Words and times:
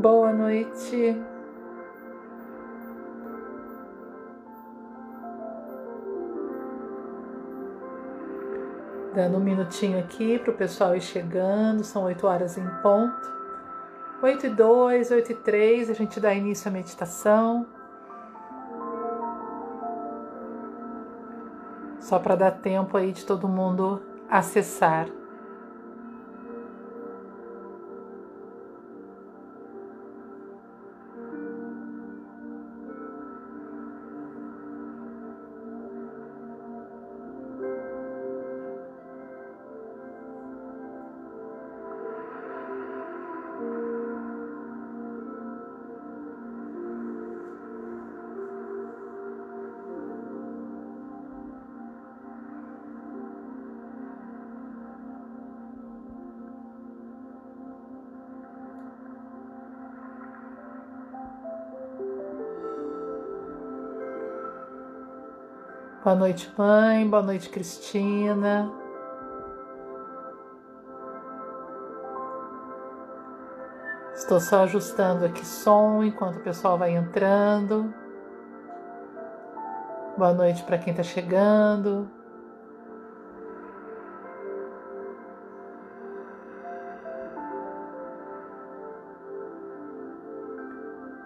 Boa 0.00 0.32
noite. 0.32 1.20
Dando 9.12 9.38
um 9.38 9.40
minutinho 9.40 9.98
aqui 9.98 10.38
para 10.38 10.52
o 10.52 10.54
pessoal 10.54 10.94
ir 10.94 11.00
chegando, 11.00 11.82
são 11.82 12.04
8 12.04 12.24
horas 12.28 12.56
em 12.56 12.64
ponto. 12.80 13.28
8 14.22 14.46
e 14.46 14.50
2, 14.50 15.10
8 15.10 15.32
e 15.32 15.34
3, 15.34 15.90
a 15.90 15.94
gente 15.94 16.20
dá 16.20 16.32
início 16.32 16.68
à 16.68 16.72
meditação. 16.72 17.66
Só 21.98 22.20
para 22.20 22.36
dar 22.36 22.52
tempo 22.52 22.96
aí 22.96 23.10
de 23.10 23.26
todo 23.26 23.48
mundo 23.48 24.00
acessar. 24.30 25.17
Boa 66.08 66.16
noite, 66.16 66.50
mãe. 66.56 67.06
Boa 67.06 67.22
noite, 67.22 67.50
Cristina. 67.50 68.72
Estou 74.14 74.40
só 74.40 74.62
ajustando 74.62 75.26
aqui 75.26 75.44
som 75.44 76.02
enquanto 76.02 76.36
o 76.36 76.42
pessoal 76.42 76.78
vai 76.78 76.96
entrando. 76.96 77.92
Boa 80.16 80.32
noite 80.32 80.62
para 80.62 80.78
quem 80.78 80.92
está 80.92 81.02
chegando. 81.02 82.10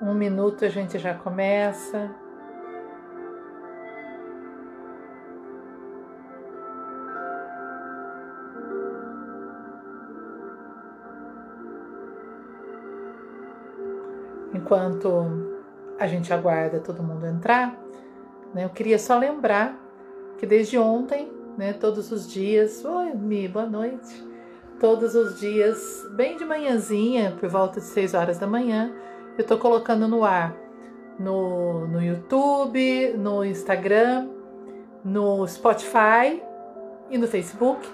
Um 0.01 0.13
minuto 0.13 0.65
a 0.65 0.69
gente 0.69 0.99
já 0.99 1.15
começa. 1.15 2.13
Enquanto 14.73 15.53
a 15.99 16.07
gente 16.07 16.33
aguarda 16.33 16.81
todo 16.81 17.03
mundo 17.03 17.27
entrar, 17.27 17.79
né, 18.55 18.65
eu 18.65 18.71
queria 18.71 18.99
só 18.99 19.19
lembrar 19.19 19.79
que 20.39 20.47
desde 20.47 20.79
ontem, 20.79 21.31
né, 21.59 21.75
todos 21.75 22.11
os 22.11 22.27
dias, 22.27 22.83
oi 22.83 23.13
Mi, 23.13 23.47
boa 23.47 23.67
noite, 23.67 24.27
todos 24.81 25.15
os 25.15 25.39
dias, 25.39 25.79
bem 26.17 26.39
de 26.39 26.47
manhãzinha, 26.47 27.37
por 27.39 27.51
volta 27.51 27.81
de 27.81 27.87
6 27.87 28.15
horas 28.15 28.39
da 28.39 28.47
manhã, 28.47 28.91
eu 29.37 29.43
estou 29.43 29.59
colocando 29.59 30.09
no 30.09 30.25
ar 30.25 30.57
no, 31.19 31.87
no 31.87 32.03
YouTube, 32.03 33.13
no 33.19 33.45
Instagram, 33.45 34.31
no 35.05 35.47
Spotify 35.47 36.43
e 37.11 37.19
no 37.19 37.29
Facebook, 37.29 37.87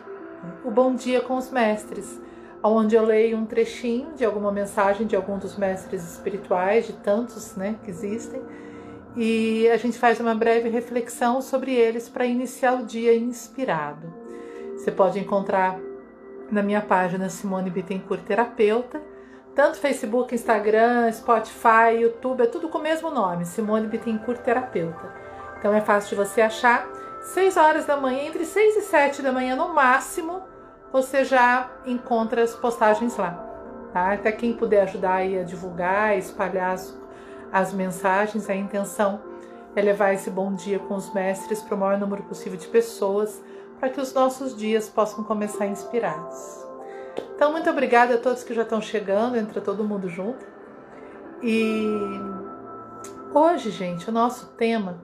o 0.64 0.70
Bom 0.70 0.94
Dia 0.94 1.20
com 1.22 1.36
os 1.36 1.50
Mestres 1.50 2.20
onde 2.62 2.96
eu 2.96 3.04
leio 3.04 3.36
um 3.36 3.46
trechinho 3.46 4.14
de 4.14 4.24
alguma 4.24 4.50
mensagem 4.50 5.06
de 5.06 5.14
algum 5.14 5.38
dos 5.38 5.56
mestres 5.56 6.02
espirituais, 6.02 6.86
de 6.86 6.92
tantos 6.94 7.54
né, 7.56 7.76
que 7.84 7.90
existem, 7.90 8.42
e 9.16 9.68
a 9.68 9.76
gente 9.76 9.98
faz 9.98 10.20
uma 10.20 10.34
breve 10.34 10.68
reflexão 10.68 11.40
sobre 11.40 11.72
eles 11.74 12.08
para 12.08 12.26
iniciar 12.26 12.74
o 12.74 12.84
dia 12.84 13.16
inspirado. 13.16 14.12
Você 14.76 14.90
pode 14.90 15.18
encontrar 15.18 15.78
na 16.50 16.62
minha 16.62 16.80
página 16.80 17.28
Simone 17.28 17.70
Bittencourt 17.70 18.22
Terapeuta, 18.22 19.02
tanto 19.54 19.78
Facebook, 19.78 20.34
Instagram, 20.34 21.10
Spotify, 21.10 22.00
YouTube, 22.00 22.42
é 22.42 22.46
tudo 22.46 22.68
com 22.68 22.78
o 22.78 22.82
mesmo 22.82 23.10
nome, 23.10 23.44
Simone 23.44 23.88
Bittencourt 23.88 24.40
Terapeuta. 24.40 25.12
Então 25.58 25.74
é 25.74 25.80
fácil 25.80 26.10
de 26.10 26.14
você 26.14 26.40
achar. 26.40 26.88
6 27.34 27.56
horas 27.56 27.84
da 27.84 27.96
manhã, 27.96 28.22
entre 28.22 28.44
6 28.44 28.76
e 28.76 28.80
7 28.82 29.20
da 29.20 29.32
manhã 29.32 29.56
no 29.56 29.74
máximo, 29.74 30.42
você 30.92 31.24
já 31.24 31.70
encontra 31.86 32.42
as 32.42 32.54
postagens 32.54 33.16
lá. 33.16 33.44
Tá? 33.92 34.12
Até 34.12 34.32
quem 34.32 34.52
puder 34.52 34.82
ajudar 34.82 35.14
aí 35.14 35.38
a 35.38 35.42
divulgar, 35.42 36.16
espalhar 36.16 36.72
as, 36.72 36.96
as 37.52 37.72
mensagens, 37.72 38.48
a 38.48 38.54
intenção 38.54 39.20
é 39.74 39.82
levar 39.82 40.12
esse 40.12 40.30
bom 40.30 40.52
dia 40.54 40.78
com 40.78 40.94
os 40.94 41.12
mestres 41.12 41.62
para 41.62 41.74
o 41.74 41.78
maior 41.78 41.98
número 41.98 42.22
possível 42.24 42.58
de 42.58 42.66
pessoas, 42.66 43.40
para 43.78 43.88
que 43.88 44.00
os 44.00 44.12
nossos 44.12 44.56
dias 44.56 44.88
possam 44.88 45.22
começar 45.22 45.66
inspirados. 45.66 46.66
Então, 47.34 47.52
muito 47.52 47.70
obrigada 47.70 48.14
a 48.14 48.18
todos 48.18 48.42
que 48.42 48.54
já 48.54 48.62
estão 48.62 48.80
chegando, 48.80 49.36
entra 49.36 49.60
todo 49.60 49.84
mundo 49.84 50.08
junto. 50.08 50.44
E 51.42 51.86
hoje, 53.32 53.70
gente, 53.70 54.08
o 54.08 54.12
nosso 54.12 54.46
tema, 54.56 54.98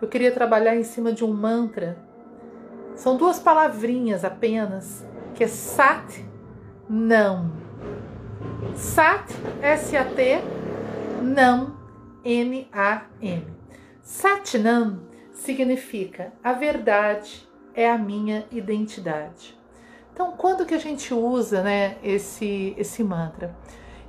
eu 0.00 0.08
queria 0.08 0.30
trabalhar 0.32 0.76
em 0.76 0.84
cima 0.84 1.12
de 1.12 1.24
um 1.24 1.32
mantra. 1.32 1.96
São 2.94 3.16
duas 3.16 3.38
palavrinhas 3.38 4.22
apenas, 4.24 5.06
que 5.42 5.46
é 5.46 5.48
Sat 5.48 6.24
não. 6.88 7.50
Sat, 8.76 9.26
S-A-T, 9.60 10.40
não, 11.20 11.76
N-A-M. 12.24 13.46
Satnam 14.02 15.00
significa 15.32 16.32
a 16.44 16.52
verdade 16.52 17.48
é 17.74 17.90
a 17.90 17.98
minha 17.98 18.46
identidade. 18.52 19.58
Então, 20.12 20.32
quando 20.36 20.64
que 20.64 20.74
a 20.74 20.78
gente 20.78 21.12
usa 21.12 21.60
né, 21.60 21.96
esse, 22.04 22.74
esse 22.78 23.02
mantra? 23.02 23.56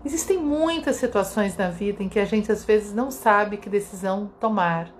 Existem 0.05 0.38
muitas 0.38 0.97
situações 0.97 1.57
na 1.57 1.69
vida 1.69 2.03
em 2.03 2.09
que 2.09 2.19
a 2.19 2.25
gente 2.25 2.51
às 2.51 2.63
vezes 2.63 2.94
não 2.94 3.09
sabe 3.09 3.57
que 3.57 3.69
decisão 3.69 4.29
tomar, 4.39 4.94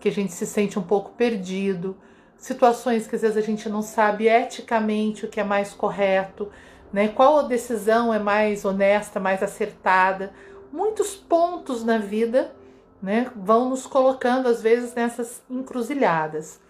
que 0.00 0.08
a 0.08 0.12
gente 0.12 0.32
se 0.32 0.44
sente 0.44 0.76
um 0.76 0.82
pouco 0.82 1.12
perdido, 1.12 1.96
situações 2.38 3.06
que 3.06 3.16
às 3.16 3.22
vezes 3.22 3.36
a 3.36 3.42
gente 3.42 3.68
não 3.68 3.82
sabe 3.82 4.28
eticamente 4.28 5.26
o 5.26 5.28
que 5.28 5.40
é 5.40 5.44
mais 5.44 5.74
correto, 5.74 6.50
né? 6.92 7.08
Qual 7.08 7.40
a 7.40 7.42
decisão 7.42 8.14
é 8.14 8.18
mais 8.18 8.64
honesta, 8.64 9.20
mais 9.20 9.42
acertada. 9.42 10.32
Muitos 10.72 11.16
pontos 11.16 11.84
na 11.84 11.98
vida, 11.98 12.54
né, 13.02 13.30
vão 13.34 13.68
nos 13.70 13.86
colocando 13.86 14.48
às 14.48 14.62
vezes 14.62 14.94
nessas 14.94 15.42
encruzilhadas. 15.50 16.60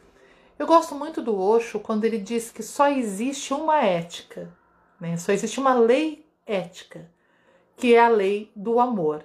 Eu 0.58 0.66
gosto 0.66 0.94
muito 0.94 1.22
do 1.22 1.38
Osho 1.38 1.78
quando 1.78 2.04
ele 2.04 2.18
diz 2.18 2.50
que 2.50 2.62
só 2.62 2.88
existe 2.88 3.54
uma 3.54 3.84
ética, 3.84 4.52
né? 5.00 5.16
Só 5.16 5.32
existe 5.32 5.60
uma 5.60 5.74
lei 5.74 6.26
ética, 6.46 7.08
que 7.76 7.94
é 7.94 8.00
a 8.00 8.08
lei 8.08 8.50
do 8.56 8.80
amor. 8.80 9.24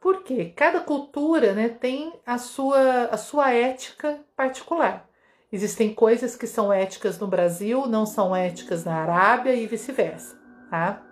Porque 0.00 0.46
cada 0.50 0.80
cultura, 0.80 1.54
né, 1.54 1.68
tem 1.68 2.12
a 2.26 2.38
sua 2.38 3.04
a 3.06 3.16
sua 3.16 3.52
ética 3.52 4.20
particular. 4.36 5.07
Existem 5.50 5.94
coisas 5.94 6.36
que 6.36 6.46
são 6.46 6.70
éticas 6.70 7.18
no 7.18 7.26
Brasil, 7.26 7.86
não 7.86 8.04
são 8.04 8.36
éticas 8.36 8.84
na 8.84 8.96
Arábia 8.96 9.54
e 9.54 9.66
vice-versa, 9.66 10.36
tá? 10.68 11.02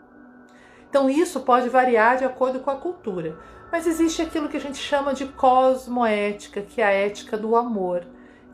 Então 0.90 1.08
isso 1.08 1.40
pode 1.40 1.70
variar 1.70 2.18
de 2.18 2.24
acordo 2.24 2.60
com 2.60 2.70
a 2.70 2.76
cultura, 2.76 3.38
mas 3.72 3.86
existe 3.86 4.20
aquilo 4.20 4.48
que 4.48 4.58
a 4.58 4.60
gente 4.60 4.76
chama 4.76 5.14
de 5.14 5.26
cosmoética, 5.26 6.60
que 6.60 6.82
é 6.82 6.84
a 6.84 6.90
ética 6.90 7.38
do 7.38 7.56
amor, 7.56 8.06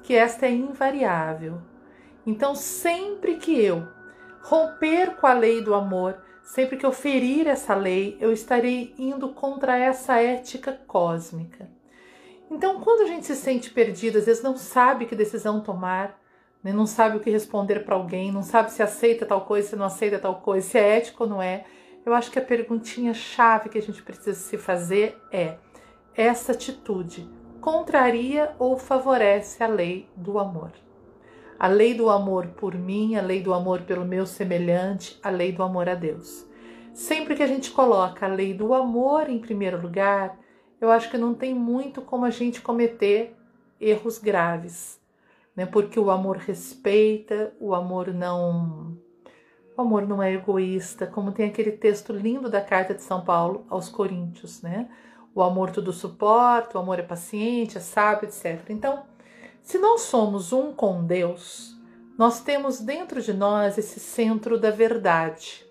que 0.04 0.14
esta 0.14 0.46
é 0.46 0.52
invariável. 0.52 1.60
Então 2.24 2.54
sempre 2.54 3.36
que 3.36 3.60
eu 3.60 3.88
romper 4.40 5.16
com 5.16 5.26
a 5.26 5.32
lei 5.32 5.60
do 5.60 5.74
amor, 5.74 6.22
sempre 6.44 6.76
que 6.76 6.86
eu 6.86 6.92
ferir 6.92 7.48
essa 7.48 7.74
lei, 7.74 8.16
eu 8.20 8.32
estarei 8.32 8.94
indo 8.96 9.30
contra 9.30 9.76
essa 9.76 10.20
ética 10.20 10.80
cósmica. 10.86 11.81
Então, 12.52 12.80
quando 12.82 13.00
a 13.00 13.06
gente 13.06 13.24
se 13.24 13.34
sente 13.34 13.70
perdido, 13.70 14.18
às 14.18 14.26
vezes 14.26 14.42
não 14.42 14.58
sabe 14.58 15.06
que 15.06 15.16
decisão 15.16 15.62
tomar, 15.62 16.20
né? 16.62 16.70
não 16.70 16.84
sabe 16.84 17.16
o 17.16 17.20
que 17.20 17.30
responder 17.30 17.82
para 17.82 17.94
alguém, 17.94 18.30
não 18.30 18.42
sabe 18.42 18.70
se 18.70 18.82
aceita 18.82 19.24
tal 19.24 19.46
coisa, 19.46 19.70
se 19.70 19.76
não 19.76 19.86
aceita 19.86 20.18
tal 20.18 20.34
coisa, 20.42 20.68
se 20.68 20.78
é 20.78 20.98
ético 20.98 21.24
ou 21.24 21.30
não 21.30 21.40
é, 21.42 21.64
eu 22.04 22.12
acho 22.12 22.30
que 22.30 22.38
a 22.38 22.44
perguntinha 22.44 23.14
chave 23.14 23.70
que 23.70 23.78
a 23.78 23.82
gente 23.82 24.02
precisa 24.02 24.38
se 24.38 24.58
fazer 24.58 25.18
é: 25.32 25.56
essa 26.14 26.52
atitude 26.52 27.26
contraria 27.58 28.54
ou 28.58 28.76
favorece 28.76 29.64
a 29.64 29.66
lei 29.66 30.06
do 30.14 30.38
amor? 30.38 30.72
A 31.58 31.68
lei 31.68 31.94
do 31.94 32.10
amor 32.10 32.48
por 32.48 32.74
mim, 32.74 33.16
a 33.16 33.22
lei 33.22 33.40
do 33.40 33.54
amor 33.54 33.80
pelo 33.82 34.04
meu 34.04 34.26
semelhante, 34.26 35.18
a 35.22 35.30
lei 35.30 35.52
do 35.52 35.62
amor 35.62 35.88
a 35.88 35.94
Deus. 35.94 36.46
Sempre 36.92 37.34
que 37.34 37.42
a 37.42 37.46
gente 37.46 37.70
coloca 37.70 38.26
a 38.26 38.28
lei 38.28 38.52
do 38.52 38.74
amor 38.74 39.30
em 39.30 39.38
primeiro 39.38 39.80
lugar, 39.80 40.36
eu 40.82 40.90
acho 40.90 41.08
que 41.10 41.16
não 41.16 41.32
tem 41.32 41.54
muito 41.54 42.02
como 42.02 42.24
a 42.24 42.30
gente 42.30 42.60
cometer 42.60 43.36
erros 43.80 44.18
graves, 44.18 45.00
né? 45.54 45.64
Porque 45.64 45.98
o 45.98 46.10
amor 46.10 46.36
respeita, 46.36 47.54
o 47.60 47.74
amor 47.74 48.12
não 48.12 48.98
o 49.76 49.80
amor 49.80 50.06
não 50.06 50.22
é 50.22 50.34
egoísta, 50.34 51.06
como 51.06 51.32
tem 51.32 51.46
aquele 51.48 51.72
texto 51.72 52.12
lindo 52.12 52.50
da 52.50 52.60
carta 52.60 52.92
de 52.92 53.02
São 53.02 53.24
Paulo 53.24 53.64
aos 53.70 53.88
Coríntios, 53.88 54.60
né? 54.60 54.90
O 55.34 55.42
amor 55.42 55.70
tudo 55.70 55.92
suporta, 55.92 56.76
o 56.76 56.80
amor 56.80 56.98
é 56.98 57.02
paciente, 57.02 57.78
é 57.78 57.80
sábio, 57.80 58.28
etc. 58.28 58.68
Então, 58.68 59.04
se 59.62 59.78
nós 59.78 60.02
somos 60.02 60.52
um 60.52 60.72
com 60.72 61.04
Deus, 61.04 61.74
nós 62.18 62.40
temos 62.42 62.80
dentro 62.80 63.22
de 63.22 63.32
nós 63.32 63.78
esse 63.78 63.98
centro 63.98 64.58
da 64.58 64.70
verdade, 64.70 65.61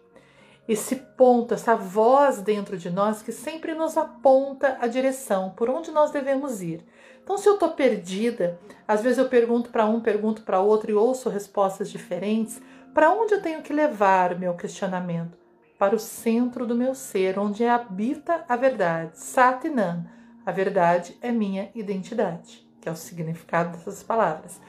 esse 0.74 0.96
ponto, 0.96 1.54
essa 1.54 1.76
voz 1.76 2.42
dentro 2.42 2.78
de 2.78 2.90
nós 2.90 3.22
que 3.22 3.32
sempre 3.32 3.74
nos 3.74 3.98
aponta 3.98 4.78
a 4.80 4.88
direção, 4.88 5.52
por 5.52 5.70
onde 5.70 5.92
nós 5.92 6.12
devemos 6.12 6.62
ir. 6.62 6.86
Então, 7.24 7.38
se 7.38 7.48
eu 7.48 7.54
estou 7.54 7.72
perdida, 7.72 8.60
às 8.88 9.02
vezes 9.02 9.18
eu 9.18 9.28
pergunto 9.28 9.70
para 9.70 9.86
um, 9.86 10.00
pergunto 10.00 10.44
para 10.44 10.60
outro 10.60 10.92
e 10.92 10.94
ouço 10.94 11.30
respostas 11.30 11.90
diferentes, 11.90 12.62
para 12.94 13.12
onde 13.12 13.34
eu 13.34 13.42
tenho 13.42 13.62
que 13.62 13.74
levar 13.74 14.38
meu 14.38 14.54
questionamento? 14.54 15.38
Para 15.78 15.96
o 15.96 16.00
centro 16.00 16.66
do 16.66 16.76
meu 16.76 16.94
ser, 16.94 17.40
onde 17.40 17.66
habita 17.66 18.44
a 18.48 18.56
verdade. 18.56 19.18
Satinam, 19.20 20.06
a 20.46 20.52
verdade 20.52 21.18
é 21.22 21.32
minha 21.32 21.70
identidade, 21.76 22.68
que 22.80 22.90
é 22.90 22.92
o 22.92 22.96
significado 22.96 23.78
dessas 23.78 24.04
palavras. 24.04 24.60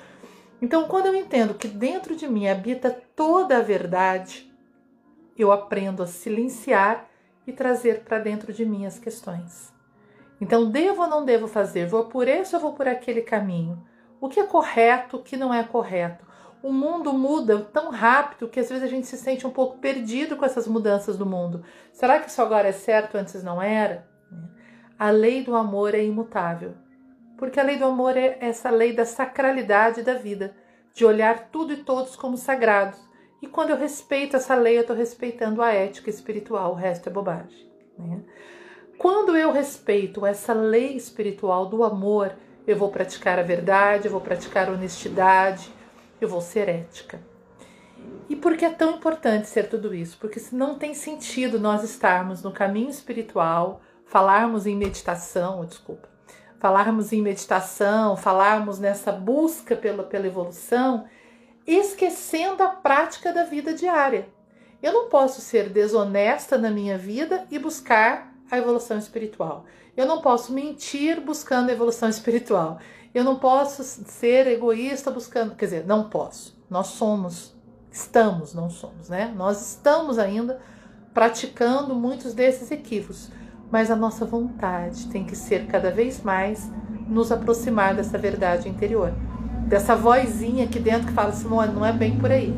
Então, 0.61 0.85
quando 0.87 1.07
eu 1.07 1.15
entendo 1.15 1.55
que 1.55 1.67
dentro 1.67 2.15
de 2.15 2.29
mim 2.29 2.47
habita 2.47 2.91
toda 3.17 3.59
a 3.59 3.63
verdade, 3.63 4.52
eu 5.37 5.53
aprendo 5.53 6.03
a 6.03 6.07
silenciar 6.07 7.09
e 7.47 7.53
trazer 7.53 8.01
para 8.01 8.19
dentro 8.19 8.53
de 8.53 8.65
mim 8.65 8.87
as 8.87 8.99
questões. 8.99 9.73
Então, 10.41 10.71
devo 10.71 11.03
ou 11.03 11.09
não 11.09 11.25
devo 11.25 11.47
fazer? 11.47 11.87
Vou 11.87 12.07
por 12.07 12.27
esse 12.27 12.55
ou 12.55 12.61
vou 12.61 12.73
por 12.73 12.89
aquele 12.89 13.23
caminho? 13.23 13.83
O 14.21 14.29
que 14.29 14.41
é 14.41 14.45
correto, 14.45 15.17
o 15.17 15.23
que 15.23 15.37
não 15.37 15.53
é 15.53 15.63
correto? 15.63 16.25
O 16.63 16.73
mundo 16.73 17.13
muda 17.13 17.61
tão 17.73 17.91
rápido 17.91 18.49
que 18.49 18.61
às 18.61 18.69
vezes 18.69 18.85
a 18.85 18.89
gente 18.89 19.07
se 19.07 19.17
sente 19.17 19.47
um 19.47 19.51
pouco 19.51 19.79
perdido 19.79 20.37
com 20.37 20.45
essas 20.45 20.69
mudanças 20.69 21.19
do 21.19 21.27
mundo. 21.27 21.65
Será 21.93 22.21
que 22.21 22.29
isso 22.31 22.41
agora 22.41 22.69
é 22.69 22.73
certo, 22.73 23.17
antes 23.17 23.43
não 23.43 23.61
era? 23.61 24.07
A 24.97 25.11
lei 25.11 25.43
do 25.43 25.57
amor 25.57 25.95
é 25.95 26.05
imutável. 26.05 26.75
Porque 27.37 27.59
a 27.59 27.65
lei 27.65 27.77
do 27.77 27.85
amor 27.85 28.17
é 28.17 28.39
essa 28.41 28.71
lei 28.71 28.93
da 28.93 29.05
sacralidade 29.05 30.03
da 30.03 30.15
vida, 30.15 30.55
de 30.95 31.05
olhar 31.05 31.49
tudo 31.51 31.73
e 31.73 31.79
todos 31.79 32.15
como 32.15 32.37
sagrados. 32.37 33.01
E 33.43 33.49
quando 33.49 33.71
eu 33.71 33.77
respeito 33.77 34.37
essa 34.37 34.55
lei, 34.55 34.77
eu 34.77 34.83
estou 34.83 34.95
respeitando 34.95 35.61
a 35.61 35.73
ética 35.73 36.09
espiritual, 36.09 36.71
o 36.71 36.77
resto 36.77 37.09
é 37.09 37.13
bobagem. 37.13 37.69
Né? 37.99 38.21
Quando 38.97 39.37
eu 39.37 39.51
respeito 39.51 40.25
essa 40.25 40.53
lei 40.53 40.97
espiritual 40.97 41.67
do 41.67 41.83
amor, 41.83 42.37
eu 42.65 42.77
vou 42.77 42.89
praticar 42.89 43.41
a 43.41 43.43
verdade, 43.43 44.07
eu 44.07 44.13
vou 44.13 44.21
praticar 44.21 44.69
a 44.69 44.73
honestidade, 44.73 45.69
eu 46.21 46.29
vou 46.29 46.41
ser 46.41 46.69
ética. 46.69 47.21
E 48.29 48.37
por 48.37 48.57
que 48.57 48.65
é 48.65 48.71
tão 48.71 48.93
importante 48.93 49.49
ser 49.49 49.69
tudo 49.69 49.93
isso? 49.93 50.17
Porque 50.19 50.41
não 50.53 50.77
tem 50.77 50.95
sentido 50.95 51.59
nós 51.59 51.83
estarmos 51.83 52.45
no 52.45 52.53
caminho 52.53 52.91
espiritual, 52.91 53.83
falarmos 54.07 54.69
em 54.69 54.77
meditação, 54.77 55.65
desculpa, 55.65 56.09
falarmos 56.61 57.13
em 57.13 57.21
meditação, 57.21 58.17
falarmos 58.17 58.79
nessa 58.79 59.11
busca 59.11 59.75
pela, 59.75 60.05
pela 60.05 60.29
evolução, 60.29 61.07
esquecendo 61.67 62.63
a 62.63 62.69
prática 62.69 63.33
da 63.33 63.45
vida 63.45 63.73
diária. 63.73 64.29
Eu 64.83 64.93
não 64.93 65.09
posso 65.09 65.41
ser 65.41 65.69
desonesta 65.69 66.59
na 66.59 66.71
minha 66.71 66.99
vida 66.99 67.47
e 67.51 67.59
buscar 67.59 68.35
a 68.51 68.59
evolução 68.59 68.99
espiritual. 68.99 69.65
Eu 69.97 70.07
não 70.07 70.21
posso 70.21 70.53
mentir 70.53 71.21
buscando 71.21 71.71
a 71.71 71.73
evolução 71.73 72.09
espiritual. 72.09 72.79
Eu 73.15 73.25
não 73.25 73.39
posso 73.39 73.85
ser 73.85 74.47
egoísta 74.47 75.11
buscando, 75.11 75.55
quer 75.55 75.67
dizer, 75.67 75.87
não 75.87 76.09
posso. 76.09 76.59
Nós 76.69 76.89
somos, 76.89 77.55
estamos, 77.91 78.55
não 78.55 78.71
somos, 78.71 79.09
né? 79.09 79.33
Nós 79.37 79.61
estamos 79.73 80.19
ainda 80.19 80.61
praticando 81.13 81.95
muitos 81.95 82.33
desses 82.33 82.71
equívocos, 82.71 83.31
mas 83.71 83.91
a 83.91 83.97
nossa 83.97 84.25
vontade 84.25 85.09
tem 85.09 85.25
que 85.25 85.37
ser 85.37 85.67
cada 85.67 85.91
vez 85.91 86.23
mais 86.23 86.71
nos 87.07 87.31
aproximar 87.31 87.95
dessa 87.95 88.17
verdade 88.17 88.69
interior, 88.69 89.13
dessa 89.73 89.97
vozinha 89.97 90.67
aqui 90.67 90.79
dentro 90.79 91.07
que 91.07 91.15
fala 91.15 91.31
assim, 91.31 91.49
não, 91.49 91.87
é 91.87 91.95
bem 91.95 92.19
por 92.19 92.31
aí. 92.31 92.55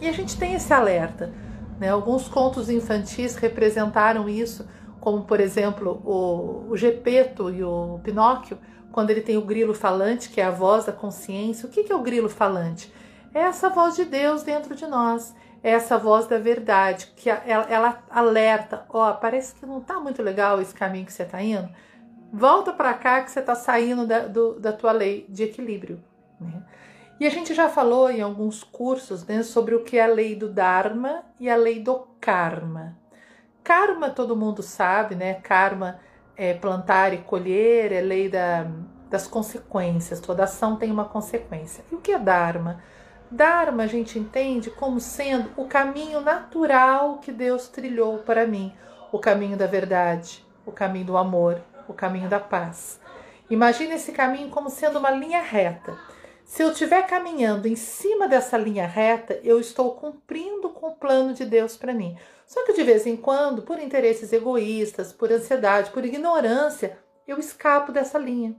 E 0.00 0.08
a 0.08 0.12
gente 0.12 0.38
tem 0.38 0.54
esse 0.54 0.72
alerta, 0.72 1.30
né? 1.78 1.90
Alguns 1.90 2.26
contos 2.26 2.70
infantis 2.70 3.36
representaram 3.36 4.26
isso, 4.30 4.66
como 4.98 5.24
por 5.24 5.40
exemplo 5.40 6.00
o, 6.02 6.70
o 6.70 6.74
Gepeto 6.74 7.50
e 7.50 7.62
o 7.62 8.00
Pinóquio, 8.02 8.56
quando 8.90 9.10
ele 9.10 9.20
tem 9.20 9.36
o 9.36 9.44
grilo 9.44 9.74
falante, 9.74 10.30
que 10.30 10.40
é 10.40 10.44
a 10.44 10.50
voz 10.50 10.86
da 10.86 10.92
consciência. 10.92 11.68
O 11.68 11.70
que 11.70 11.92
é 11.92 11.94
o 11.94 12.00
grilo 12.00 12.30
falante? 12.30 12.90
É 13.34 13.40
essa 13.40 13.68
voz 13.68 13.94
de 13.94 14.06
Deus 14.06 14.42
dentro 14.42 14.74
de 14.74 14.86
nós, 14.86 15.34
é 15.62 15.72
essa 15.72 15.98
voz 15.98 16.26
da 16.26 16.38
verdade, 16.38 17.12
que 17.14 17.28
ela, 17.28 17.66
ela 17.68 18.02
alerta: 18.08 18.86
ó, 18.88 19.10
oh, 19.10 19.14
parece 19.16 19.54
que 19.54 19.66
não 19.66 19.80
está 19.80 20.00
muito 20.00 20.22
legal 20.22 20.62
esse 20.62 20.72
caminho 20.72 21.04
que 21.04 21.12
você 21.12 21.24
está 21.24 21.42
indo. 21.42 21.68
Volta 22.32 22.72
para 22.72 22.94
cá 22.94 23.20
que 23.20 23.30
você 23.30 23.40
está 23.40 23.54
saindo 23.54 24.06
da, 24.06 24.20
do, 24.20 24.58
da 24.58 24.72
tua 24.72 24.92
lei 24.92 25.26
de 25.28 25.42
equilíbrio. 25.42 26.07
Né? 26.40 26.62
E 27.20 27.26
a 27.26 27.30
gente 27.30 27.52
já 27.52 27.68
falou 27.68 28.10
em 28.10 28.20
alguns 28.20 28.62
cursos 28.62 29.26
né, 29.26 29.42
sobre 29.42 29.74
o 29.74 29.82
que 29.82 29.98
é 29.98 30.04
a 30.04 30.06
lei 30.06 30.36
do 30.36 30.48
Dharma 30.48 31.24
e 31.40 31.50
a 31.50 31.56
lei 31.56 31.80
do 31.80 32.06
Karma. 32.20 32.96
Karma 33.64 34.08
todo 34.08 34.36
mundo 34.36 34.62
sabe, 34.62 35.14
né? 35.14 35.34
Karma 35.34 35.98
é, 36.36 36.54
plantar 36.54 37.12
e 37.12 37.18
colher, 37.18 37.92
é 37.92 38.00
lei 38.00 38.28
da, 38.28 38.66
das 39.10 39.26
consequências, 39.26 40.20
toda 40.20 40.44
ação 40.44 40.76
tem 40.76 40.90
uma 40.90 41.06
consequência. 41.06 41.84
E 41.90 41.94
o 41.94 41.98
que 41.98 42.12
é 42.12 42.18
Dharma? 42.18 42.82
Dharma 43.30 43.82
a 43.82 43.86
gente 43.86 44.18
entende 44.18 44.70
como 44.70 45.00
sendo 45.00 45.50
o 45.56 45.66
caminho 45.66 46.20
natural 46.20 47.18
que 47.18 47.32
Deus 47.32 47.68
trilhou 47.68 48.18
para 48.18 48.46
mim, 48.46 48.72
o 49.12 49.18
caminho 49.18 49.56
da 49.56 49.66
verdade, 49.66 50.46
o 50.64 50.72
caminho 50.72 51.06
do 51.06 51.16
amor, 51.16 51.60
o 51.86 51.92
caminho 51.92 52.28
da 52.28 52.40
paz. 52.40 53.00
Imagine 53.50 53.94
esse 53.94 54.12
caminho 54.12 54.50
como 54.50 54.70
sendo 54.70 54.98
uma 54.98 55.10
linha 55.10 55.42
reta. 55.42 55.98
Se 56.48 56.62
eu 56.62 56.72
estiver 56.72 57.06
caminhando 57.06 57.68
em 57.68 57.76
cima 57.76 58.26
dessa 58.26 58.56
linha 58.56 58.86
reta, 58.86 59.38
eu 59.44 59.60
estou 59.60 59.94
cumprindo 59.94 60.70
com 60.70 60.86
o 60.86 60.96
plano 60.96 61.34
de 61.34 61.44
Deus 61.44 61.76
para 61.76 61.92
mim. 61.92 62.16
Só 62.46 62.64
que 62.64 62.72
de 62.72 62.82
vez 62.82 63.06
em 63.06 63.18
quando, 63.18 63.60
por 63.60 63.78
interesses 63.78 64.32
egoístas, 64.32 65.12
por 65.12 65.30
ansiedade, 65.30 65.90
por 65.90 66.06
ignorância, 66.06 66.98
eu 67.26 67.38
escapo 67.38 67.92
dessa 67.92 68.18
linha. 68.18 68.56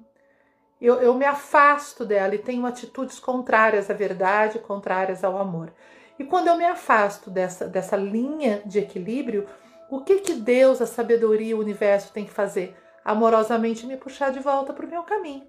Eu, 0.80 1.02
eu 1.02 1.16
me 1.16 1.26
afasto 1.26 2.06
dela 2.06 2.36
e 2.36 2.38
tenho 2.38 2.68
atitudes 2.68 3.20
contrárias 3.20 3.90
à 3.90 3.94
verdade, 3.96 4.60
contrárias 4.60 5.24
ao 5.24 5.36
amor. 5.36 5.74
E 6.20 6.24
quando 6.24 6.48
eu 6.48 6.58
me 6.58 6.66
afasto 6.66 7.32
dessa, 7.32 7.68
dessa 7.68 7.98
linha 7.98 8.62
de 8.68 8.78
equilíbrio, 8.78 9.48
o 9.90 10.02
que, 10.02 10.18
que 10.18 10.34
Deus, 10.34 10.80
a 10.80 10.86
sabedoria, 10.86 11.58
o 11.58 11.60
universo 11.60 12.14
tem 12.14 12.24
que 12.24 12.32
fazer? 12.32 12.78
Amorosamente 13.04 13.88
me 13.88 13.98
puxar 13.98 14.32
de 14.32 14.40
volta 14.40 14.74
para 14.74 14.86
o 14.86 14.90
meu 14.90 15.02
caminho. 15.02 15.48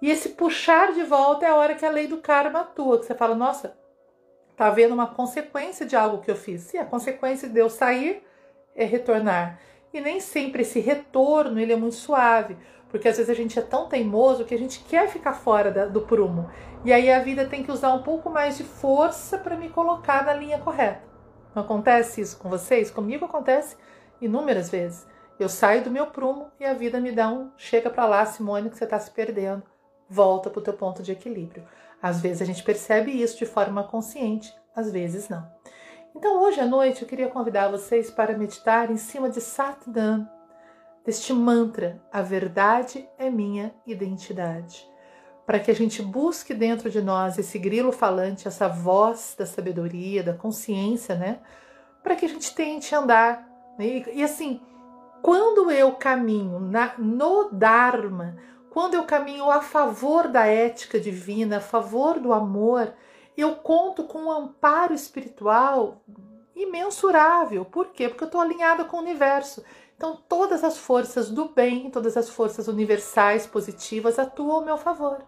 E 0.00 0.10
esse 0.10 0.30
puxar 0.30 0.92
de 0.92 1.02
volta 1.02 1.46
é 1.46 1.48
a 1.48 1.56
hora 1.56 1.74
que 1.74 1.84
a 1.84 1.90
lei 1.90 2.06
do 2.06 2.18
karma 2.18 2.60
atua, 2.60 2.98
que 2.98 3.06
você 3.06 3.14
fala, 3.14 3.34
nossa, 3.34 3.76
Está 4.58 4.66
havendo 4.66 4.92
uma 4.92 5.06
consequência 5.06 5.86
de 5.86 5.94
algo 5.94 6.18
que 6.18 6.28
eu 6.28 6.34
fiz. 6.34 6.62
Sim, 6.62 6.78
a 6.78 6.84
consequência 6.84 7.48
de 7.48 7.60
eu 7.60 7.70
sair 7.70 8.24
é 8.74 8.84
retornar. 8.84 9.60
E 9.94 10.00
nem 10.00 10.18
sempre 10.18 10.62
esse 10.62 10.80
retorno 10.80 11.60
ele 11.60 11.72
é 11.72 11.76
muito 11.76 11.94
suave, 11.94 12.58
porque 12.88 13.06
às 13.06 13.18
vezes 13.18 13.30
a 13.30 13.34
gente 13.34 13.56
é 13.56 13.62
tão 13.62 13.88
teimoso 13.88 14.44
que 14.44 14.52
a 14.52 14.58
gente 14.58 14.80
quer 14.80 15.08
ficar 15.08 15.34
fora 15.34 15.70
da, 15.70 15.86
do 15.86 16.00
prumo. 16.00 16.50
E 16.84 16.92
aí 16.92 17.08
a 17.08 17.20
vida 17.20 17.46
tem 17.46 17.62
que 17.62 17.70
usar 17.70 17.92
um 17.92 18.02
pouco 18.02 18.28
mais 18.30 18.56
de 18.56 18.64
força 18.64 19.38
para 19.38 19.56
me 19.56 19.68
colocar 19.68 20.24
na 20.24 20.34
linha 20.34 20.58
correta. 20.58 21.04
Não 21.54 21.62
acontece 21.62 22.20
isso 22.20 22.36
com 22.36 22.48
vocês? 22.48 22.90
Comigo 22.90 23.26
acontece 23.26 23.76
inúmeras 24.20 24.68
vezes. 24.68 25.06
Eu 25.38 25.48
saio 25.48 25.84
do 25.84 25.90
meu 25.92 26.08
prumo 26.08 26.50
e 26.58 26.64
a 26.64 26.74
vida 26.74 26.98
me 26.98 27.12
dá 27.12 27.28
um 27.28 27.52
chega 27.56 27.88
para 27.88 28.06
lá, 28.06 28.26
Simone, 28.26 28.70
que 28.70 28.76
você 28.76 28.82
está 28.82 28.98
se 28.98 29.12
perdendo. 29.12 29.62
Volta 30.08 30.48
para 30.48 30.60
o 30.60 30.62
teu 30.62 30.72
ponto 30.72 31.02
de 31.02 31.12
equilíbrio. 31.12 31.64
Às 32.02 32.20
vezes 32.20 32.40
a 32.42 32.44
gente 32.44 32.62
percebe 32.62 33.10
isso 33.10 33.38
de 33.38 33.46
forma 33.46 33.82
consciente, 33.82 34.54
às 34.74 34.90
vezes 34.90 35.28
não. 35.28 35.46
Então 36.14 36.42
hoje 36.42 36.60
à 36.60 36.66
noite 36.66 37.02
eu 37.02 37.08
queria 37.08 37.28
convidar 37.28 37.70
vocês 37.70 38.10
para 38.10 38.36
meditar 38.36 38.90
em 38.90 38.96
cima 38.96 39.28
de 39.28 39.40
Satnam, 39.40 40.28
deste 41.04 41.32
mantra: 41.32 42.00
a 42.12 42.22
verdade 42.22 43.08
é 43.18 43.30
minha 43.30 43.74
identidade. 43.86 44.88
Para 45.46 45.58
que 45.58 45.70
a 45.70 45.74
gente 45.74 46.02
busque 46.02 46.52
dentro 46.52 46.90
de 46.90 47.00
nós 47.00 47.38
esse 47.38 47.58
grilo 47.58 47.90
falante, 47.90 48.46
essa 48.46 48.68
voz 48.68 49.34
da 49.38 49.46
sabedoria, 49.46 50.22
da 50.22 50.34
consciência, 50.34 51.14
né? 51.14 51.40
Para 52.02 52.14
que 52.14 52.26
a 52.26 52.28
gente 52.28 52.54
tente 52.54 52.94
andar. 52.94 53.48
Né? 53.78 53.86
E, 53.86 54.18
e 54.18 54.22
assim, 54.22 54.60
quando 55.22 55.70
eu 55.70 55.92
caminho 55.92 56.60
na, 56.60 56.92
no 56.98 57.48
Dharma, 57.50 58.36
quando 58.70 58.94
eu 58.94 59.04
caminho 59.04 59.50
a 59.50 59.60
favor 59.60 60.28
da 60.28 60.46
ética 60.46 61.00
divina, 61.00 61.58
a 61.58 61.60
favor 61.60 62.18
do 62.18 62.32
amor, 62.32 62.92
eu 63.36 63.56
conto 63.56 64.04
com 64.04 64.18
um 64.18 64.32
amparo 64.32 64.92
espiritual 64.94 66.02
imensurável. 66.54 67.64
Por 67.64 67.88
quê? 67.88 68.08
Porque 68.08 68.24
eu 68.24 68.26
estou 68.26 68.40
alinhada 68.40 68.84
com 68.84 68.96
o 68.96 69.00
universo. 69.00 69.64
Então, 69.96 70.18
todas 70.28 70.62
as 70.62 70.78
forças 70.78 71.30
do 71.30 71.48
bem, 71.48 71.90
todas 71.90 72.16
as 72.16 72.28
forças 72.28 72.68
universais 72.68 73.46
positivas 73.46 74.18
atuam 74.18 74.56
ao 74.56 74.64
meu 74.64 74.76
favor. 74.76 75.18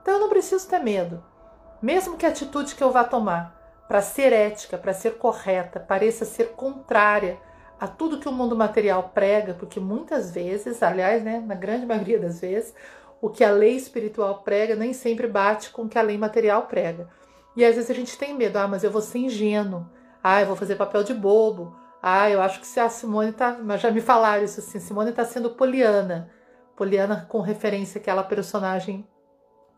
Então, 0.00 0.14
eu 0.14 0.20
não 0.20 0.28
preciso 0.28 0.68
ter 0.68 0.78
medo. 0.78 1.22
Mesmo 1.82 2.16
que 2.16 2.24
a 2.24 2.30
atitude 2.30 2.74
que 2.74 2.82
eu 2.82 2.90
vá 2.90 3.04
tomar 3.04 3.84
para 3.86 4.00
ser 4.00 4.32
ética, 4.32 4.78
para 4.78 4.92
ser 4.92 5.18
correta, 5.18 5.78
pareça 5.78 6.24
ser 6.24 6.52
contrária 6.52 7.38
a 7.78 7.86
tudo 7.86 8.18
que 8.18 8.28
o 8.28 8.32
mundo 8.32 8.56
material 8.56 9.10
prega, 9.14 9.54
porque 9.54 9.78
muitas 9.78 10.32
vezes, 10.32 10.82
aliás, 10.82 11.22
né, 11.22 11.40
na 11.40 11.54
grande 11.54 11.86
maioria 11.86 12.18
das 12.18 12.40
vezes, 12.40 12.74
o 13.20 13.28
que 13.28 13.44
a 13.44 13.50
lei 13.50 13.76
espiritual 13.76 14.42
prega 14.42 14.74
nem 14.74 14.92
sempre 14.92 15.26
bate 15.26 15.70
com 15.70 15.82
o 15.82 15.88
que 15.88 15.98
a 15.98 16.02
lei 16.02 16.16
material 16.16 16.62
prega. 16.66 17.08
E 17.54 17.64
às 17.64 17.74
vezes 17.74 17.90
a 17.90 17.94
gente 17.94 18.18
tem 18.18 18.34
medo, 18.34 18.56
ah, 18.58 18.68
mas 18.68 18.84
eu 18.84 18.90
vou 18.90 19.02
ser 19.02 19.18
ingênuo, 19.18 19.86
ah, 20.22 20.40
eu 20.40 20.46
vou 20.46 20.56
fazer 20.56 20.76
papel 20.76 21.02
de 21.02 21.14
bobo, 21.14 21.74
ah, 22.02 22.30
eu 22.30 22.40
acho 22.40 22.60
que 22.60 22.66
se 22.66 22.78
a 22.78 22.88
Simone 22.88 23.32
tá. 23.32 23.58
Mas 23.60 23.80
já 23.80 23.90
me 23.90 24.00
falaram 24.00 24.44
isso 24.44 24.60
assim, 24.60 24.78
Simone 24.78 25.12
tá 25.12 25.24
sendo 25.24 25.50
Poliana. 25.50 26.30
Poliana 26.76 27.26
com 27.28 27.40
referência 27.40 27.98
àquela 28.00 28.22
personagem 28.22 29.08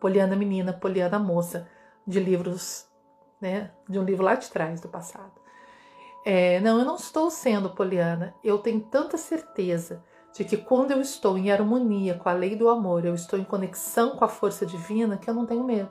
Poliana 0.00 0.36
menina, 0.36 0.72
Poliana 0.72 1.18
moça, 1.18 1.68
de 2.06 2.20
livros, 2.20 2.86
né? 3.40 3.70
De 3.88 3.98
um 3.98 4.04
livro 4.04 4.24
lá 4.24 4.34
de 4.34 4.50
trás 4.50 4.80
do 4.80 4.88
passado. 4.88 5.32
É, 6.30 6.60
não, 6.60 6.78
eu 6.78 6.84
não 6.84 6.96
estou 6.96 7.30
sendo 7.30 7.70
Poliana. 7.70 8.34
Eu 8.44 8.58
tenho 8.58 8.80
tanta 8.80 9.16
certeza 9.16 10.04
de 10.36 10.44
que 10.44 10.58
quando 10.58 10.90
eu 10.90 11.00
estou 11.00 11.38
em 11.38 11.50
harmonia 11.50 12.16
com 12.16 12.28
a 12.28 12.34
lei 12.34 12.54
do 12.54 12.68
amor, 12.68 13.02
eu 13.06 13.14
estou 13.14 13.38
em 13.38 13.44
conexão 13.44 14.10
com 14.10 14.26
a 14.26 14.28
força 14.28 14.66
divina, 14.66 15.16
que 15.16 15.30
eu 15.30 15.32
não 15.32 15.46
tenho 15.46 15.64
medo, 15.64 15.88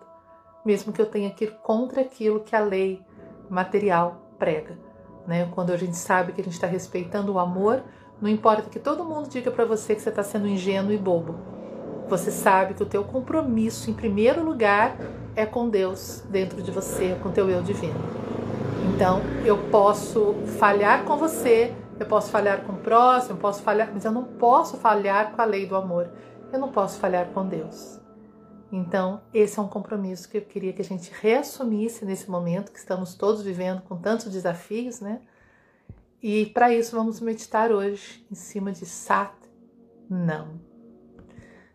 mesmo 0.63 0.94
que 0.94 1.01
eu 1.01 1.08
tenha 1.08 1.32
que 1.32 1.46
ir 1.46 1.58
contra 1.63 2.01
aquilo 2.01 2.41
que 2.41 2.56
a 2.56 2.60
lei 2.60 3.01
material 3.50 4.29
prega. 4.38 4.77
Né? 5.25 5.50
Quando 5.56 5.72
a 5.72 5.77
gente 5.77 5.98
sabe 5.98 6.34
que 6.34 6.41
a 6.41 6.44
gente 6.44 6.53
está 6.53 6.67
respeitando 6.67 7.34
o 7.34 7.39
amor, 7.39 7.84
não 8.22 8.29
importa 8.29 8.70
que 8.70 8.77
todo 8.77 9.03
mundo 9.03 9.27
diga 9.27 9.50
para 9.50 9.65
você 9.65 9.96
que 9.96 10.03
você 10.03 10.10
está 10.10 10.22
sendo 10.22 10.48
ingênuo 10.48 10.94
e 10.94 11.00
bobo. 11.00 11.34
Você 12.10 12.29
sabe 12.29 12.75
que 12.75 12.84
o 12.84 12.86
teu 12.86 13.03
compromisso, 13.03 13.89
em 13.89 13.94
primeiro 13.96 14.46
lugar, 14.46 14.98
é 15.36 15.48
com 15.48 15.67
Deus 15.67 16.24
dentro 16.29 16.62
de 16.62 16.70
você, 16.70 17.17
com 17.24 17.29
o 17.29 17.32
teu 17.32 17.50
eu 17.50 17.63
divino. 17.63 18.37
Então, 18.98 19.22
eu 19.46 19.70
posso 19.70 20.34
falhar 20.58 21.06
com 21.06 21.18
você, 21.18 21.72
eu 22.00 22.08
posso 22.08 22.32
falhar 22.32 22.63
com 22.63 22.74
o 22.74 22.77
próximo, 22.77 23.36
eu 23.36 23.38
posso 23.39 23.62
falhar, 23.62 23.92
mas 23.94 24.04
eu 24.04 24.12
não 24.12 24.24
posso 24.24 24.75
falhar 24.77 25.34
com 25.36 25.39
a 25.39 25.46
lei 25.46 25.68
do 25.68 25.75
amor. 25.75 26.10
Eu 26.51 26.58
não 26.58 26.72
posso 26.72 26.98
falhar 26.98 27.27
com 27.27 27.48
Deus. 27.48 28.00
Então, 28.72 29.22
esse 29.32 29.60
é 29.60 29.62
um 29.62 29.68
compromisso 29.68 30.27
que 30.27 30.39
eu 30.39 30.42
queria 30.42 30.74
que 30.74 30.82
a 30.82 30.86
gente 30.86 31.12
reassumisse 31.13 32.06
nesse 32.06 32.27
momento 32.27 32.72
que 32.72 32.80
estamos 32.80 33.13
todos 33.13 33.44
vivendo 33.44 33.84
com 33.84 33.98
tantos 33.98 34.32
desafios, 34.32 35.00
né? 35.00 35.22
E 36.20 36.48
para 36.48 36.74
isso 36.74 36.96
vamos 36.96 37.20
meditar 37.20 37.72
hoje 37.72 38.25
em 38.32 38.36
cima 38.36 38.72
de 38.72 38.88
Sat 38.88 39.32
não. 40.10 40.60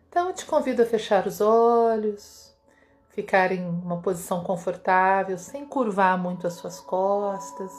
Então 0.09 0.27
eu 0.27 0.33
te 0.33 0.45
convido 0.45 0.81
a 0.81 0.85
fechar 0.85 1.25
os 1.25 1.39
olhos, 1.39 2.42
ficar 3.13 3.51
em 3.51 3.65
uma 3.67 3.97
posição 3.97 4.43
confortável, 4.43 5.37
sem 5.37 5.65
curvar 5.65 6.17
muito 6.17 6.45
as 6.45 6.53
suas 6.53 6.79
costas. 6.79 7.71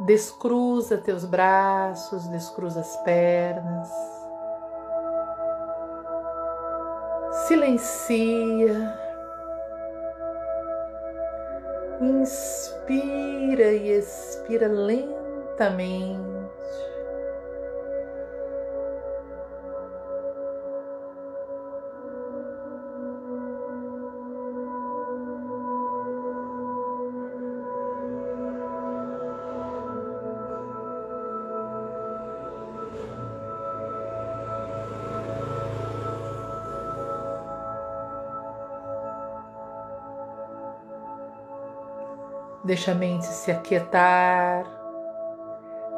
Descruza 0.00 0.98
teus 0.98 1.24
braços, 1.24 2.26
descruza 2.28 2.80
as 2.80 2.96
pernas. 2.98 3.90
silencia, 7.46 8.98
inspira 12.00 13.72
e 13.72 13.90
expira 13.90 14.68
lentamente. 14.68 16.41
Deixa 42.64 42.92
a 42.92 42.94
mente 42.94 43.26
se 43.26 43.50
aquietar. 43.50 44.64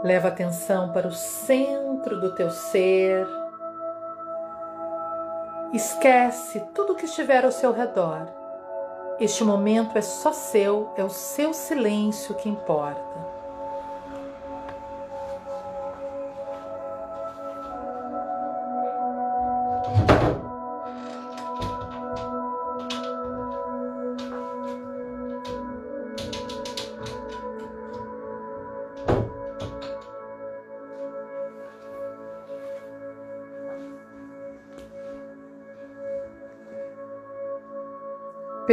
Leva 0.03 0.29
atenção 0.29 0.93
para 0.93 1.09
o 1.09 1.13
centro 1.13 2.21
do 2.21 2.35
teu 2.35 2.51
ser. 2.51 3.27
Esquece 5.73 6.61
tudo 6.75 6.95
que 6.95 7.05
estiver 7.05 7.45
ao 7.45 7.53
seu 7.53 7.73
redor. 7.73 8.29
Este 9.21 9.45
momento 9.45 9.97
é 9.99 10.03
só 10.03 10.33
seu, 10.33 10.93
é 10.97 11.05
o 11.05 11.11
seu 11.11 11.53
silêncio 11.53 12.35
que 12.35 12.49
importa. 12.49 13.14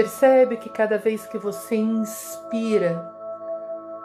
Percebe 0.02 0.58
que 0.58 0.68
cada 0.68 0.98
vez 0.98 1.28
que 1.28 1.38
você 1.38 1.76
inspira, 1.76 3.08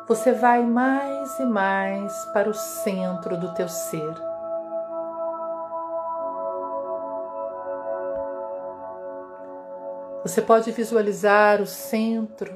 você 0.07 0.31
vai 0.31 0.63
mais 0.63 1.39
e 1.39 1.45
mais 1.47 2.13
para 2.35 2.51
o 2.51 2.53
centro 2.53 3.35
do 3.39 3.55
teu 3.55 3.67
ser. 3.67 4.13
Você 10.23 10.43
pode 10.43 10.71
visualizar 10.71 11.63
o 11.63 11.67
centro 11.67 12.53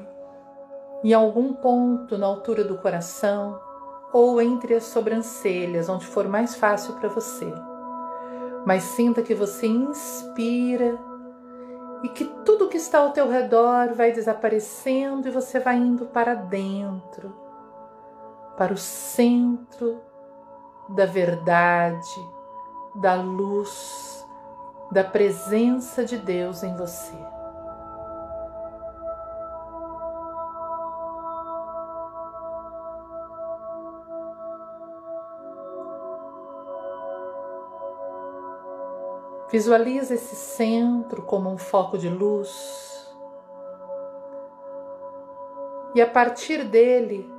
em 1.03 1.11
algum 1.11 1.51
ponto 1.51 2.19
na 2.19 2.27
altura 2.27 2.63
do 2.63 2.77
coração 2.77 3.59
ou 4.13 4.39
entre 4.39 4.75
as 4.75 4.83
sobrancelhas, 4.83 5.89
onde 5.89 6.05
for 6.05 6.27
mais 6.27 6.55
fácil 6.55 6.93
para 6.93 7.09
você. 7.09 7.51
Mas 8.67 8.83
sinta 8.83 9.23
que 9.23 9.33
você 9.33 9.65
inspira 9.65 11.10
e 12.03 12.09
que 12.09 12.25
tudo 12.45 12.67
que 12.67 12.77
está 12.77 12.99
ao 12.99 13.11
teu 13.11 13.29
redor 13.29 13.93
vai 13.93 14.11
desaparecendo 14.11 15.27
e 15.27 15.31
você 15.31 15.59
vai 15.59 15.77
indo 15.77 16.05
para 16.05 16.33
dentro, 16.33 17.35
para 18.57 18.73
o 18.73 18.77
centro 18.77 20.01
da 20.89 21.05
verdade, 21.05 22.29
da 22.95 23.15
luz, 23.15 24.27
da 24.91 25.03
presença 25.03 26.03
de 26.03 26.17
Deus 26.17 26.63
em 26.63 26.75
você. 26.75 27.40
Visualiza 39.51 40.13
esse 40.13 40.33
centro 40.33 41.23
como 41.23 41.49
um 41.49 41.57
foco 41.57 41.97
de 41.97 42.07
luz. 42.07 42.89
E 45.93 46.01
a 46.01 46.07
partir 46.07 46.63
dele, 46.63 47.29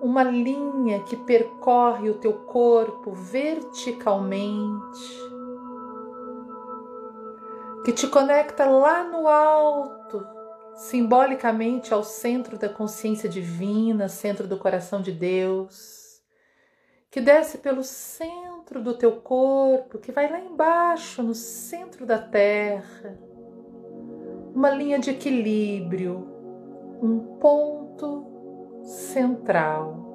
uma 0.00 0.22
linha 0.22 1.00
que 1.00 1.16
percorre 1.16 2.10
o 2.10 2.14
teu 2.14 2.32
corpo 2.44 3.10
verticalmente, 3.10 5.00
que 7.84 7.90
te 7.92 8.06
conecta 8.06 8.64
lá 8.64 9.02
no 9.02 9.26
alto, 9.26 10.24
simbolicamente 10.76 11.92
ao 11.92 12.04
centro 12.04 12.56
da 12.56 12.68
consciência 12.68 13.28
divina, 13.28 14.08
centro 14.08 14.46
do 14.46 14.56
coração 14.56 15.02
de 15.02 15.10
Deus, 15.10 16.22
que 17.10 17.20
desce 17.20 17.58
pelo 17.58 17.82
centro 17.82 18.47
centro 18.68 18.82
do 18.82 18.92
teu 18.92 19.12
corpo, 19.12 19.98
que 19.98 20.12
vai 20.12 20.30
lá 20.30 20.38
embaixo, 20.38 21.22
no 21.22 21.34
centro 21.34 22.04
da 22.04 22.18
terra. 22.18 23.18
Uma 24.54 24.68
linha 24.68 24.98
de 24.98 25.10
equilíbrio, 25.10 26.28
um 27.00 27.18
ponto 27.40 28.26
central. 28.82 30.07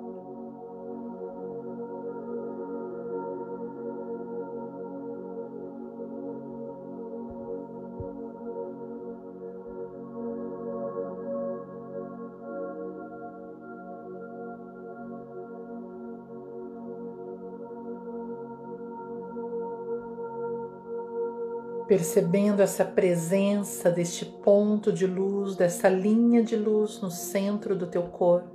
Percebendo 21.87 22.61
essa 22.61 22.85
presença 22.85 23.91
deste 23.91 24.25
ponto 24.25 24.91
de 24.91 25.05
luz, 25.05 25.55
dessa 25.55 25.89
linha 25.89 26.43
de 26.43 26.55
luz 26.55 27.01
no 27.01 27.11
centro 27.11 27.75
do 27.75 27.87
teu 27.87 28.03
corpo. 28.03 28.51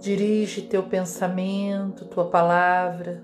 Dirige 0.00 0.62
teu 0.62 0.82
pensamento, 0.82 2.04
tua 2.04 2.26
palavra 2.26 3.22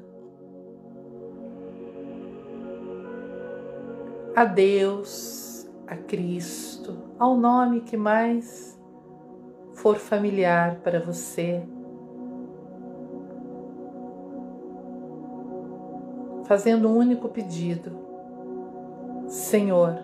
a 4.34 4.44
Deus, 4.44 5.68
a 5.86 5.96
Cristo, 5.96 6.96
ao 7.18 7.36
nome 7.36 7.82
que 7.82 7.96
mais 7.96 8.80
for 9.74 9.96
familiar 9.96 10.76
para 10.76 11.00
você. 11.00 11.62
Fazendo 16.50 16.88
um 16.88 16.96
único 16.96 17.28
pedido: 17.28 17.92
Senhor, 19.28 20.00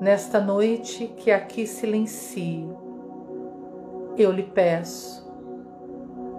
nesta 0.00 0.40
noite 0.40 1.06
que 1.06 1.30
aqui 1.30 1.68
silencio, 1.68 2.76
eu 4.18 4.32
lhe 4.32 4.42
peço, 4.42 5.24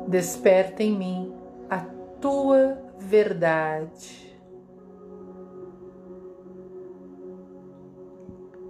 desperta 0.10 0.84
em 0.84 0.94
mim 0.94 1.34
a 1.70 1.86
tua 2.20 2.78
verdade 3.00 4.28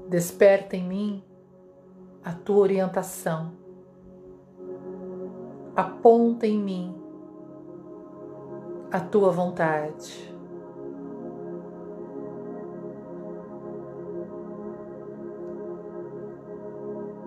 Desperta 0.07 0.77
em 0.77 0.87
mim 0.87 1.23
a 2.23 2.31
tua 2.31 2.57
orientação. 2.57 3.53
Aponta 5.75 6.45
em 6.45 6.59
mim 6.59 6.96
a 8.91 8.99
tua 8.99 9.31
vontade. 9.31 10.35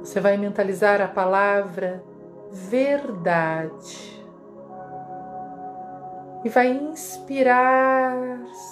Você 0.03 0.21
vai 0.21 0.37
mentalizar 0.37 1.01
a 1.01 1.09
palavra 1.09 2.03
verdade 2.51 4.21
e 6.45 6.49
vai 6.49 6.69
inspirar, 6.69 8.17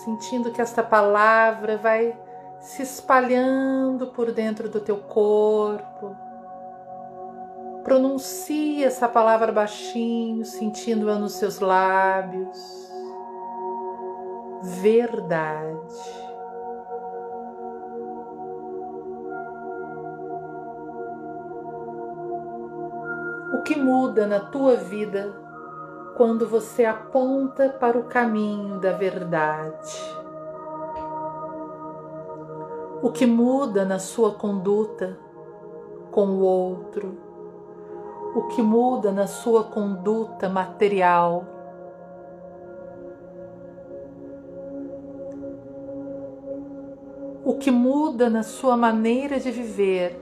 sentindo 0.04 0.50
que 0.50 0.60
esta 0.60 0.82
palavra 0.82 1.76
vai 1.76 2.18
se 2.60 2.82
espalhando 2.82 4.08
por 4.08 4.32
dentro 4.32 4.68
do 4.68 4.80
teu 4.80 4.96
corpo. 4.96 6.16
Pronuncie 7.88 8.84
essa 8.84 9.08
palavra 9.08 9.50
baixinho, 9.50 10.44
sentindo-a 10.44 11.18
nos 11.18 11.36
seus 11.36 11.58
lábios. 11.58 12.86
Verdade. 14.82 15.96
O 23.54 23.62
que 23.62 23.74
muda 23.74 24.26
na 24.26 24.40
tua 24.40 24.76
vida 24.76 25.34
quando 26.14 26.46
você 26.46 26.84
aponta 26.84 27.70
para 27.70 27.98
o 27.98 28.04
caminho 28.04 28.78
da 28.78 28.92
verdade? 28.92 30.18
o 33.00 33.12
que 33.12 33.24
muda 33.24 33.84
na 33.84 34.00
sua 34.00 34.32
conduta 34.34 35.16
com 36.10 36.26
o 36.30 36.40
outro, 36.40 37.27
o 38.34 38.42
que 38.42 38.62
muda 38.62 39.12
na 39.12 39.26
sua 39.26 39.64
conduta 39.64 40.48
material. 40.48 41.44
O 47.44 47.54
que 47.54 47.70
muda 47.70 48.28
na 48.28 48.42
sua 48.42 48.76
maneira 48.76 49.40
de 49.40 49.50
viver 49.50 50.20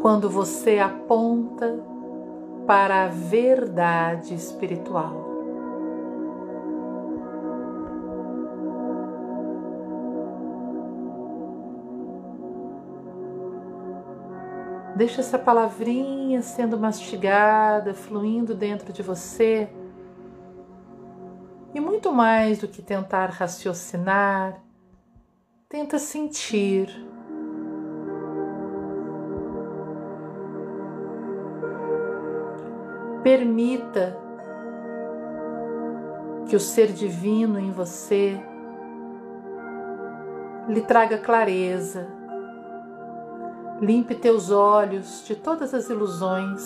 quando 0.00 0.28
você 0.30 0.78
aponta 0.78 1.78
para 2.66 3.04
a 3.04 3.08
verdade 3.08 4.34
espiritual. 4.34 5.31
Deixa 14.94 15.22
essa 15.22 15.38
palavrinha 15.38 16.42
sendo 16.42 16.78
mastigada, 16.78 17.94
fluindo 17.94 18.54
dentro 18.54 18.92
de 18.92 19.02
você. 19.02 19.70
E 21.74 21.80
muito 21.80 22.12
mais 22.12 22.58
do 22.58 22.68
que 22.68 22.82
tentar 22.82 23.30
raciocinar, 23.30 24.60
tenta 25.66 25.98
sentir. 25.98 26.88
Permita 33.22 34.18
que 36.46 36.54
o 36.54 36.60
ser 36.60 36.92
divino 36.92 37.58
em 37.58 37.70
você 37.70 38.38
lhe 40.68 40.82
traga 40.82 41.16
clareza 41.16 42.21
Limpe 43.82 44.14
teus 44.14 44.52
olhos 44.52 45.24
de 45.26 45.34
todas 45.34 45.74
as 45.74 45.90
ilusões. 45.90 46.62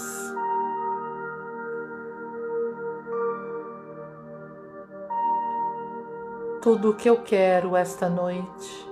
Tudo 6.60 6.90
o 6.90 6.94
que 6.94 7.08
eu 7.08 7.22
quero 7.22 7.74
esta 7.74 8.10
noite 8.10 8.86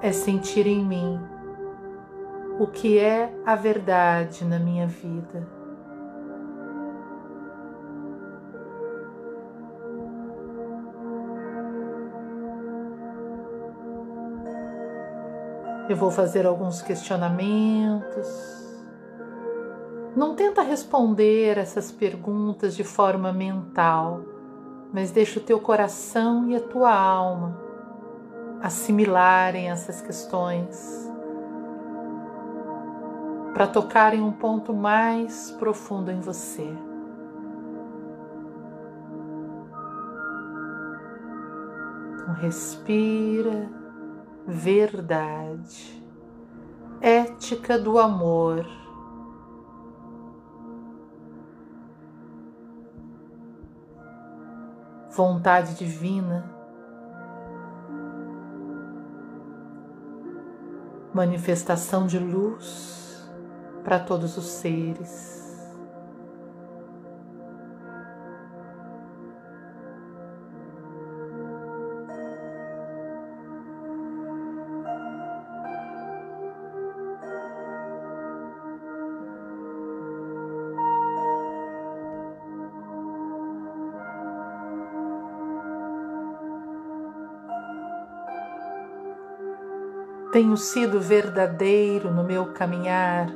é 0.00 0.12
sentir 0.12 0.68
em 0.68 0.84
mim 0.84 1.20
o 2.60 2.68
que 2.68 3.00
é 3.00 3.34
a 3.44 3.56
verdade 3.56 4.44
na 4.44 4.60
minha 4.60 4.86
vida. 4.86 5.57
Eu 15.88 15.96
vou 15.96 16.10
fazer 16.10 16.44
alguns 16.44 16.82
questionamentos. 16.82 18.28
Não 20.14 20.34
tenta 20.34 20.60
responder 20.60 21.56
essas 21.56 21.90
perguntas 21.90 22.76
de 22.76 22.84
forma 22.84 23.32
mental, 23.32 24.20
mas 24.92 25.10
deixa 25.10 25.38
o 25.38 25.42
teu 25.42 25.58
coração 25.58 26.50
e 26.50 26.56
a 26.56 26.60
tua 26.60 26.92
alma 26.92 27.58
assimilarem 28.60 29.70
essas 29.70 30.02
questões 30.02 31.08
para 33.54 33.66
tocarem 33.66 34.20
um 34.20 34.32
ponto 34.32 34.74
mais 34.74 35.52
profundo 35.52 36.10
em 36.10 36.20
você. 36.20 36.70
Então 42.14 42.34
respira 42.34 43.77
verdade, 44.48 46.02
ética 47.02 47.78
do 47.78 47.98
amor. 47.98 48.66
Vontade 55.14 55.74
divina, 55.74 56.50
manifestação 61.12 62.06
de 62.06 62.18
luz 62.18 63.30
para 63.84 63.98
todos 63.98 64.38
os 64.38 64.46
seres. 64.46 65.47
Tenho 90.38 90.56
sido 90.56 91.00
verdadeiro 91.00 92.14
no 92.14 92.22
meu 92.22 92.52
caminhar. 92.52 93.26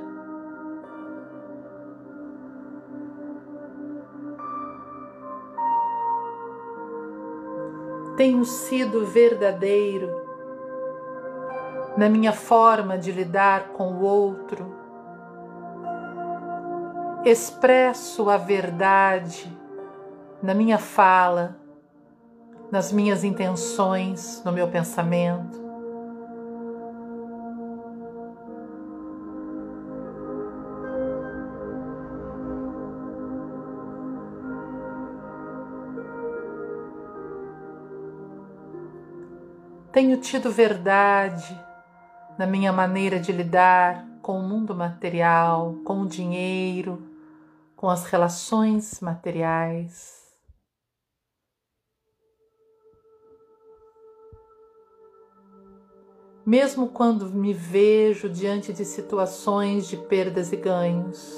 Tenho 8.17 8.45
sido 8.45 9.05
verdadeiro 9.05 10.09
na 11.97 12.09
minha 12.09 12.33
forma 12.33 12.97
de 12.97 13.11
lidar 13.11 13.71
com 13.71 13.95
o 13.95 14.03
outro. 14.03 14.73
Expresso 17.25 18.31
a 18.31 18.37
verdade 18.37 19.53
na 20.41 20.55
minha 20.55 20.79
fala, 20.79 21.57
nas 22.71 22.93
minhas 22.93 23.25
intenções, 23.25 24.41
no 24.45 24.53
meu 24.53 24.69
pensamento. 24.69 25.62
Tenho 40.03 40.17
tido 40.17 40.51
verdade 40.51 41.57
na 42.37 42.45
minha 42.45 42.73
maneira 42.73 43.21
de 43.21 43.31
lidar 43.31 44.05
com 44.21 44.37
o 44.37 44.43
mundo 44.43 44.75
material, 44.75 45.77
com 45.85 46.01
o 46.01 46.09
dinheiro, 46.09 47.01
com 47.77 47.88
as 47.88 48.05
relações 48.07 48.99
materiais. 49.01 50.21
Mesmo 56.45 56.88
quando 56.88 57.27
me 57.27 57.55
vejo 57.55 58.29
diante 58.29 58.73
de 58.73 58.85
situações 58.85 59.87
de 59.87 59.97
perdas 59.97 60.53
e 60.53 60.57
ganhos, 60.57 61.33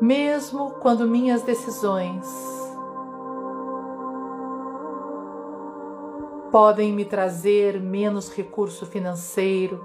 mesmo 0.00 0.72
quando 0.80 1.06
minhas 1.06 1.44
decisões 1.44 2.63
podem 6.54 6.92
me 6.92 7.04
trazer 7.04 7.80
menos 7.80 8.32
recurso 8.32 8.86
financeiro, 8.86 9.84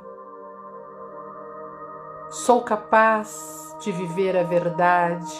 sou 2.29 2.61
capaz 2.61 3.75
de 3.81 3.91
viver 3.91 4.37
a 4.37 4.43
verdade. 4.43 5.35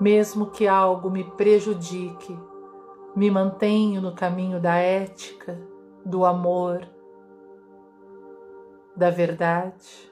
Mesmo 0.00 0.46
que 0.46 0.66
algo 0.66 1.08
me 1.08 1.22
prejudique, 1.22 2.36
me 3.14 3.30
mantenho 3.30 4.00
no 4.00 4.12
caminho 4.12 4.58
da 4.58 4.74
ética, 4.74 5.56
do 6.04 6.24
amor, 6.24 6.80
da 8.96 9.08
verdade. 9.08 10.09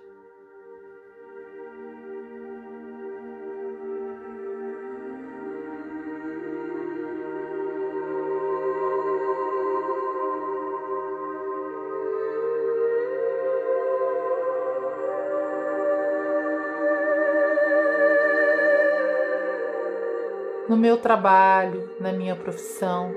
No 20.68 20.76
meu 20.76 20.98
trabalho, 20.98 21.90
na 21.98 22.12
minha 22.12 22.36
profissão. 22.36 23.10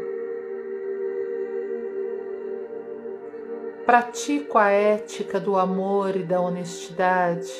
Pratico 3.85 4.57
a 4.57 4.69
ética 4.69 5.37
do 5.37 5.57
amor 5.57 6.15
e 6.15 6.23
da 6.23 6.39
honestidade. 6.39 7.51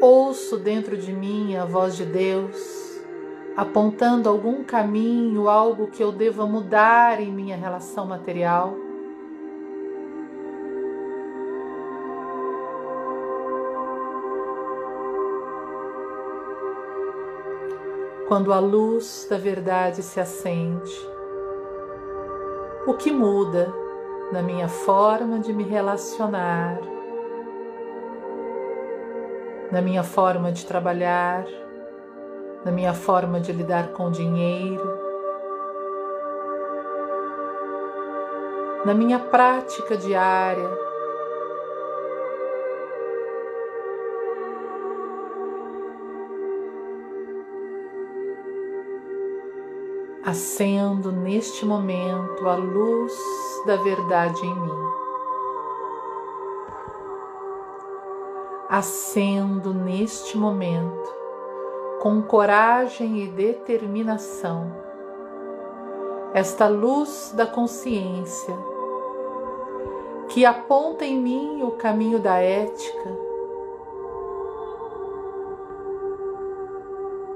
Ouço 0.00 0.58
dentro 0.58 0.96
de 0.96 1.12
mim 1.12 1.56
a 1.56 1.64
voz 1.64 1.96
de 1.96 2.04
Deus, 2.04 3.00
apontando 3.56 4.28
algum 4.28 4.62
caminho, 4.62 5.48
algo 5.48 5.86
que 5.86 6.02
eu 6.02 6.12
deva 6.12 6.44
mudar 6.44 7.20
em 7.20 7.32
minha 7.32 7.56
relação 7.56 8.04
material. 8.04 8.76
Quando 18.32 18.50
a 18.50 18.58
luz 18.58 19.26
da 19.28 19.36
verdade 19.36 20.02
se 20.02 20.18
acende. 20.18 20.90
O 22.86 22.94
que 22.94 23.12
muda 23.12 23.70
na 24.32 24.40
minha 24.40 24.70
forma 24.70 25.38
de 25.38 25.52
me 25.52 25.64
relacionar, 25.64 26.80
na 29.70 29.82
minha 29.82 30.02
forma 30.02 30.50
de 30.50 30.64
trabalhar, 30.64 31.44
na 32.64 32.72
minha 32.72 32.94
forma 32.94 33.38
de 33.38 33.52
lidar 33.52 33.88
com 33.88 34.10
dinheiro, 34.10 34.98
na 38.86 38.94
minha 38.94 39.18
prática 39.18 39.94
diária 39.94 40.70
acendo 50.24 51.10
neste 51.10 51.66
momento 51.66 52.48
a 52.48 52.54
luz 52.54 53.12
da 53.66 53.76
verdade 53.76 54.46
em 54.46 54.54
mim. 54.54 54.92
Acendo 58.68 59.74
neste 59.74 60.38
momento 60.38 61.12
com 62.00 62.22
coragem 62.22 63.18
e 63.18 63.28
determinação 63.28 64.72
esta 66.32 66.66
luz 66.66 67.32
da 67.36 67.46
consciência 67.46 68.56
que 70.28 70.46
aponta 70.46 71.04
em 71.04 71.18
mim 71.20 71.62
o 71.62 71.72
caminho 71.72 72.18
da 72.18 72.38
ética, 72.38 73.10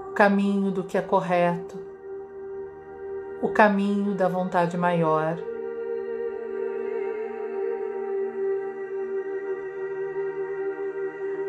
o 0.08 0.12
caminho 0.14 0.70
do 0.70 0.82
que 0.82 0.96
é 0.96 1.02
correto, 1.02 1.85
o 3.46 3.48
caminho 3.50 4.12
da 4.12 4.26
vontade 4.26 4.76
maior. 4.76 5.38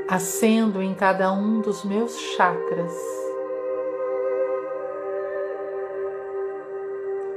Acendo 0.07 0.81
em 0.81 0.93
cada 0.93 1.31
um 1.31 1.60
dos 1.60 1.83
meus 1.83 2.15
chakras 2.15 2.93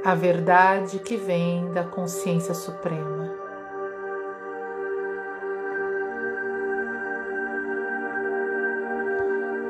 a 0.05 0.13
verdade 0.13 0.99
que 0.99 1.17
vem 1.17 1.71
da 1.73 1.83
consciência 1.83 2.53
suprema. 2.53 3.40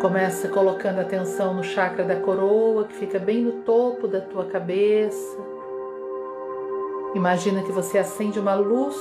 Começa 0.02 0.48
colocando 0.48 1.00
atenção 1.00 1.54
no 1.54 1.64
chakra 1.64 2.04
da 2.04 2.20
coroa, 2.20 2.86
que 2.86 2.96
fica 2.96 3.20
bem 3.20 3.44
no 3.44 3.62
topo 3.62 4.08
da 4.08 4.20
tua 4.20 4.46
cabeça. 4.46 5.38
Imagina 7.14 7.62
que 7.62 7.72
você 7.72 8.00
acende 8.00 8.40
uma 8.40 8.56
luz 8.56 8.96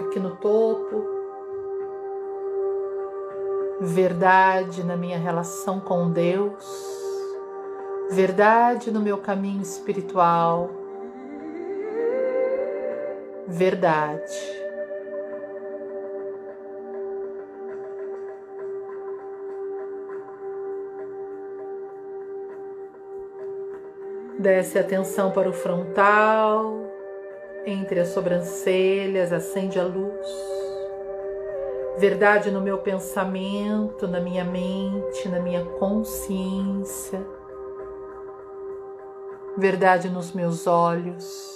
aqui 0.00 0.18
no 0.18 0.34
topo. 0.36 1.04
Verdade 3.80 4.82
na 4.82 4.96
minha 4.96 5.18
relação 5.18 5.78
com 5.78 6.10
Deus. 6.10 6.66
Verdade 8.10 8.90
no 8.90 9.00
meu 9.00 9.18
caminho 9.18 9.62
espiritual. 9.62 10.68
Verdade. 13.46 14.69
Desce 24.40 24.78
atenção 24.78 25.30
para 25.32 25.50
o 25.50 25.52
frontal, 25.52 26.86
entre 27.66 28.00
as 28.00 28.08
sobrancelhas, 28.08 29.34
acende 29.34 29.78
a 29.78 29.84
luz. 29.84 30.26
Verdade 31.98 32.50
no 32.50 32.62
meu 32.62 32.78
pensamento, 32.78 34.08
na 34.08 34.18
minha 34.18 34.42
mente, 34.42 35.28
na 35.28 35.40
minha 35.40 35.62
consciência. 35.78 37.22
Verdade 39.58 40.08
nos 40.08 40.32
meus 40.32 40.66
olhos. 40.66 41.54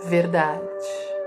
Verdade. 0.00 1.17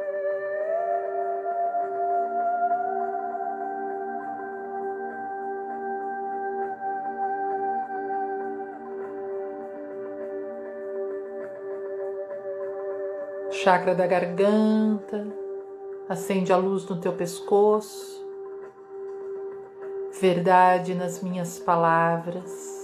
Chakra 13.63 13.93
da 13.93 14.07
garganta, 14.07 15.27
acende 16.09 16.51
a 16.51 16.57
luz 16.57 16.87
no 16.89 16.99
teu 16.99 17.13
pescoço, 17.13 18.25
verdade 20.19 20.95
nas 20.95 21.21
minhas 21.21 21.59
palavras. 21.59 22.81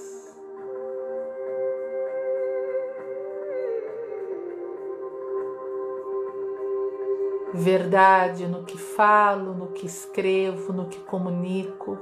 verdade 7.54 8.46
no 8.46 8.64
que 8.64 8.78
falo, 8.78 9.56
no 9.56 9.68
que 9.68 9.88
escrevo, 9.88 10.72
no 10.72 10.88
que 10.90 11.00
comunico, 11.00 11.98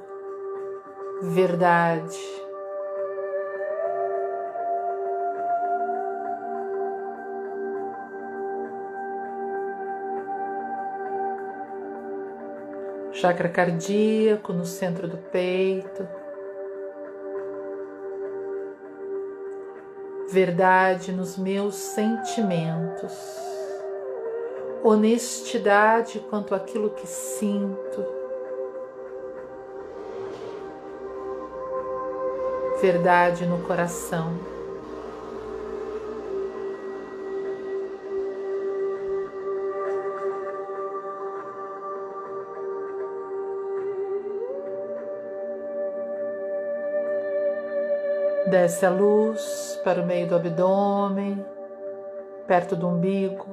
verdade. 1.22 2.20
Chakra 13.16 13.50
cardíaco 13.50 14.54
no 14.54 14.66
centro 14.66 15.08
do 15.08 15.18
peito. 15.18 16.08
Verdade 20.30 21.12
nos 21.12 21.38
meus 21.38 21.76
sentimentos 21.76 23.46
honestidade 24.88 26.20
quanto 26.30 26.54
àquilo 26.54 26.92
que 26.92 27.08
sinto, 27.08 28.06
verdade 32.80 33.48
no 33.48 33.64
coração. 33.64 34.55
Desce 48.56 48.86
a 48.86 48.90
luz 48.90 49.82
para 49.84 50.02
o 50.02 50.06
meio 50.06 50.30
do 50.30 50.36
abdômen, 50.36 51.46
perto 52.48 52.74
do 52.74 52.88
umbigo. 52.88 53.46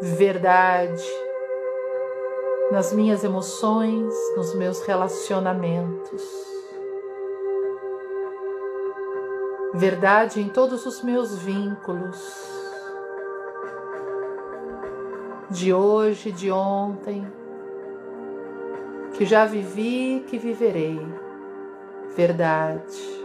verdade 0.00 1.06
nas 2.70 2.90
minhas 2.90 3.22
emoções, 3.22 4.14
nos 4.34 4.54
meus 4.54 4.80
relacionamentos. 4.80 6.22
Verdade 9.74 10.40
em 10.40 10.48
todos 10.48 10.86
os 10.86 11.02
meus 11.02 11.36
vínculos. 11.36 12.50
De 15.50 15.72
hoje, 15.74 16.32
de 16.32 16.50
ontem, 16.50 17.30
que 19.22 19.26
já 19.26 19.44
vivi, 19.44 20.24
que 20.28 20.36
viverei. 20.36 21.00
Verdade. 22.16 23.22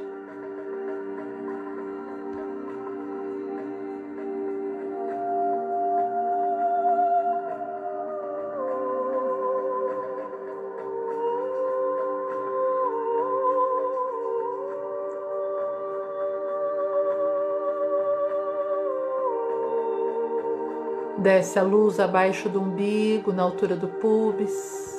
Desce 21.18 21.58
a 21.58 21.64
luz 21.64 22.00
abaixo 22.00 22.48
do 22.48 22.62
umbigo, 22.62 23.34
na 23.34 23.42
altura 23.42 23.76
do 23.76 23.88
pubis. 23.88 24.97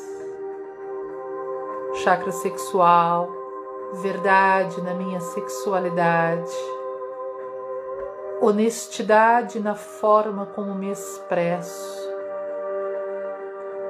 Chakra 2.09 2.33
sexual, 2.33 3.29
verdade 4.01 4.81
na 4.81 4.95
minha 4.95 5.21
sexualidade. 5.21 6.57
Honestidade 8.41 9.61
na 9.61 9.75
forma 9.75 10.47
como 10.47 10.75
me 10.75 10.91
expresso. 10.91 12.11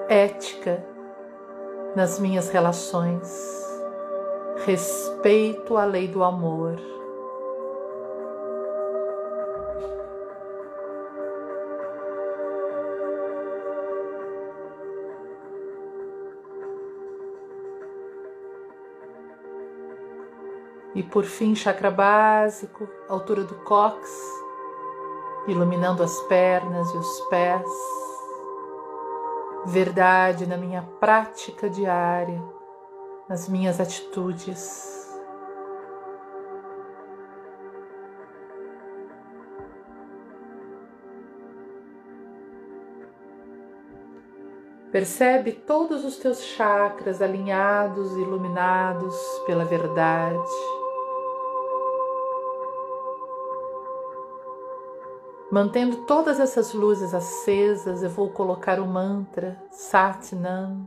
Ética 0.09 0.85
nas 1.95 2.19
minhas 2.19 2.51
relações. 2.51 3.65
Respeito 4.67 5.77
à 5.77 5.85
lei 5.85 6.09
do 6.09 6.25
amor. 6.25 6.98
E 20.99 21.03
por 21.05 21.25
fim, 21.25 21.55
chakra 21.55 21.93
básico, 21.93 22.89
altura 23.09 23.45
do 23.45 23.55
cox, 23.61 24.11
iluminando 25.47 26.03
as 26.03 26.21
pernas 26.23 26.91
e 26.91 26.97
os 26.97 27.21
pés. 27.31 27.63
Verdade 29.67 30.45
na 30.45 30.57
minha 30.57 30.83
prática 30.99 31.71
diária, 31.71 32.43
nas 33.29 33.49
minhas 33.49 33.79
atitudes. 33.81 34.99
Percebe 44.91 45.53
todos 45.53 46.05
os 46.05 46.17
teus 46.17 46.43
chakras 46.43 47.23
alinhados 47.23 48.17
iluminados 48.17 49.15
pela 49.47 49.65
verdade. 49.65 50.78
Mantendo 55.51 56.05
todas 56.05 56.39
essas 56.39 56.75
luzes 56.75 57.15
acesas, 57.15 58.03
eu 58.03 58.11
vou 58.11 58.29
colocar 58.29 58.79
o 58.79 58.87
mantra 58.87 59.59
Satnam. 59.71 60.87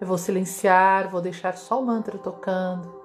Eu 0.00 0.06
vou 0.06 0.16
silenciar, 0.16 1.10
vou 1.10 1.20
deixar 1.20 1.56
só 1.56 1.80
o 1.80 1.84
mantra 1.84 2.16
tocando. 2.16 3.04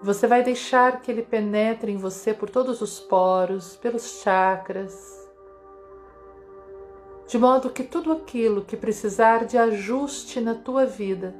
Você 0.00 0.28
vai 0.28 0.44
deixar 0.44 1.00
que 1.00 1.10
ele 1.10 1.22
penetre 1.22 1.90
em 1.90 1.96
você 1.96 2.32
por 2.32 2.48
todos 2.48 2.80
os 2.80 3.00
poros, 3.00 3.74
pelos 3.76 4.20
chakras, 4.22 5.28
de 7.26 7.36
modo 7.36 7.70
que 7.70 7.82
tudo 7.82 8.12
aquilo 8.12 8.64
que 8.64 8.76
precisar 8.76 9.44
de 9.44 9.58
ajuste 9.58 10.40
na 10.40 10.54
tua 10.54 10.86
vida, 10.86 11.34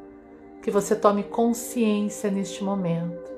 que 0.60 0.72
você 0.72 0.96
tome 0.96 1.22
consciência 1.22 2.30
neste 2.32 2.64
momento 2.64 3.33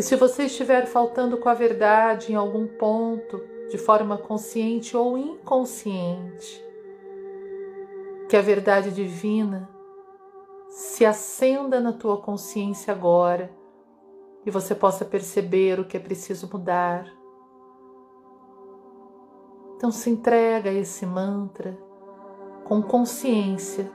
que 0.00 0.04
se 0.06 0.16
você 0.16 0.44
estiver 0.44 0.86
faltando 0.86 1.36
com 1.36 1.46
a 1.50 1.52
verdade 1.52 2.32
em 2.32 2.34
algum 2.34 2.66
ponto, 2.66 3.38
de 3.68 3.76
forma 3.76 4.16
consciente 4.16 4.96
ou 4.96 5.18
inconsciente, 5.18 6.64
que 8.26 8.34
a 8.34 8.40
verdade 8.40 8.92
divina 8.92 9.68
se 10.70 11.04
acenda 11.04 11.82
na 11.82 11.92
tua 11.92 12.16
consciência 12.16 12.94
agora 12.94 13.54
e 14.46 14.50
você 14.50 14.74
possa 14.74 15.04
perceber 15.04 15.78
o 15.78 15.84
que 15.84 15.98
é 15.98 16.00
preciso 16.00 16.48
mudar. 16.50 17.04
Então 19.76 19.90
se 19.90 20.08
entrega 20.08 20.70
a 20.70 20.72
esse 20.72 21.04
mantra 21.04 21.78
com 22.64 22.80
consciência 22.80 23.92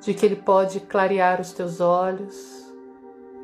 de 0.00 0.14
que 0.14 0.24
ele 0.24 0.36
pode 0.36 0.78
clarear 0.78 1.40
os 1.40 1.52
teus 1.52 1.80
olhos 1.80 2.67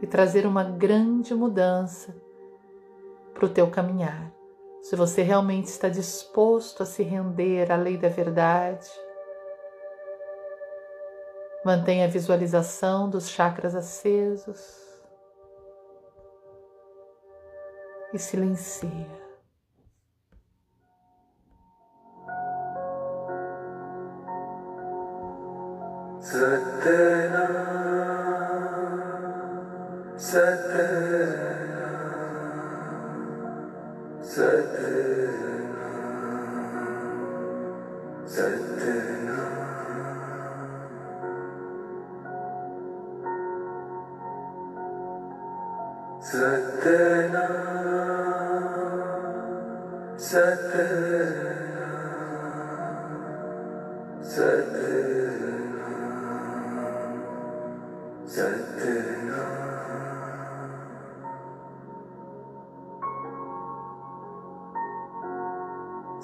e 0.02 0.06
trazer 0.06 0.46
uma 0.46 0.64
grande 0.64 1.34
mudança 1.34 2.14
para 3.32 3.46
o 3.46 3.48
teu 3.48 3.70
caminhar. 3.70 4.32
Se 4.82 4.96
você 4.96 5.22
realmente 5.22 5.66
está 5.66 5.88
disposto 5.88 6.82
a 6.82 6.86
se 6.86 7.02
render 7.02 7.72
à 7.72 7.76
lei 7.76 7.96
da 7.96 8.08
verdade, 8.08 8.88
mantenha 11.64 12.04
a 12.04 12.08
visualização 12.08 13.08
dos 13.08 13.28
chakras 13.30 13.74
acesos 13.74 14.84
e 18.12 18.18
silencia. 18.18 19.24
Satana 26.20 27.43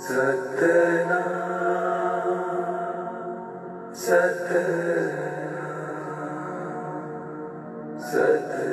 सत् 0.00 0.60
स 8.08 8.69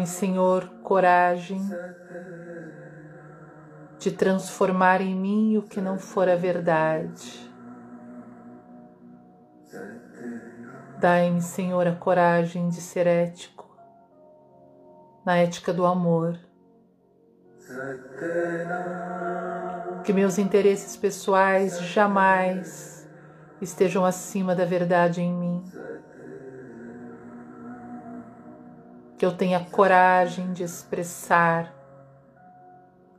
Dai-me, 0.00 0.06
Senhor, 0.06 0.66
coragem 0.82 1.60
de 3.98 4.10
transformar 4.10 5.02
em 5.02 5.14
mim 5.14 5.58
o 5.58 5.62
que 5.62 5.78
não 5.78 5.98
for 5.98 6.26
a 6.26 6.36
verdade. 6.36 7.52
Dai-me, 10.98 11.42
Senhor, 11.42 11.86
a 11.86 11.94
coragem 11.94 12.70
de 12.70 12.80
ser 12.80 13.06
ético, 13.06 13.68
na 15.22 15.36
ética 15.36 15.70
do 15.70 15.84
amor. 15.84 16.38
Que 20.02 20.14
meus 20.14 20.38
interesses 20.38 20.96
pessoais 20.96 21.78
jamais 21.78 23.06
estejam 23.60 24.06
acima 24.06 24.54
da 24.56 24.64
verdade 24.64 25.20
em 25.20 25.34
mim. 25.34 25.79
Que 29.20 29.26
eu 29.26 29.36
tenha 29.36 29.60
coragem 29.60 30.50
de 30.54 30.62
expressar 30.62 31.74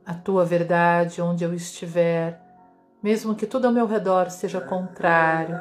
a 0.04 0.12
tua 0.12 0.44
verdade 0.44 1.22
onde 1.22 1.44
eu 1.44 1.54
estiver, 1.54 2.42
mesmo 3.00 3.36
que 3.36 3.46
tudo 3.46 3.68
ao 3.68 3.72
meu 3.72 3.86
redor 3.86 4.28
seja 4.28 4.60
contrário 4.60 5.56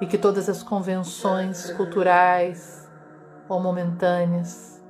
e 0.00 0.06
que 0.06 0.18
todas 0.18 0.48
as 0.48 0.60
convenções 0.60 1.70
culturais 1.70 2.90
ou 3.48 3.60
momentâneas 3.60 4.84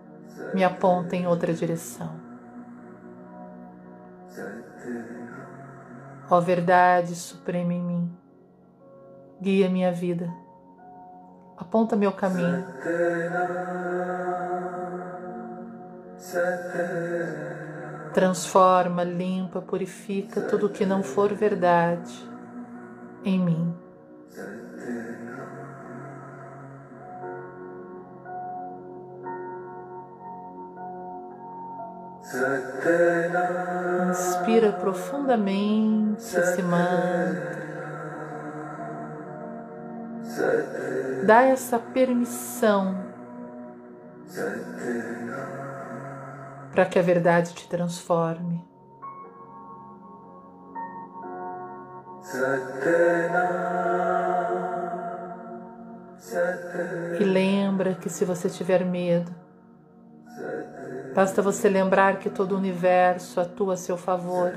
me 0.54 0.64
apontem 0.64 1.24
em 1.24 1.26
outra 1.26 1.52
direção. 1.52 2.18
Ó 6.30 6.40
verdade 6.40 7.14
suprema 7.14 7.74
em 7.74 7.82
mim, 7.82 8.18
guia 9.42 9.68
minha 9.68 9.92
vida, 9.92 10.32
aponta 11.56 11.96
meu 11.96 12.12
caminho. 12.12 12.64
Transforma, 18.12 19.02
limpa, 19.02 19.60
purifica 19.60 20.40
tudo 20.42 20.68
que 20.68 20.86
não 20.86 21.02
for 21.02 21.34
verdade 21.34 22.28
em 23.24 23.38
mim. 23.38 23.74
Inspira 34.10 34.72
profundamente 34.72 36.36
esse 36.36 36.62
mantra. 36.62 37.63
Dá 41.24 41.42
essa 41.42 41.78
permissão 41.78 43.04
para 46.72 46.86
que 46.86 46.98
a 46.98 47.02
verdade 47.02 47.54
te 47.54 47.68
transforme. 47.68 48.64
E 57.20 57.24
lembra 57.24 57.94
que 57.94 58.08
se 58.08 58.24
você 58.24 58.48
tiver 58.48 58.84
medo, 58.84 59.32
Basta 61.14 61.40
você 61.40 61.68
lembrar 61.68 62.18
que 62.18 62.28
todo 62.28 62.52
o 62.52 62.58
universo 62.58 63.40
atua 63.40 63.74
a 63.74 63.76
seu 63.76 63.96
favor, 63.96 64.52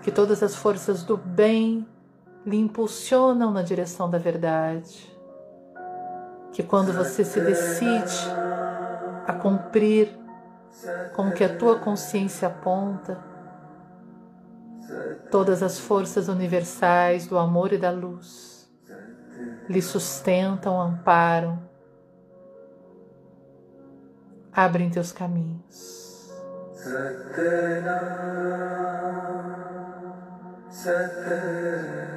que 0.00 0.12
todas 0.12 0.40
as 0.40 0.54
forças 0.54 1.02
do 1.02 1.16
bem 1.16 1.84
lhe 2.46 2.56
impulsionam 2.56 3.50
na 3.50 3.62
direção 3.62 4.08
da 4.08 4.18
verdade, 4.18 5.12
que 6.52 6.62
quando 6.62 6.92
você 6.92 7.24
se 7.24 7.40
decide 7.40 8.30
a 9.26 9.32
cumprir 9.32 10.16
com 11.14 11.28
o 11.28 11.32
que 11.32 11.42
a 11.42 11.56
tua 11.56 11.78
consciência 11.78 12.48
aponta, 12.48 13.18
todas 15.30 15.62
as 15.62 15.78
forças 15.78 16.28
universais 16.28 17.26
do 17.26 17.36
amor 17.36 17.72
e 17.72 17.78
da 17.78 17.90
luz 17.90 18.70
lhe 19.68 19.82
sustentam, 19.82 20.80
amparam 20.80 21.66
abrem 24.56 24.88
teus 24.88 25.12
caminhos. 25.12 26.32
Satana, 26.72 27.98
Satana, 30.70 32.15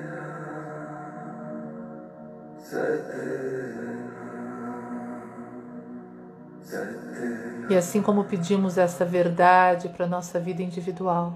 e 7.70 7.76
assim 7.78 8.02
como 8.02 8.24
pedimos 8.26 8.78
essa 8.78 9.06
verdade 9.06 9.90
para 9.90 10.06
a 10.06 10.10
nossa 10.10 10.40
vida 10.40 10.62
individual, 10.62 11.34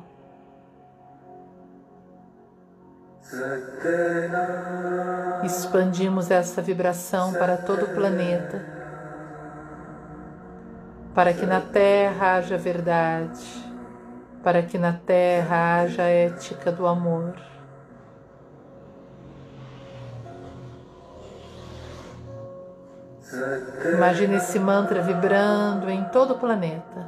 Expandimos 5.43 6.29
essa 6.29 6.61
vibração 6.61 7.33
para 7.33 7.57
todo 7.57 7.85
o 7.85 7.89
planeta, 7.89 8.63
para 11.15 11.33
que 11.33 11.45
na 11.45 11.59
Terra 11.59 12.35
haja 12.35 12.57
verdade, 12.57 13.43
para 14.43 14.61
que 14.61 14.77
na 14.77 14.93
Terra 14.93 15.81
haja 15.81 16.03
ética 16.03 16.71
do 16.71 16.85
amor. 16.85 17.33
Imagine 23.93 24.35
esse 24.35 24.59
mantra 24.59 25.01
vibrando 25.01 25.89
em 25.89 26.03
todo 26.05 26.35
o 26.35 26.37
planeta. 26.37 27.03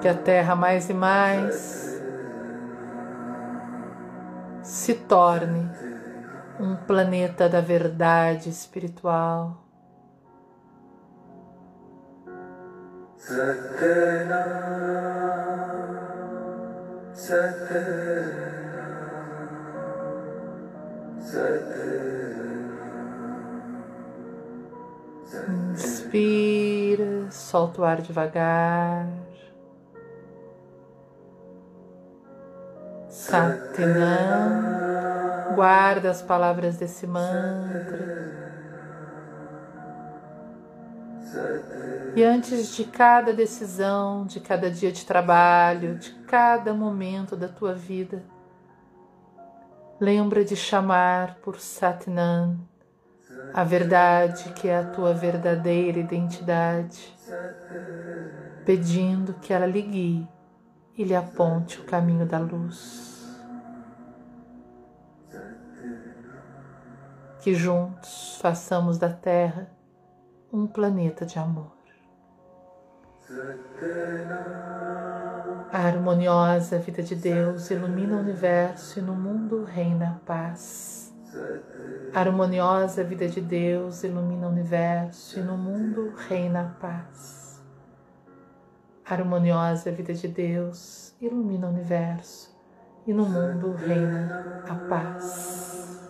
Que 0.00 0.08
a 0.08 0.14
Terra 0.14 0.56
mais 0.56 0.88
e 0.88 0.94
mais 0.94 1.79
se 4.90 4.94
torne 4.94 5.70
um 6.58 6.74
planeta 6.74 7.48
da 7.48 7.60
verdade 7.60 8.48
espiritual. 8.48 9.56
Inspira, 25.72 27.30
solta 27.30 27.80
o 27.80 27.84
ar 27.84 28.00
devagar. 28.02 29.19
Satinam. 33.30 34.74
Guarda 35.54 36.10
as 36.10 36.20
palavras 36.20 36.76
desse 36.76 37.06
mantra. 37.06 38.40
E 42.16 42.24
antes 42.24 42.74
de 42.74 42.84
cada 42.84 43.32
decisão, 43.32 44.26
de 44.26 44.40
cada 44.40 44.68
dia 44.68 44.90
de 44.90 45.06
trabalho, 45.06 45.94
de 45.94 46.10
cada 46.26 46.74
momento 46.74 47.36
da 47.36 47.46
tua 47.46 47.72
vida, 47.72 48.24
lembra 50.00 50.44
de 50.44 50.56
chamar 50.56 51.36
por 51.36 51.60
Satnam 51.60 52.58
a 53.54 53.62
verdade 53.62 54.52
que 54.54 54.66
é 54.66 54.78
a 54.78 54.84
tua 54.84 55.14
verdadeira 55.14 56.00
identidade, 56.00 57.16
pedindo 58.64 59.34
que 59.34 59.52
ela 59.52 59.66
lhe 59.66 59.82
guie 59.82 60.28
e 60.96 61.04
lhe 61.04 61.14
aponte 61.14 61.80
o 61.80 61.84
caminho 61.84 62.26
da 62.26 62.38
luz. 62.38 63.09
Que 67.40 67.54
juntos 67.54 68.38
façamos 68.40 68.98
da 68.98 69.08
Terra 69.08 69.70
um 70.52 70.66
planeta 70.66 71.24
de 71.24 71.38
amor. 71.38 71.72
A 75.72 75.78
harmoniosa 75.78 76.78
vida 76.78 77.02
de 77.02 77.14
Deus 77.14 77.70
ilumina 77.70 78.16
o 78.16 78.20
universo 78.20 78.98
e 78.98 79.02
no 79.02 79.14
mundo 79.14 79.64
reina 79.64 80.10
a 80.10 80.26
paz. 80.26 81.14
A 82.12 82.20
harmoniosa 82.20 83.04
vida 83.04 83.26
de 83.26 83.40
Deus 83.40 84.02
ilumina 84.02 84.46
o 84.46 84.50
universo 84.50 85.38
e 85.38 85.42
no 85.42 85.56
mundo 85.56 86.12
reina 86.28 86.60
a 86.60 86.80
paz. 86.80 87.62
A 89.06 89.14
harmoniosa 89.14 89.90
vida 89.92 90.12
de 90.12 90.28
Deus 90.28 91.16
ilumina 91.20 91.68
o 91.68 91.70
universo 91.70 92.54
e 93.06 93.14
no 93.14 93.24
mundo 93.24 93.72
reina 93.72 94.62
a 94.68 94.74
paz. 94.74 96.09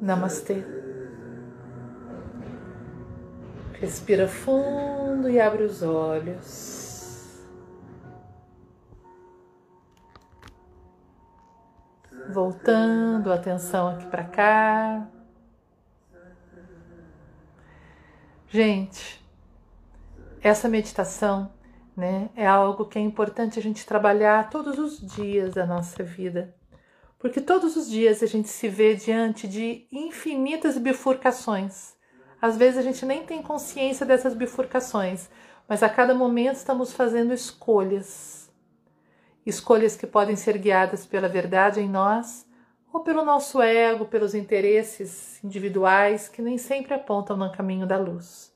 Namastê. 0.00 0.64
Respira 3.74 4.28
fundo 4.28 5.28
e 5.28 5.40
abre 5.40 5.64
os 5.64 5.82
olhos. 5.82 7.42
Voltando 12.28 13.32
a 13.32 13.34
atenção 13.34 13.88
aqui 13.88 14.06
para 14.06 14.24
cá. 14.24 15.08
Gente, 18.48 19.24
essa 20.42 20.68
meditação, 20.68 21.50
né, 21.96 22.30
é 22.34 22.46
algo 22.46 22.86
que 22.86 22.98
é 22.98 23.02
importante 23.02 23.58
a 23.58 23.62
gente 23.62 23.86
trabalhar 23.86 24.50
todos 24.50 24.78
os 24.78 24.98
dias 24.98 25.54
da 25.54 25.66
nossa 25.66 26.02
vida. 26.02 26.54
Porque 27.18 27.40
todos 27.40 27.76
os 27.76 27.88
dias 27.88 28.22
a 28.22 28.26
gente 28.26 28.48
se 28.48 28.68
vê 28.68 28.94
diante 28.94 29.46
de 29.46 29.86
infinitas 29.92 30.76
bifurcações. 30.78 31.94
Às 32.40 32.56
vezes 32.56 32.78
a 32.78 32.82
gente 32.82 33.06
nem 33.06 33.24
tem 33.24 33.42
consciência 33.42 34.04
dessas 34.04 34.34
bifurcações, 34.34 35.28
mas 35.68 35.82
a 35.82 35.88
cada 35.88 36.14
momento 36.14 36.56
estamos 36.56 36.92
fazendo 36.92 37.32
escolhas 37.32 38.42
escolhas 39.44 39.96
que 39.96 40.06
podem 40.06 40.36
ser 40.36 40.56
guiadas 40.58 41.04
pela 41.04 41.28
verdade 41.28 41.80
em 41.80 41.88
nós 41.88 42.46
ou 42.92 43.00
pelo 43.00 43.24
nosso 43.24 43.60
ego, 43.60 44.04
pelos 44.04 44.34
interesses 44.34 45.42
individuais 45.42 46.28
que 46.28 46.42
nem 46.42 46.58
sempre 46.58 46.94
apontam 46.94 47.36
no 47.36 47.50
caminho 47.50 47.86
da 47.86 47.96
luz. 47.96 48.52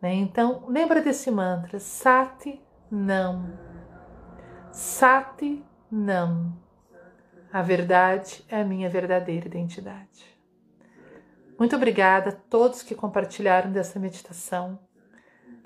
Né? 0.00 0.14
Então, 0.14 0.64
lembra 0.68 1.00
desse 1.00 1.30
mantra: 1.30 1.78
Sati 1.78 2.60
não. 2.92 3.58
Sati 4.70 5.64
não. 5.90 6.52
A 7.50 7.62
verdade 7.62 8.44
é 8.50 8.60
a 8.60 8.64
minha 8.64 8.90
verdadeira 8.90 9.46
identidade. 9.46 10.26
Muito 11.58 11.74
obrigada 11.74 12.28
a 12.28 12.32
todos 12.32 12.82
que 12.82 12.94
compartilharam 12.94 13.72
dessa 13.72 13.98
meditação. 13.98 14.78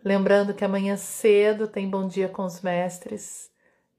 Lembrando 0.05 0.55
que 0.55 0.65
amanhã 0.65 0.97
cedo 0.97 1.67
tem 1.67 1.91
Bom 1.91 2.07
Dia 2.07 2.29
com 2.29 2.45
os 2.45 2.61
Mestres 2.61 3.51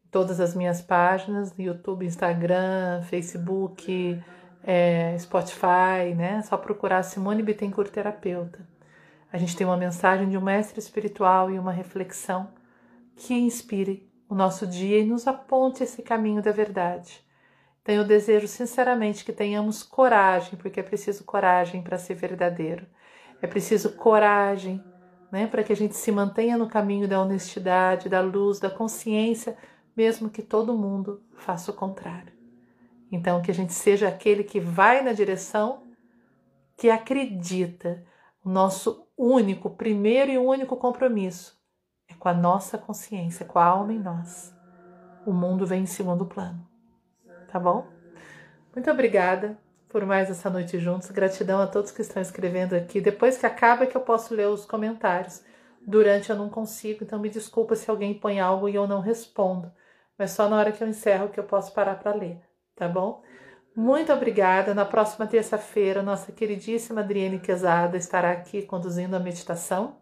todas 0.09 0.39
as 0.39 0.55
minhas 0.55 0.81
páginas 0.81 1.55
no 1.57 1.61
YouTube, 1.61 2.05
Instagram, 2.05 3.03
Facebook, 3.03 4.23
é, 4.63 5.17
Spotify, 5.19 6.15
né? 6.15 6.41
Só 6.43 6.55
procurar 6.55 7.03
Simone 7.03 7.43
Bittencourt 7.43 7.91
Terapeuta. 7.91 8.65
A 9.33 9.37
gente 9.37 9.57
tem 9.57 9.67
uma 9.67 9.75
mensagem 9.75 10.29
de 10.29 10.37
um 10.37 10.41
mestre 10.41 10.79
espiritual 10.79 11.51
e 11.51 11.59
uma 11.59 11.73
reflexão 11.73 12.55
que 13.17 13.33
inspire 13.33 14.09
o 14.29 14.35
nosso 14.35 14.65
dia 14.65 14.99
e 14.99 15.05
nos 15.05 15.27
aponte 15.27 15.83
esse 15.83 16.01
caminho 16.01 16.41
da 16.41 16.51
verdade. 16.51 17.25
Então 17.81 17.95
eu 17.95 18.05
desejo 18.05 18.47
sinceramente 18.47 19.25
que 19.25 19.33
tenhamos 19.33 19.81
coragem, 19.83 20.57
porque 20.57 20.79
é 20.79 20.83
preciso 20.83 21.23
coragem 21.23 21.81
para 21.81 21.97
ser 21.97 22.15
verdadeiro. 22.15 22.85
É 23.41 23.47
preciso 23.47 23.93
coragem, 23.93 24.83
né, 25.31 25.47
para 25.47 25.63
que 25.63 25.73
a 25.73 25.75
gente 25.75 25.95
se 25.95 26.11
mantenha 26.11 26.57
no 26.57 26.67
caminho 26.67 27.07
da 27.07 27.21
honestidade, 27.21 28.09
da 28.09 28.21
luz, 28.21 28.59
da 28.59 28.69
consciência 28.69 29.57
mesmo 29.97 30.29
que 30.29 30.43
todo 30.43 30.77
mundo 30.77 31.23
faça 31.33 31.71
o 31.71 31.73
contrário. 31.73 32.31
Então, 33.11 33.41
que 33.41 33.49
a 33.49 33.53
gente 33.53 33.73
seja 33.73 34.07
aquele 34.07 34.43
que 34.43 34.59
vai 34.59 35.01
na 35.01 35.11
direção 35.11 35.81
que 36.77 36.87
acredita. 36.87 38.05
O 38.45 38.49
nosso 38.49 39.07
único, 39.17 39.71
primeiro 39.71 40.31
e 40.31 40.37
único 40.37 40.77
compromisso 40.77 41.56
com 42.19 42.29
a 42.29 42.33
nossa 42.33 42.77
consciência, 42.77 43.45
com 43.45 43.59
a 43.59 43.65
alma 43.65 43.93
em 43.93 43.99
nós. 43.99 44.53
O 45.25 45.33
mundo 45.33 45.65
vem 45.65 45.83
em 45.83 45.85
segundo 45.85 46.25
plano. 46.25 46.65
Tá 47.51 47.59
bom? 47.59 47.87
Muito 48.73 48.89
obrigada 48.89 49.57
por 49.89 50.05
mais 50.05 50.29
essa 50.29 50.49
noite 50.49 50.79
juntos. 50.79 51.11
Gratidão 51.11 51.61
a 51.61 51.67
todos 51.67 51.91
que 51.91 52.01
estão 52.01 52.21
escrevendo 52.21 52.75
aqui. 52.75 53.01
Depois 53.01 53.37
que 53.37 53.45
acaba 53.45 53.83
é 53.83 53.87
que 53.87 53.97
eu 53.97 54.01
posso 54.01 54.33
ler 54.33 54.47
os 54.47 54.65
comentários. 54.65 55.43
Durante 55.85 56.29
eu 56.29 56.35
não 56.35 56.49
consigo, 56.49 57.03
então 57.03 57.19
me 57.19 57.29
desculpa 57.29 57.75
se 57.75 57.89
alguém 57.89 58.13
põe 58.13 58.39
algo 58.39 58.67
e 58.67 58.75
eu 58.75 58.87
não 58.87 58.99
respondo 58.99 59.71
mas 60.17 60.31
só 60.31 60.49
na 60.49 60.57
hora 60.57 60.71
que 60.71 60.83
eu 60.83 60.87
encerro 60.87 61.29
que 61.29 61.39
eu 61.39 61.43
posso 61.43 61.73
parar 61.73 61.95
para 61.95 62.15
ler, 62.15 62.41
tá 62.75 62.87
bom? 62.87 63.21
Muito 63.75 64.11
obrigada. 64.11 64.73
Na 64.73 64.85
próxima 64.85 65.27
terça-feira, 65.27 66.01
nossa 66.01 66.31
queridíssima 66.31 67.01
Adriane 67.01 67.39
Quezada 67.39 67.95
estará 67.95 68.31
aqui 68.31 68.63
conduzindo 68.63 69.15
a 69.15 69.19
meditação 69.19 69.97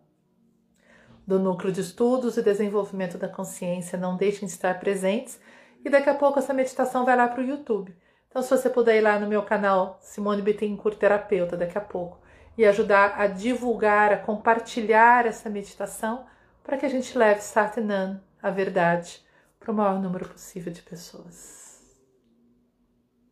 do 1.26 1.40
Núcleo 1.40 1.74
de 1.74 1.82
Estudos 1.82 2.38
e 2.38 2.42
Desenvolvimento 2.42 3.18
da 3.18 3.28
Consciência. 3.28 3.98
Não 3.98 4.16
deixem 4.16 4.48
de 4.48 4.54
estar 4.54 4.80
presentes. 4.80 5.40
E 5.84 5.90
daqui 5.90 6.10
a 6.10 6.16
pouco 6.16 6.40
essa 6.40 6.54
meditação 6.54 7.06
vai 7.06 7.16
lá 7.16 7.28
para 7.28 7.42
o 7.42 7.46
YouTube. 7.46 7.96
Então, 8.30 8.42
se 8.42 8.50
você 8.50 8.70
puder 8.70 8.98
ir 8.98 9.02
lá 9.02 9.18
no 9.18 9.28
meu 9.28 9.44
canal 9.44 9.98
Simone 10.02 10.42
Bittencourt 10.42 10.98
Terapeuta 10.98 11.56
daqui 11.56 11.78
a 11.78 11.82
pouco 11.82 12.20
e 12.58 12.66
ajudar 12.66 13.20
a 13.20 13.28
divulgar, 13.28 14.12
a 14.12 14.18
compartilhar 14.18 15.26
essa 15.26 15.50
meditação 15.50 16.26
para 16.64 16.78
que 16.78 16.86
a 16.86 16.90
gente 16.90 17.18
leve 17.18 17.42
Satnam, 17.42 18.22
a 18.42 18.50
verdade, 18.50 19.24
para 19.60 19.72
o 19.72 19.76
maior 19.76 20.02
número 20.02 20.28
possível 20.28 20.72
de 20.72 20.82
pessoas. 20.82 21.66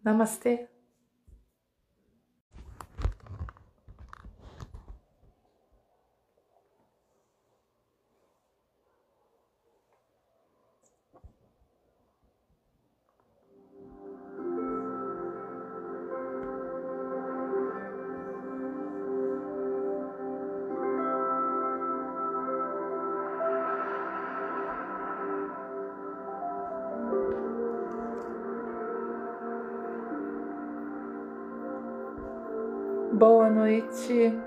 Namastê! 0.04 0.73
Boa 33.26 33.50
noite. 33.50 34.38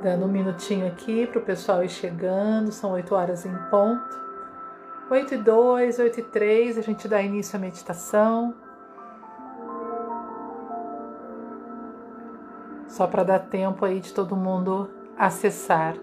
Dando 0.00 0.26
um 0.26 0.28
minutinho 0.28 0.86
aqui 0.86 1.26
para 1.26 1.40
o 1.40 1.42
pessoal 1.42 1.82
ir 1.82 1.88
chegando, 1.88 2.70
são 2.70 2.92
8 2.92 3.12
horas 3.12 3.44
em 3.44 3.56
ponto. 3.70 4.08
8 5.10 5.34
e 5.34 5.38
2, 5.38 5.98
8 5.98 6.20
e 6.20 6.22
3, 6.22 6.78
a 6.78 6.82
gente 6.82 7.08
dá 7.08 7.20
início 7.20 7.56
à 7.56 7.60
meditação. 7.60 8.54
Só 12.86 13.08
para 13.08 13.24
dar 13.24 13.40
tempo 13.40 13.84
aí 13.84 13.98
de 13.98 14.14
todo 14.14 14.36
mundo 14.36 14.88
acessar. 15.18 15.96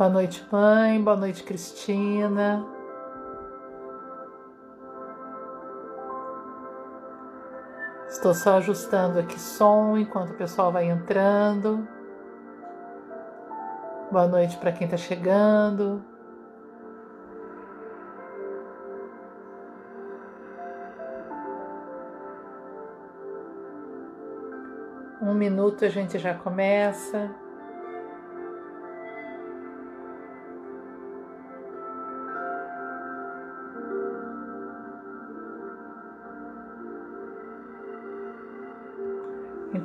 Boa 0.00 0.08
noite, 0.08 0.42
mãe. 0.50 1.04
Boa 1.04 1.14
noite, 1.14 1.44
Cristina. 1.44 2.64
Estou 8.08 8.32
só 8.32 8.56
ajustando 8.56 9.18
aqui 9.18 9.38
som 9.38 9.98
enquanto 9.98 10.30
o 10.30 10.36
pessoal 10.38 10.72
vai 10.72 10.86
entrando. 10.86 11.86
Boa 14.10 14.26
noite 14.26 14.56
para 14.56 14.72
quem 14.72 14.86
está 14.86 14.96
chegando. 14.96 16.02
Um 25.20 25.34
minuto 25.34 25.84
a 25.84 25.90
gente 25.90 26.18
já 26.18 26.32
começa. 26.32 27.49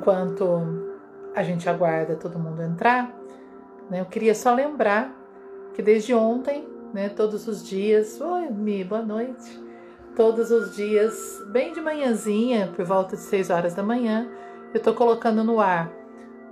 Enquanto 0.06 0.62
a 1.34 1.42
gente 1.42 1.68
aguarda 1.68 2.14
todo 2.14 2.38
mundo 2.38 2.62
entrar, 2.62 3.12
né, 3.90 4.00
eu 4.00 4.04
queria 4.04 4.36
só 4.36 4.54
lembrar 4.54 5.12
que 5.74 5.82
desde 5.82 6.14
ontem, 6.14 6.64
né, 6.94 7.08
todos 7.08 7.48
os 7.48 7.66
dias, 7.66 8.20
oi 8.20 8.48
Mi, 8.48 8.84
boa 8.84 9.02
noite, 9.02 9.60
todos 10.14 10.52
os 10.52 10.76
dias, 10.76 11.42
bem 11.48 11.72
de 11.72 11.80
manhãzinha, 11.80 12.72
por 12.76 12.84
volta 12.84 13.16
de 13.16 13.22
6 13.22 13.50
horas 13.50 13.74
da 13.74 13.82
manhã, 13.82 14.30
eu 14.72 14.78
estou 14.78 14.94
colocando 14.94 15.42
no 15.42 15.60
ar 15.60 15.90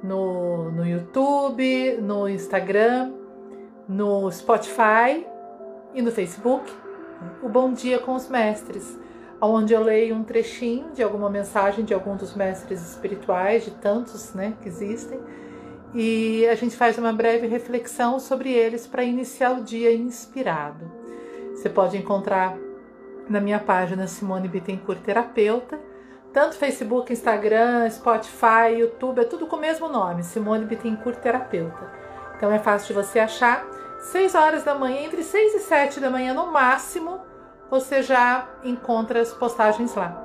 no, 0.03 0.73
no 0.73 0.85
YouTube, 0.85 1.99
no 2.03 2.29
Instagram, 2.29 3.13
no 3.89 4.29
Spotify 4.33 5.25
e 5.95 6.03
no 6.03 6.11
Facebook, 6.11 6.71
o 7.41 7.49
Bom 7.49 7.73
Dia 7.73 8.01
com 8.01 8.17
os 8.17 8.29
Mestres 8.29 8.99
onde 9.41 9.73
eu 9.73 9.83
leio 9.83 10.15
um 10.15 10.25
trechinho 10.25 10.93
de 10.93 11.03
alguma 11.03 11.29
mensagem 11.29 11.85
de 11.85 11.93
algum 11.93 12.17
dos 12.17 12.35
mestres 12.35 12.81
espirituais, 12.81 13.65
de 13.65 13.71
tantos 13.73 14.33
né, 14.35 14.55
que 14.63 14.69
existem, 14.69 15.21
e 15.95 16.47
a 16.49 16.55
gente 16.55 16.77
faz 16.77 16.99
uma 16.99 17.13
breve 17.13 17.47
reflexão 17.47 18.19
sobre 18.19 18.53
eles 18.53 18.87
para 18.87 19.05
iniciar 19.05 19.53
o 19.53 19.63
dia 19.63 19.95
inspirado. 19.95 20.91
Você 21.55 21.71
pode 21.71 21.97
encontrar 21.97 22.57
na 23.29 23.41
minha 23.41 23.61
página 23.61 24.07
Simone 24.07 24.49
Bittencourt 24.49 25.01
Terapeuta, 25.01 25.79
tanto 26.33 26.57
Facebook, 26.57 27.13
Instagram, 27.13 27.89
Spotify, 27.91 28.77
YouTube, 28.77 29.21
é 29.21 29.25
tudo 29.25 29.47
com 29.47 29.55
o 29.55 29.61
mesmo 29.61 29.89
nome, 29.89 30.25
Simone 30.25 30.65
Bittencourt 30.65 31.19
Terapeuta. 31.19 31.89
Então 32.37 32.51
é 32.51 32.59
fácil 32.59 32.89
de 32.89 32.95
você 32.95 33.21
achar. 33.21 33.65
6 34.01 34.35
horas 34.35 34.65
da 34.65 34.75
manhã, 34.75 35.03
entre 35.03 35.23
6 35.23 35.55
e 35.55 35.59
7 35.61 36.01
da 36.01 36.11
manhã 36.11 36.35
no 36.35 36.51
máximo, 36.51 37.21
você 37.71 38.03
já 38.03 38.49
encontra 38.63 39.21
as 39.21 39.33
postagens 39.33 39.95
lá. 39.95 40.21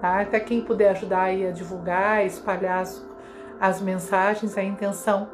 Tá? 0.00 0.20
Até 0.20 0.40
quem 0.40 0.60
puder 0.60 0.90
ajudar 0.90 1.22
aí 1.22 1.46
a 1.46 1.50
divulgar, 1.50 2.24
espalhar 2.24 2.82
as, 2.82 3.04
as 3.60 3.80
mensagens, 3.80 4.56
a 4.56 4.62
intenção 4.62 5.28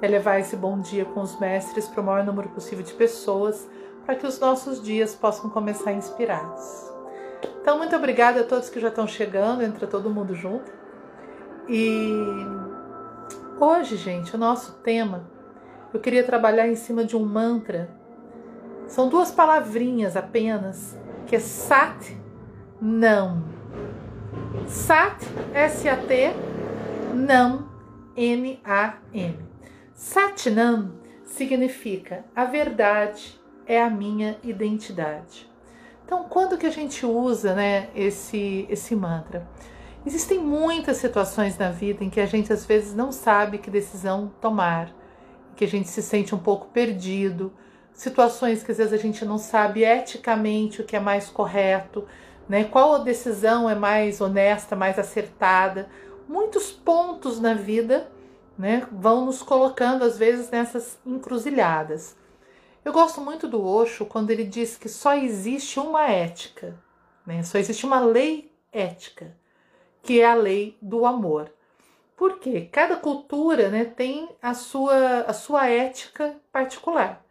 é 0.00 0.08
levar 0.08 0.40
esse 0.40 0.56
bom 0.56 0.80
dia 0.80 1.04
com 1.04 1.20
os 1.20 1.38
mestres 1.38 1.86
para 1.86 2.00
o 2.00 2.04
maior 2.04 2.24
número 2.24 2.48
possível 2.48 2.84
de 2.84 2.92
pessoas, 2.92 3.68
para 4.04 4.16
que 4.16 4.26
os 4.26 4.38
nossos 4.40 4.82
dias 4.82 5.14
possam 5.14 5.48
começar 5.48 5.92
inspirados. 5.92 6.90
Então, 7.60 7.78
muito 7.78 7.94
obrigada 7.94 8.40
a 8.40 8.44
todos 8.44 8.68
que 8.68 8.80
já 8.80 8.88
estão 8.88 9.06
chegando, 9.06 9.62
entra 9.62 9.86
todo 9.86 10.10
mundo 10.10 10.34
junto. 10.34 10.72
E 11.68 12.10
hoje, 13.60 13.96
gente, 13.96 14.34
o 14.34 14.38
nosso 14.38 14.72
tema, 14.82 15.24
eu 15.94 16.00
queria 16.00 16.24
trabalhar 16.24 16.66
em 16.66 16.74
cima 16.74 17.04
de 17.04 17.16
um 17.16 17.24
mantra. 17.24 17.88
São 18.86 19.08
duas 19.08 19.30
palavrinhas 19.30 20.16
apenas, 20.16 20.96
que 21.26 21.36
é 21.36 21.40
Sat 21.40 22.16
não. 22.80 23.44
Sat, 24.66 25.24
S-A-T, 25.54 26.32
não, 27.14 27.68
N-A-M. 28.16 29.38
Satnam 29.94 30.92
significa 31.24 32.24
a 32.34 32.44
verdade 32.44 33.40
é 33.66 33.80
a 33.80 33.88
minha 33.88 34.36
identidade. 34.42 35.48
Então, 36.04 36.24
quando 36.24 36.58
que 36.58 36.66
a 36.66 36.70
gente 36.70 37.06
usa 37.06 37.54
né, 37.54 37.88
esse, 37.94 38.66
esse 38.68 38.96
mantra? 38.96 39.48
Existem 40.04 40.40
muitas 40.40 40.96
situações 40.96 41.56
na 41.56 41.70
vida 41.70 42.02
em 42.02 42.10
que 42.10 42.20
a 42.20 42.26
gente 42.26 42.52
às 42.52 42.66
vezes 42.66 42.94
não 42.94 43.12
sabe 43.12 43.58
que 43.58 43.70
decisão 43.70 44.32
tomar, 44.40 44.92
que 45.54 45.64
a 45.64 45.68
gente 45.68 45.88
se 45.88 46.02
sente 46.02 46.34
um 46.34 46.38
pouco 46.38 46.66
perdido, 46.66 47.52
situações 47.94 48.62
que 48.62 48.72
às 48.72 48.78
vezes 48.78 48.92
a 48.92 48.96
gente 48.96 49.24
não 49.24 49.38
sabe 49.38 49.84
eticamente 49.84 50.80
o 50.80 50.84
que 50.84 50.96
é 50.96 51.00
mais 51.00 51.28
correto, 51.28 52.06
né? 52.48 52.64
Qual 52.64 53.02
decisão 53.02 53.68
é 53.68 53.74
mais 53.74 54.20
honesta, 54.20 54.74
mais 54.74 54.98
acertada. 54.98 55.88
Muitos 56.28 56.70
pontos 56.70 57.40
na 57.40 57.54
vida, 57.54 58.10
né, 58.58 58.86
vão 58.92 59.24
nos 59.24 59.42
colocando 59.42 60.04
às 60.04 60.16
vezes 60.18 60.50
nessas 60.50 60.98
encruzilhadas. 61.04 62.16
Eu 62.84 62.92
gosto 62.92 63.20
muito 63.20 63.46
do 63.46 63.64
Osho 63.64 64.06
quando 64.06 64.30
ele 64.30 64.44
diz 64.44 64.76
que 64.76 64.88
só 64.88 65.14
existe 65.14 65.78
uma 65.78 66.08
ética, 66.10 66.76
né? 67.26 67.42
Só 67.42 67.58
existe 67.58 67.86
uma 67.86 68.00
lei 68.00 68.52
ética, 68.72 69.36
que 70.02 70.20
é 70.20 70.26
a 70.26 70.34
lei 70.34 70.76
do 70.82 71.06
amor. 71.06 71.52
Por 72.16 72.38
quê? 72.38 72.68
Cada 72.72 72.96
cultura, 72.96 73.68
né, 73.68 73.84
tem 73.84 74.28
a 74.40 74.54
sua 74.54 75.20
a 75.20 75.32
sua 75.32 75.68
ética 75.68 76.36
particular. 76.52 77.21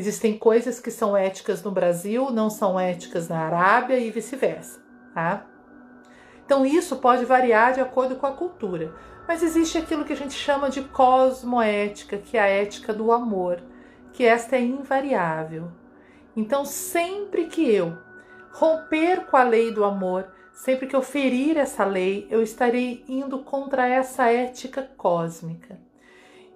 Existem 0.00 0.38
coisas 0.38 0.80
que 0.80 0.90
são 0.90 1.14
éticas 1.14 1.62
no 1.62 1.70
Brasil, 1.70 2.30
não 2.30 2.48
são 2.48 2.80
éticas 2.80 3.28
na 3.28 3.38
Arábia 3.38 3.98
e 3.98 4.10
vice-versa, 4.10 4.80
tá? 5.12 5.44
Então 6.42 6.64
isso 6.64 6.96
pode 6.96 7.26
variar 7.26 7.74
de 7.74 7.82
acordo 7.82 8.16
com 8.16 8.26
a 8.26 8.32
cultura. 8.32 8.94
Mas 9.28 9.42
existe 9.42 9.76
aquilo 9.76 10.06
que 10.06 10.14
a 10.14 10.16
gente 10.16 10.32
chama 10.32 10.70
de 10.70 10.80
cosmoética, 10.80 12.16
que 12.16 12.38
é 12.38 12.40
a 12.40 12.46
ética 12.46 12.94
do 12.94 13.12
amor, 13.12 13.62
que 14.10 14.24
esta 14.24 14.56
é 14.56 14.62
invariável. 14.62 15.70
Então, 16.34 16.64
sempre 16.64 17.44
que 17.44 17.70
eu 17.70 17.98
romper 18.54 19.26
com 19.26 19.36
a 19.36 19.42
lei 19.42 19.70
do 19.70 19.84
amor, 19.84 20.32
sempre 20.54 20.86
que 20.86 20.96
eu 20.96 21.02
ferir 21.02 21.58
essa 21.58 21.84
lei, 21.84 22.26
eu 22.30 22.42
estarei 22.42 23.04
indo 23.06 23.40
contra 23.40 23.86
essa 23.86 24.32
ética 24.32 24.82
cósmica. 24.96 25.78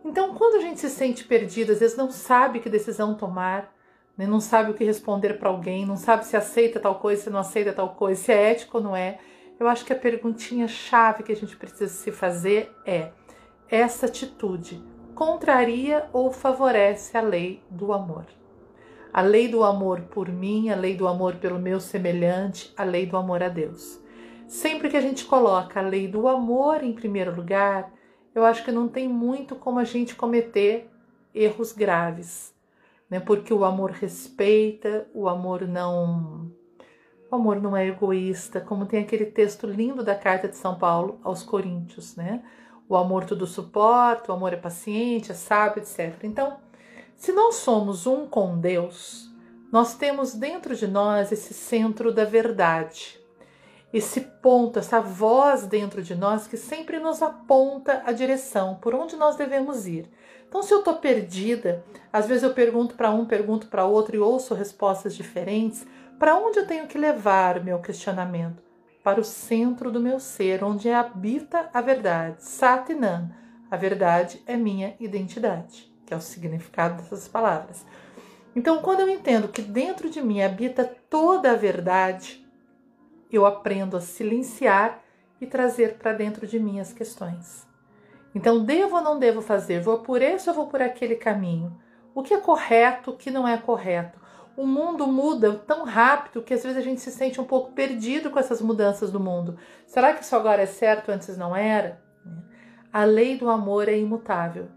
Então, 0.05 0.35
quando 0.35 0.57
a 0.57 0.61
gente 0.61 0.79
se 0.81 0.91
sente 0.91 1.25
perdido, 1.25 1.73
às 1.73 1.81
vezes 1.81 1.97
não 1.97 2.11
sabe 2.11 2.61
que 2.61 2.69
decisão 2.69 3.15
tomar, 3.15 3.75
né? 4.17 4.27
não 4.27 4.39
sabe 4.39 4.71
o 4.71 4.75
que 4.75 4.85
responder 4.85 5.39
para 5.39 5.49
alguém, 5.49 5.87
não 5.87 5.97
sabe 5.97 6.27
se 6.27 6.37
aceita 6.37 6.79
tal 6.79 6.97
coisa, 6.97 7.23
se 7.23 7.31
não 7.31 7.41
aceita 7.41 7.73
tal 7.73 7.95
coisa, 7.95 8.21
se 8.21 8.31
é 8.31 8.51
ético 8.51 8.77
ou 8.77 8.85
não 8.85 8.95
é, 8.95 9.19
eu 9.59 9.67
acho 9.67 9.85
que 9.85 9.93
a 9.93 9.99
perguntinha 9.99 10.69
chave 10.69 11.23
que 11.23 11.33
a 11.33 11.37
gente 11.37 11.57
precisa 11.57 11.89
se 11.89 12.13
fazer 12.13 12.71
é: 12.85 13.13
essa 13.69 14.07
atitude 14.07 14.83
contraria 15.15 16.09
ou 16.13 16.31
favorece 16.31 17.17
a 17.17 17.21
lei 17.21 17.63
do 17.71 17.93
amor? 17.93 18.27
A 19.13 19.23
lei 19.23 19.47
do 19.47 19.63
amor 19.63 20.01
por 20.11 20.29
mim, 20.29 20.71
a 20.71 20.77
lei 20.77 20.97
do 20.97 21.07
amor 21.07 21.37
pelo 21.37 21.59
meu 21.59 21.79
semelhante, 21.79 22.75
a 22.77 22.83
lei 22.83 23.07
do 23.07 23.17
amor 23.17 23.43
a 23.43 23.49
Deus. 23.49 24.01
Sempre 24.49 24.91
que 24.91 24.97
a 24.97 25.01
gente 25.01 25.25
coloca 25.25 25.79
a 25.79 25.83
lei 25.83 26.09
do 26.09 26.27
amor 26.29 26.83
em 26.83 26.93
primeiro 26.93 27.35
lugar, 27.35 27.93
eu 28.35 28.45
acho 28.45 28.64
que 28.64 28.72
não 28.72 28.89
tem 28.89 29.09
muito 29.09 29.55
como 29.55 29.78
a 29.78 29.85
gente 29.85 30.14
cometer 30.14 30.91
erros 31.35 31.72
graves, 31.72 32.55
né? 33.09 33.20
Porque 33.20 33.53
o 33.53 33.64
amor 33.64 33.91
respeita, 33.91 35.07
o 35.14 35.28
amor 35.28 35.66
não 35.66 36.51
o 37.30 37.37
amor 37.37 37.61
não 37.61 37.76
é 37.76 37.89
egoísta, 37.89 38.61
como 38.61 38.87
tem 38.87 39.01
aquele 39.03 39.26
texto 39.26 39.66
lindo 39.66 40.05
da 40.05 40.14
carta 40.14 40.47
de 40.47 40.57
São 40.57 40.78
Paulo 40.78 41.18
aos 41.24 41.43
Coríntios, 41.43 42.14
né? 42.14 42.43
O 42.89 42.97
amor 42.97 43.24
tudo 43.24 43.47
suporta, 43.47 44.30
o 44.30 44.35
amor 44.35 44.53
é 44.53 44.57
paciente, 44.57 45.32
é 45.32 45.35
sábio, 45.35 45.82
etc. 45.82 46.22
Então, 46.22 46.59
se 47.16 47.32
nós 47.32 47.57
somos 47.57 48.07
um 48.07 48.26
com 48.26 48.59
Deus, 48.59 49.30
nós 49.72 49.97
temos 49.97 50.35
dentro 50.35 50.76
de 50.76 50.87
nós 50.87 51.32
esse 51.32 51.55
centro 51.55 52.12
da 52.12 52.24
verdade, 52.24 53.18
esse 53.95 54.22
ponto, 54.22 54.80
essa 54.80 55.01
voz 55.01 55.68
dentro 55.68 56.03
de 56.03 56.16
nós 56.16 56.49
que 56.49 56.57
sempre 56.57 56.99
nos 56.99 57.22
aponta 57.22 58.03
a 58.05 58.11
direção, 58.11 58.74
por 58.74 58.92
onde 58.92 59.14
nós 59.14 59.36
devemos 59.36 59.86
ir. 59.86 60.11
Então, 60.49 60.64
se 60.64 60.74
eu 60.74 60.80
estou 60.80 60.97
perdida, 60.97 61.84
às 62.12 62.26
vezes 62.26 62.42
eu 62.42 62.53
pergunto 62.53 62.97
para 62.97 63.12
um, 63.12 63.24
pergunto 63.24 63.68
para 63.68 63.84
outro 63.84 64.16
e 64.16 64.18
ouço 64.18 64.53
respostas 64.53 65.14
diferentes, 65.14 65.86
para 66.18 66.34
onde 66.34 66.59
eu 66.59 66.66
tenho 66.66 66.88
que 66.88 66.99
levar 66.99 67.62
meu 67.62 67.78
questionamento? 67.78 68.64
Para 69.05 69.20
o 69.20 69.24
centro 69.24 69.92
do 69.92 70.01
meu 70.01 70.18
ser, 70.18 70.64
onde 70.64 70.90
habita 70.90 71.70
a 71.72 71.80
verdade. 71.80 72.42
Satinam. 72.42 73.30
A 73.70 73.76
verdade 73.76 74.42
é 74.45 74.57
minha 74.57 74.97
identidade, 74.99 75.92
que 76.05 76.12
é 76.12 76.16
o 76.16 76.20
significado 76.20 77.01
dessas 77.01 77.28
palavras. 77.28 77.86
Então, 78.57 78.82
quando 78.82 79.01
eu 79.01 79.09
entendo 79.09 79.47
que 79.47 79.62
dentro 79.62 80.11
de 80.11 80.20
mim 80.20 80.42
habita 80.42 80.84
toda 81.09 81.53
a 81.53 81.57
verdade, 81.57 82.43
eu 83.37 83.47
aprendo 83.47 83.97
a 83.97 84.01
silenciar 84.01 85.01
e 85.41 85.47
trazer 85.47 85.95
para 85.95 86.12
dentro 86.12 86.47
de 86.47 86.59
mim 86.59 86.80
as 86.80 86.93
questões. 86.93 87.66
Então, 88.35 88.64
devo 88.64 88.97
ou 88.97 89.03
não 89.03 89.18
devo 89.18 89.41
fazer? 89.41 89.80
Vou 89.80 89.99
por 89.99 90.20
esse 90.20 90.49
ou 90.49 90.55
vou 90.55 90.66
por 90.66 90.82
aquele 90.82 91.16
caminho? 91.16 91.78
O 92.14 92.22
que 92.22 92.35
é 92.35 92.39
correto, 92.39 93.11
o 93.11 93.16
que 93.16 93.30
não 93.30 93.47
é 93.47 93.57
correto? 93.57 94.24
o 94.57 94.66
mundo 94.66 95.07
muda 95.07 95.53
tão 95.66 95.85
rápido 95.85 96.43
que 96.43 96.55
às 96.55 96.62
vezes 96.62 96.78
a 96.78 96.80
gente 96.80 97.01
se 97.01 97.11
sente 97.11 97.41
um 97.41 97.45
pouco 97.45 97.72
perdido 97.72 98.30
com 98.30 98.39
essas 98.39 98.61
mudanças 98.61 99.11
do 99.11 99.18
mundo. 99.18 99.59
Será 99.87 100.12
que 100.14 100.22
isso 100.22 100.37
agora 100.37 100.62
é 100.62 100.66
certo, 100.66 101.11
antes 101.11 101.37
não 101.37 101.55
era? 101.57 102.01
A 102.93 103.05
lei 103.05 103.37
do 103.37 103.51
amor 103.51 103.89
é 103.89 103.99
imutável, 103.99 104.68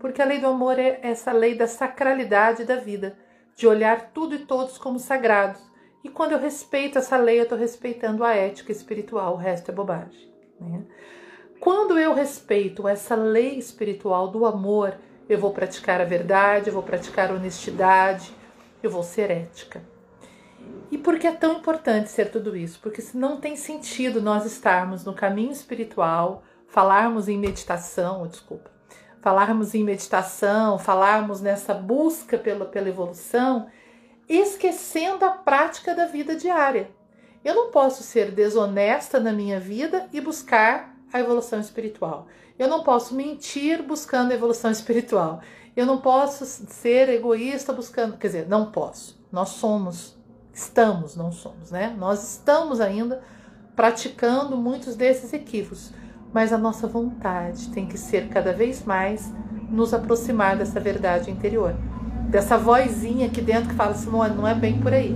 porque 0.00 0.20
a 0.20 0.24
lei 0.24 0.40
do 0.40 0.48
amor 0.48 0.78
é 0.78 0.98
essa 1.02 1.30
lei 1.32 1.54
da 1.54 1.68
sacralidade 1.68 2.64
da 2.64 2.76
vida, 2.76 3.16
de 3.54 3.66
olhar 3.66 4.10
tudo 4.12 4.34
e 4.34 4.40
todos 4.40 4.76
como 4.76 4.98
sagrados. 4.98 5.60
E 6.04 6.08
quando 6.08 6.32
eu 6.32 6.38
respeito 6.38 6.98
essa 6.98 7.16
lei, 7.16 7.38
eu 7.38 7.44
estou 7.44 7.58
respeitando 7.58 8.24
a 8.24 8.34
ética 8.34 8.72
espiritual, 8.72 9.34
o 9.34 9.36
resto 9.36 9.70
é 9.70 9.74
bobagem. 9.74 10.32
Né? 10.60 10.82
Quando 11.60 11.98
eu 11.98 12.12
respeito 12.12 12.88
essa 12.88 13.14
lei 13.14 13.56
espiritual 13.56 14.28
do 14.28 14.44
amor, 14.44 14.96
eu 15.28 15.38
vou 15.38 15.52
praticar 15.52 16.00
a 16.00 16.04
verdade, 16.04 16.68
eu 16.68 16.74
vou 16.74 16.82
praticar 16.82 17.30
honestidade, 17.30 18.34
eu 18.82 18.90
vou 18.90 19.02
ser 19.02 19.30
ética. 19.30 19.82
E 20.90 20.98
por 20.98 21.18
que 21.18 21.26
é 21.26 21.32
tão 21.32 21.58
importante 21.58 22.10
ser 22.10 22.30
tudo 22.30 22.56
isso? 22.56 22.80
Porque 22.80 23.00
se 23.00 23.16
não 23.16 23.36
tem 23.36 23.56
sentido 23.56 24.20
nós 24.20 24.44
estarmos 24.44 25.04
no 25.04 25.14
caminho 25.14 25.52
espiritual, 25.52 26.42
falarmos 26.66 27.28
em 27.28 27.38
meditação, 27.38 28.26
desculpa, 28.26 28.70
falarmos 29.20 29.74
em 29.74 29.84
meditação, 29.84 30.78
falarmos 30.78 31.40
nessa 31.40 31.72
busca 31.72 32.36
pela, 32.36 32.64
pela 32.64 32.88
evolução, 32.88 33.68
esquecendo 34.28 35.24
a 35.24 35.30
prática 35.30 35.94
da 35.94 36.06
vida 36.06 36.34
diária. 36.34 36.90
Eu 37.44 37.54
não 37.54 37.70
posso 37.70 38.02
ser 38.02 38.30
desonesta 38.30 39.18
na 39.18 39.32
minha 39.32 39.58
vida 39.58 40.08
e 40.12 40.20
buscar 40.20 40.96
a 41.12 41.20
evolução 41.20 41.60
espiritual. 41.60 42.26
Eu 42.58 42.68
não 42.68 42.82
posso 42.82 43.14
mentir 43.14 43.82
buscando 43.82 44.30
a 44.30 44.34
evolução 44.34 44.70
espiritual. 44.72 45.40
Eu 45.76 45.86
não 45.86 45.98
posso 45.98 46.44
ser 46.44 47.08
egoísta 47.08 47.72
buscando, 47.72 48.16
quer 48.16 48.26
dizer, 48.26 48.48
não 48.48 48.70
posso. 48.70 49.20
Nós 49.32 49.50
somos, 49.50 50.16
estamos, 50.52 51.16
não 51.16 51.32
somos, 51.32 51.70
né? 51.70 51.94
Nós 51.98 52.22
estamos 52.32 52.80
ainda 52.80 53.22
praticando 53.74 54.56
muitos 54.56 54.94
desses 54.94 55.32
equívocos, 55.32 55.92
mas 56.32 56.52
a 56.52 56.58
nossa 56.58 56.86
vontade 56.86 57.70
tem 57.70 57.86
que 57.86 57.96
ser 57.96 58.28
cada 58.28 58.52
vez 58.52 58.84
mais 58.84 59.32
nos 59.70 59.94
aproximar 59.94 60.56
dessa 60.56 60.78
verdade 60.78 61.30
interior, 61.30 61.74
dessa 62.32 62.56
vozinha 62.56 63.26
aqui 63.26 63.42
dentro 63.42 63.68
que 63.68 63.74
fala 63.74 63.90
assim, 63.90 64.08
não, 64.10 64.48
é 64.48 64.54
bem 64.54 64.80
por 64.80 64.90
aí. 64.90 65.14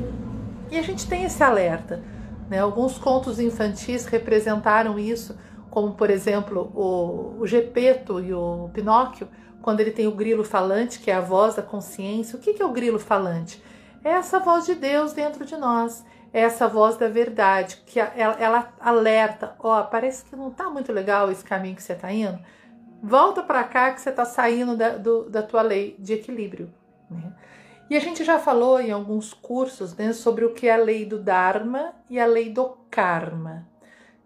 E 0.71 0.79
a 0.79 0.83
gente 0.83 1.09
tem 1.09 1.25
esse 1.25 1.43
alerta, 1.43 2.03
né? 2.51 2.59
Alguns 2.59 2.99
contos 2.99 3.41
infantis 3.41 4.05
representaram 4.05 4.99
isso, 4.99 5.35
como 5.71 5.95
por 5.95 6.11
exemplo 6.11 6.71
o, 6.75 7.41
o 7.41 7.47
Gepeto 7.47 8.21
e 8.21 8.35
o 8.35 8.69
Pinóquio 8.75 9.29
quando 9.63 9.81
ele 9.81 9.93
tem 9.93 10.07
o 10.07 10.13
grilo 10.13 10.45
falante, 10.45 11.01
que 11.01 11.11
é 11.11 11.15
a 11.15 11.21
voz 11.21 11.55
da 11.55 11.63
consciência. 11.63 12.37
O 12.37 12.41
que 12.41 12.63
é 12.63 12.65
o 12.65 12.71
grilo 12.71 12.99
falante? 12.99 13.65
É 14.05 14.11
essa 14.11 14.39
voz 14.39 14.67
de 14.67 14.75
Deus 14.75 15.15
dentro 15.15 15.47
de 15.47 15.57
nós, 15.57 16.05
é 16.35 16.41
essa 16.43 16.69
voz 16.69 16.99
da 16.99 17.09
verdade, 17.09 17.83
que 17.87 17.99
ela, 17.99 18.37
ela 18.39 18.75
alerta: 18.79 19.57
ó, 19.59 19.81
oh, 19.81 19.85
parece 19.85 20.23
que 20.23 20.37
não 20.37 20.49
está 20.49 20.69
muito 20.69 20.93
legal 20.93 21.33
esse 21.33 21.43
caminho 21.43 21.75
que 21.77 21.83
você 21.83 21.95
está 21.95 22.13
indo. 22.13 22.39
Volta 23.03 23.43
para 23.43 23.65
cá 23.65 23.91
que 23.93 24.03
você 24.03 24.11
está 24.11 24.27
saindo 24.27 24.77
da, 24.77 24.91
do, 24.91 25.31
da 25.31 25.43
tua 25.43 25.63
lei 25.63 25.97
de 25.99 26.13
equilíbrio. 26.13 26.71
Né? 27.11 27.33
E 27.89 27.97
a 27.97 28.01
gente 28.01 28.25
já 28.25 28.39
falou 28.39 28.81
em 28.81 28.91
alguns 28.91 29.33
cursos 29.33 29.95
né, 29.97 30.13
sobre 30.13 30.45
o 30.45 30.53
que 30.53 30.67
é 30.67 30.75
a 30.75 30.77
lei 30.77 31.05
do 31.05 31.19
Dharma 31.19 31.93
e 32.11 32.19
a 32.19 32.27
lei 32.27 32.51
do 32.51 32.77
Karma. 32.91 33.67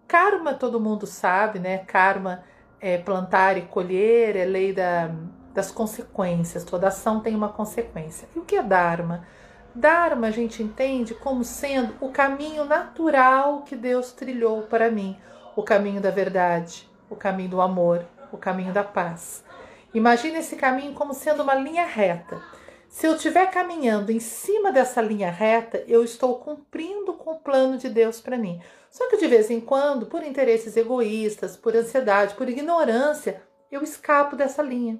Karma 0.09 0.55
todo 0.55 0.81
mundo 0.81 1.07
sabe, 1.07 1.59
né? 1.59 1.79
Karma 1.79 2.43
é, 2.81 2.97
plantar 2.99 3.59
e 3.59 3.63
colher, 3.63 4.35
é 4.35 4.45
lei 4.45 4.73
da, 4.73 5.11
das 5.55 5.71
consequências, 5.71 6.65
toda 6.65 6.89
ação 6.89 7.21
tem 7.21 7.35
uma 7.35 7.51
consequência. 7.51 8.27
E 8.35 8.39
o 8.39 8.45
que 8.45 8.57
é 8.57 8.63
Dharma? 8.63 9.27
Dharma 9.75 10.29
a 10.29 10.31
gente 10.31 10.63
entende 10.63 11.15
como 11.15 11.45
sendo 11.45 11.95
o 12.01 12.11
caminho 12.11 12.65
natural 12.65 13.63
que 13.63 13.77
Deus 13.77 14.13
trilhou 14.13 14.63
para 14.63 14.91
mim, 14.91 15.17
o 15.55 15.63
caminho 15.63 16.01
da 16.01 16.11
verdade, 16.11 16.89
o 17.09 17.15
caminho 17.15 17.51
do 17.51 17.61
amor, 17.61 18.05
o 18.33 18.37
caminho 18.37 18.73
da 18.73 18.83
paz. 18.83 19.45
Imagine 19.93 20.39
esse 20.39 20.57
caminho 20.57 20.95
como 20.95 21.15
sendo 21.15 21.43
uma 21.43 21.55
linha 21.55 21.85
reta. 21.85 22.41
Se 22.91 23.07
eu 23.07 23.15
estiver 23.15 23.49
caminhando 23.53 24.11
em 24.11 24.19
cima 24.19 24.73
dessa 24.73 25.01
linha 25.01 25.31
reta, 25.31 25.83
eu 25.87 26.03
estou 26.03 26.41
cumprindo 26.41 27.15
com 27.15 27.31
o 27.31 27.39
plano 27.39 27.79
de 27.79 27.89
Deus 27.89 28.21
para 28.21 28.37
mim. 28.37 28.61
Só 28.91 29.09
que 29.09 29.17
de 29.17 29.29
vez 29.29 29.49
em 29.49 29.61
quando, 29.61 30.07
por 30.07 30.25
interesses 30.25 30.77
egoístas, 30.77 31.57
por 31.57 31.77
ansiedade, 31.77 32.35
por 32.35 32.49
ignorância, 32.49 33.41
eu 33.71 33.81
escapo 33.81 34.35
dessa 34.35 34.61
linha. 34.61 34.99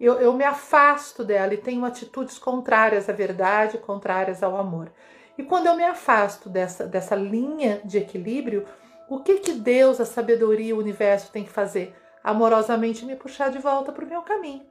Eu, 0.00 0.14
eu 0.14 0.32
me 0.32 0.44
afasto 0.44 1.22
dela 1.22 1.54
e 1.54 1.58
tenho 1.58 1.84
atitudes 1.84 2.38
contrárias 2.38 3.08
à 3.08 3.12
verdade, 3.12 3.78
contrárias 3.78 4.42
ao 4.42 4.56
amor. 4.56 4.92
E 5.38 5.44
quando 5.44 5.68
eu 5.68 5.76
me 5.76 5.84
afasto 5.84 6.48
dessa, 6.48 6.86
dessa 6.86 7.14
linha 7.14 7.80
de 7.84 7.98
equilíbrio, 7.98 8.66
o 9.08 9.20
que, 9.20 9.38
que 9.38 9.52
Deus, 9.52 10.00
a 10.00 10.04
sabedoria, 10.04 10.74
o 10.74 10.80
universo 10.80 11.30
tem 11.30 11.44
que 11.44 11.50
fazer? 11.50 11.94
Amorosamente 12.22 13.04
me 13.04 13.14
puxar 13.14 13.48
de 13.48 13.58
volta 13.58 13.92
para 13.92 14.04
o 14.04 14.08
meu 14.08 14.22
caminho. 14.22 14.66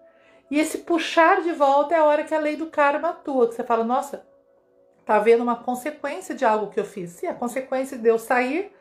E 0.50 0.60
esse 0.60 0.80
puxar 0.80 1.42
de 1.42 1.52
volta 1.52 1.96
é 1.96 1.98
a 1.98 2.06
hora 2.06 2.24
que 2.24 2.34
a 2.34 2.40
lei 2.40 2.56
do 2.56 2.68
karma 2.68 3.10
atua, 3.10 3.48
que 3.48 3.56
você 3.56 3.64
fala, 3.64 3.84
nossa, 3.84 4.26
tá 5.06 5.16
havendo 5.16 5.44
uma 5.44 5.56
consequência 5.56 6.36
de 6.36 6.46
algo 6.46 6.70
que 6.70 6.80
eu 6.80 6.86
fiz. 6.86 7.12
Sim, 7.12 7.28
a 7.28 7.34
consequência 7.34 7.98
de 7.98 8.08
eu 8.08 8.20
sair 8.20 8.72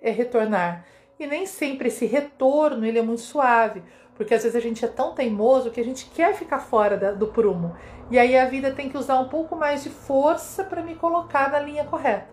é 0.00 0.10
retornar. 0.10 0.84
E 1.18 1.26
nem 1.26 1.46
sempre 1.46 1.88
esse 1.88 2.06
retorno 2.06 2.84
ele 2.84 2.98
é 2.98 3.02
muito 3.02 3.22
suave, 3.22 3.82
porque 4.14 4.34
às 4.34 4.42
vezes 4.42 4.56
a 4.56 4.60
gente 4.60 4.84
é 4.84 4.88
tão 4.88 5.14
teimoso 5.14 5.70
que 5.70 5.80
a 5.80 5.84
gente 5.84 6.06
quer 6.10 6.34
ficar 6.34 6.58
fora 6.58 6.96
da, 6.96 7.12
do 7.12 7.28
prumo. 7.28 7.76
E 8.10 8.18
aí 8.18 8.36
a 8.36 8.44
vida 8.44 8.72
tem 8.72 8.88
que 8.88 8.98
usar 8.98 9.18
um 9.18 9.28
pouco 9.28 9.54
mais 9.54 9.82
de 9.82 9.90
força 9.90 10.64
para 10.64 10.82
me 10.82 10.96
colocar 10.96 11.50
na 11.50 11.60
linha 11.60 11.84
correta. 11.84 12.28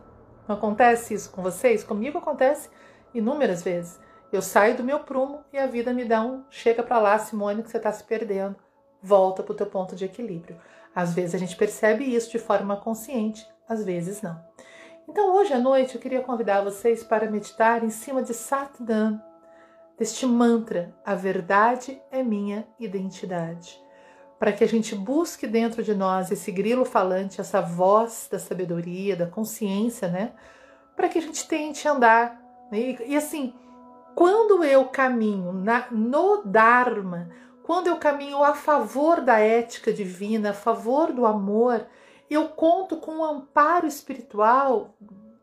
Não 0.47 0.55
acontece 0.55 1.13
isso 1.13 1.31
com 1.31 1.43
vocês? 1.43 1.83
Comigo 1.83 2.17
acontece 2.17 2.69
inúmeras 3.13 3.61
vezes. 3.61 3.99
Eu 4.31 4.41
saio 4.41 4.75
do 4.75 4.83
meu 4.83 4.99
prumo 4.99 5.43
e 5.53 5.57
a 5.57 5.67
vida 5.67 5.93
me 5.93 6.05
dá 6.05 6.21
um 6.21 6.43
chega 6.49 6.83
para 6.83 6.99
lá, 6.99 7.17
Simone, 7.17 7.63
que 7.63 7.69
você 7.69 7.77
está 7.77 7.91
se 7.91 8.03
perdendo. 8.03 8.55
Volta 9.01 9.41
para 9.43 9.53
o 9.53 9.55
teu 9.55 9.65
ponto 9.65 9.95
de 9.95 10.05
equilíbrio. 10.05 10.57
Às 10.93 11.13
vezes 11.13 11.35
a 11.35 11.37
gente 11.37 11.55
percebe 11.55 12.03
isso 12.03 12.31
de 12.31 12.39
forma 12.39 12.75
consciente, 12.77 13.47
às 13.67 13.83
vezes 13.83 14.21
não. 14.21 14.43
Então 15.07 15.35
hoje 15.35 15.53
à 15.53 15.59
noite 15.59 15.95
eu 15.95 16.01
queria 16.01 16.21
convidar 16.21 16.63
vocês 16.63 17.03
para 17.03 17.29
meditar 17.29 17.83
em 17.83 17.89
cima 17.89 18.21
de 18.21 18.33
Satnam, 18.33 19.21
deste 19.97 20.25
mantra: 20.25 20.93
a 21.05 21.15
verdade 21.15 22.01
é 22.11 22.23
minha 22.23 22.67
identidade. 22.79 23.81
Para 24.37 24.53
que 24.53 24.63
a 24.63 24.67
gente 24.67 24.95
busque 24.95 25.45
dentro 25.45 25.83
de 25.83 25.93
nós 25.93 26.31
esse 26.31 26.51
grilo 26.51 26.85
falante, 26.85 27.41
essa 27.41 27.59
voz 27.59 28.27
da 28.31 28.39
sabedoria, 28.39 29.15
da 29.15 29.27
consciência, 29.27 30.07
né? 30.07 30.31
Para 30.95 31.09
que 31.09 31.17
a 31.17 31.21
gente 31.21 31.47
tente 31.47 31.87
andar. 31.87 32.39
Né? 32.71 32.79
E, 32.79 33.11
e 33.13 33.17
assim, 33.17 33.53
quando 34.15 34.63
eu 34.63 34.85
caminho 34.85 35.51
na, 35.51 35.87
no 35.91 36.43
Dharma, 36.45 37.29
quando 37.69 37.85
eu 37.85 37.97
caminho 37.97 38.43
a 38.43 38.55
favor 38.55 39.21
da 39.21 39.37
ética 39.37 39.93
divina, 39.93 40.49
a 40.49 40.53
favor 40.55 41.13
do 41.13 41.23
amor, 41.23 41.85
eu 42.27 42.49
conto 42.49 42.97
com 42.97 43.17
um 43.17 43.23
amparo 43.23 43.85
espiritual 43.85 44.95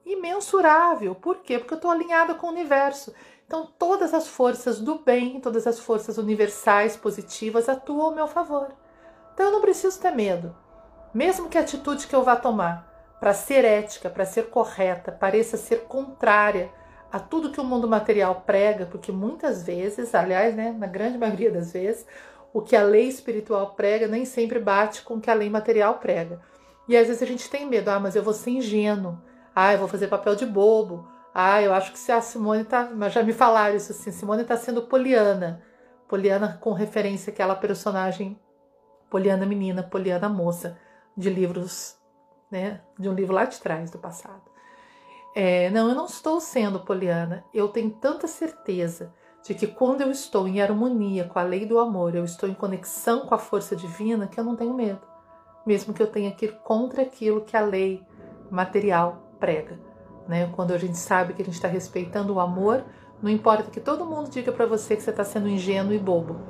imensurável. 0.05 1.14
Por 1.14 1.37
quê? 1.37 1.57
Porque 1.57 1.74
eu 1.74 1.77
estou 1.77 1.89
alinhada 1.89 2.35
com 2.35 2.49
o 2.49 2.51
universo. 2.51 3.14
Então, 3.47 3.70
todas 3.79 4.12
as 4.12 4.27
forças 4.27 4.81
do 4.81 4.99
bem, 4.99 5.39
todas 5.39 5.68
as 5.68 5.79
forças 5.79 6.18
universais 6.18 6.97
positivas 6.97 7.68
atuam 7.68 8.07
ao 8.07 8.14
meu 8.16 8.27
favor. 8.27 8.74
Então, 9.33 9.47
eu 9.47 9.53
não 9.53 9.61
preciso 9.61 10.01
ter 10.01 10.11
medo. 10.11 10.53
Mesmo 11.14 11.49
que 11.49 11.57
a 11.57 11.61
atitude 11.61 12.09
que 12.09 12.16
eu 12.16 12.24
vá 12.24 12.35
tomar 12.35 13.16
para 13.20 13.35
ser 13.35 13.64
ética, 13.64 14.11
para 14.11 14.27
ser 14.27 14.51
correta, 14.51 15.12
pareça 15.12 15.57
ser 15.57 15.85
contrária 15.85 16.72
a 17.11 17.18
tudo 17.18 17.50
que 17.50 17.61
o 17.61 17.64
mundo 17.64 17.88
material 17.88 18.42
prega, 18.46 18.86
porque 18.86 19.12
muitas 19.12 19.62
vezes, 19.62 20.14
aliás, 20.14 20.54
né, 20.54 20.72
na 20.72 20.86
grande 20.86 21.16
maioria 21.16 21.50
das 21.50 21.72
vezes, 21.72 22.07
o 22.52 22.61
que 22.61 22.74
a 22.74 22.82
lei 22.82 23.09
espiritual 23.09 23.74
prega 23.74 24.09
nem 24.09 24.24
sempre 24.24 24.59
bate 24.59 25.02
com 25.02 25.14
o 25.14 25.20
que 25.20 25.30
a 25.30 25.34
lei 25.34 25.48
material 25.50 25.98
prega. 25.98 26.40
E 26.88 26.96
às 26.96 27.07
vezes 27.07 27.22
a 27.22 27.26
gente 27.26 27.50
tem 27.50 27.66
medo, 27.66 27.88
ah, 27.88 28.00
mas 28.00 28.16
eu 28.16 28.22
vou 28.22 28.32
ser 28.32 28.50
ingênuo, 28.50 29.18
ah, 29.54 29.72
eu 29.72 29.78
vou 29.78 29.88
fazer 29.88 30.09
papel 30.09 30.36
de 30.36 30.46
bobo, 30.46 31.07
ah, 31.34 31.61
eu 31.61 31.74
acho 31.74 31.92
que 31.92 31.98
se 31.98 32.11
a 32.12 32.20
Simone 32.20 32.64
tá, 32.64 32.90
mas 32.94 33.12
já 33.12 33.22
me 33.22 33.32
falaram 33.32 33.76
isso 33.76 33.92
assim, 33.92 34.11
Simone 34.11 34.42
está 34.42 34.57
sendo 34.57 34.82
poliana, 34.82 35.62
poliana 36.09 36.59
com 36.61 36.72
referência 36.72 37.30
àquela 37.30 37.54
personagem 37.54 38.38
poliana 39.11 39.46
menina, 39.46 39.82
poliana 39.82 40.28
moça, 40.28 40.78
de 41.16 41.30
livros, 41.30 41.96
né, 42.50 42.80
de 42.98 43.09
um 43.09 43.14
livro 43.14 43.34
lá 43.34 43.44
de 43.44 43.61
trás 43.61 43.90
do 43.90 43.98
passado. 43.98 44.42
É, 45.39 45.68
não, 45.68 45.91
eu 45.91 45.95
não 45.95 46.07
estou 46.07 46.41
sendo 46.41 46.80
poliana. 46.80 47.45
Eu 47.53 47.68
tenho 47.68 47.91
tanta 47.91 48.26
certeza 48.26 49.12
de 49.47 49.53
que 49.53 49.66
quando 49.66 50.01
eu 50.01 50.11
estou 50.11 50.49
em 50.49 50.62
harmonia 50.62 51.24
com 51.24 51.39
a 51.39 51.43
lei 51.43 51.66
do 51.66 51.78
amor, 51.78 52.14
eu 52.14 52.24
estou 52.24 52.49
em 52.49 52.55
conexão 52.55 53.26
com 53.26 53.34
a 53.34 53.39
força 53.39 53.76
divina, 53.76 54.26
que 54.26 54.41
eu 54.41 54.45
não 54.45 54.57
tenho 54.57 54.72
medo, 54.72 55.03
mesmo 55.66 55.93
que 55.93 56.03
eu 56.03 56.07
tenha 56.07 56.30
que 56.30 56.47
ir 56.47 56.53
contra 56.64 57.03
aquilo 57.03 57.43
que 57.43 57.55
a 57.55 57.61
lei 57.61 58.03
material 58.51 59.30
prega. 59.39 59.78
Né? 60.26 60.51
Quando 60.57 60.72
a 60.72 60.78
gente 60.78 60.97
sabe 60.97 61.34
que 61.34 61.43
a 61.43 61.45
gente 61.45 61.55
está 61.55 61.68
respeitando 61.68 62.32
o 62.32 62.41
amor, 62.41 62.82
não 63.22 63.30
importa 63.30 63.70
que 63.70 63.78
todo 63.78 64.07
mundo 64.07 64.30
diga 64.30 64.51
para 64.51 64.64
você 64.64 64.97
que 64.97 65.03
você 65.03 65.11
está 65.11 65.22
sendo 65.22 65.51
ingênuo 65.51 65.93
e 65.93 65.99
bobo. 65.99 66.41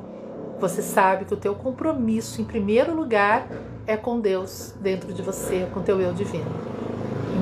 Você 0.60 0.80
sabe 0.80 1.24
que 1.24 1.34
o 1.34 1.36
teu 1.36 1.56
compromisso, 1.56 2.40
em 2.40 2.44
primeiro 2.44 2.94
lugar, 2.94 3.48
é 3.84 3.96
com 3.96 4.20
Deus 4.20 4.76
dentro 4.80 5.12
de 5.12 5.22
você, 5.22 5.68
com 5.74 5.80
o 5.80 5.82
teu 5.82 6.00
eu 6.00 6.12
divino. 6.12 6.75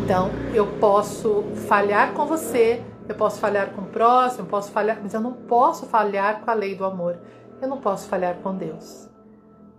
Então, 0.02 0.28
eu 0.52 0.66
posso 0.80 1.44
falhar 1.68 2.12
com 2.14 2.26
você, 2.26 2.82
eu 3.08 3.14
posso 3.14 3.38
falhar 3.38 3.72
com 3.72 3.82
o 3.82 3.86
próximo, 3.86 4.42
eu 4.42 4.50
posso 4.50 4.72
falhar, 4.72 4.98
mas 5.00 5.14
eu 5.14 5.20
não 5.20 5.32
posso 5.32 5.86
falhar 5.86 6.40
com 6.42 6.50
a 6.50 6.54
lei 6.54 6.74
do 6.74 6.84
amor. 6.84 7.18
Eu 7.62 7.68
não 7.68 7.80
posso 7.80 8.08
falhar 8.08 8.36
com 8.38 8.56
Deus. 8.56 9.08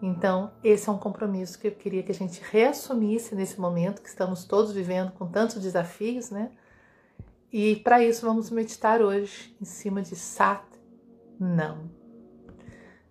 Então, 0.02 0.52
esse 0.64 0.88
é 0.88 0.92
um 0.92 0.98
compromisso 0.98 1.60
que 1.60 1.68
eu 1.68 1.72
queria 1.72 2.02
que 2.02 2.12
a 2.12 2.16
gente 2.16 2.42
reassumisse 2.50 3.36
nesse 3.36 3.60
momento 3.60 4.02
que 4.02 4.08
estamos 4.08 4.46
todos 4.46 4.72
vivendo 4.72 5.12
com 5.12 5.28
tantos 5.28 5.62
desafios, 5.62 6.30
né? 6.30 6.52
E 7.52 7.76
para 7.78 8.04
isso 8.04 8.26
vamos 8.26 8.50
meditar 8.50 9.02
hoje 9.02 9.56
em 9.62 9.66
cima 9.66 10.02
de 10.02 10.16
Sat 10.16 10.64
não. 11.40 11.90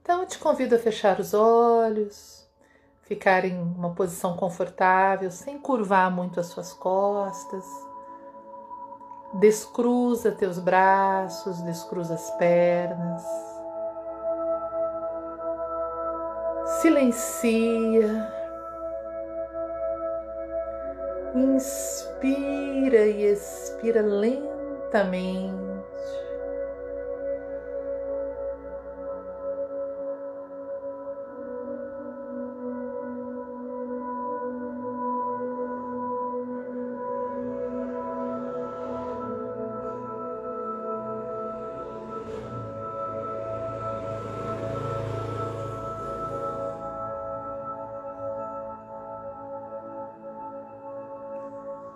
Então 0.03 0.21
eu 0.21 0.27
te 0.27 0.39
convido 0.39 0.75
a 0.75 0.79
fechar 0.79 1.19
os 1.21 1.35
olhos, 1.35 2.44
ficar 3.05 3.45
em 3.45 3.61
uma 3.61 3.91
posição 3.91 4.37
confortável, 4.37 5.31
sem 5.31 5.59
curvar 5.59 6.11
muito 6.11 6.41
as 6.41 6.47
suas 6.47 6.73
costas. 6.73 7.65
Descruza 9.35 10.33
teus 10.33 10.59
braços, 10.59 11.61
descruza 11.63 12.15
as 12.15 12.31
pernas. 12.33 13.23
Silencia. 16.81 18.33
Inspira 21.35 23.07
e 23.07 23.25
expira 23.25 24.01
lentamente. 24.01 25.74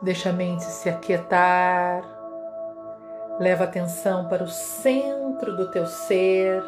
Deixa 0.09 0.31
a 0.31 0.33
mente 0.33 0.65
se 0.65 0.89
aquietar. 0.89 2.03
Leva 3.39 3.65
atenção 3.65 4.27
para 4.27 4.43
o 4.43 4.49
centro 4.49 5.55
do 5.55 5.71
teu 5.71 5.85
ser. 5.87 6.63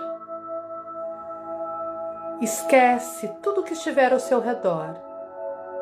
Esquece 2.43 3.29
tudo 3.43 3.63
que 3.63 3.73
estiver 3.73 4.13
ao 4.13 4.21
seu 4.21 4.43
redor. 4.43 4.95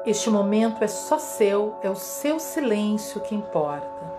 Este 0.07 0.31
momento 0.31 0.85
é 0.85 0.87
só 0.87 1.19
seu, 1.19 1.81
é 1.83 1.91
o 1.91 1.97
seu 1.97 2.39
silêncio 2.39 3.21
que 3.23 3.35
importa. 3.35 4.18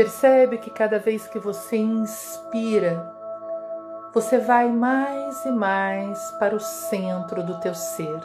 Percebe 0.00 0.56
que 0.56 0.70
cada 0.70 0.98
vez 0.98 1.26
que 1.26 1.38
você 1.38 1.76
inspira, 1.76 3.14
você 4.14 4.38
vai 4.38 4.72
mais 4.72 5.44
e 5.44 5.50
mais 5.50 6.18
para 6.38 6.56
o 6.56 6.58
centro 6.58 7.42
do 7.42 7.60
teu 7.60 7.74
ser. 7.74 8.18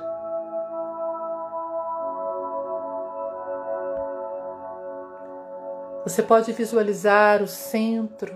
Você 6.05 6.23
pode 6.23 6.53
visualizar 6.53 7.43
o 7.43 7.47
centro 7.47 8.34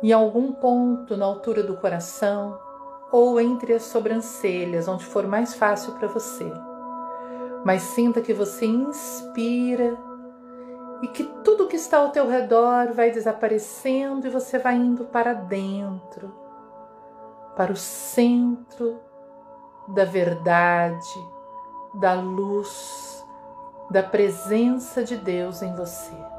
em 0.00 0.12
algum 0.12 0.52
ponto 0.52 1.16
na 1.16 1.26
altura 1.26 1.64
do 1.64 1.76
coração 1.76 2.56
ou 3.10 3.40
entre 3.40 3.72
as 3.72 3.82
sobrancelhas, 3.82 4.86
onde 4.86 5.04
for 5.04 5.26
mais 5.26 5.54
fácil 5.54 5.94
para 5.94 6.06
você. 6.06 6.48
Mas 7.64 7.82
sinta 7.82 8.20
que 8.20 8.32
você 8.32 8.64
inspira 8.64 9.98
e 11.02 11.08
que 11.08 11.24
tudo 11.44 11.66
que 11.68 11.76
está 11.76 11.98
ao 11.98 12.10
teu 12.10 12.28
redor 12.28 12.92
vai 12.92 13.10
desaparecendo 13.10 14.26
e 14.26 14.30
você 14.30 14.58
vai 14.58 14.74
indo 14.74 15.04
para 15.04 15.32
dentro, 15.32 16.34
para 17.56 17.72
o 17.72 17.76
centro 17.76 19.00
da 19.88 20.04
verdade, 20.04 21.26
da 21.94 22.14
luz, 22.14 23.24
da 23.90 24.02
presença 24.02 25.02
de 25.02 25.16
Deus 25.16 25.62
em 25.62 25.74
você. 25.74 26.37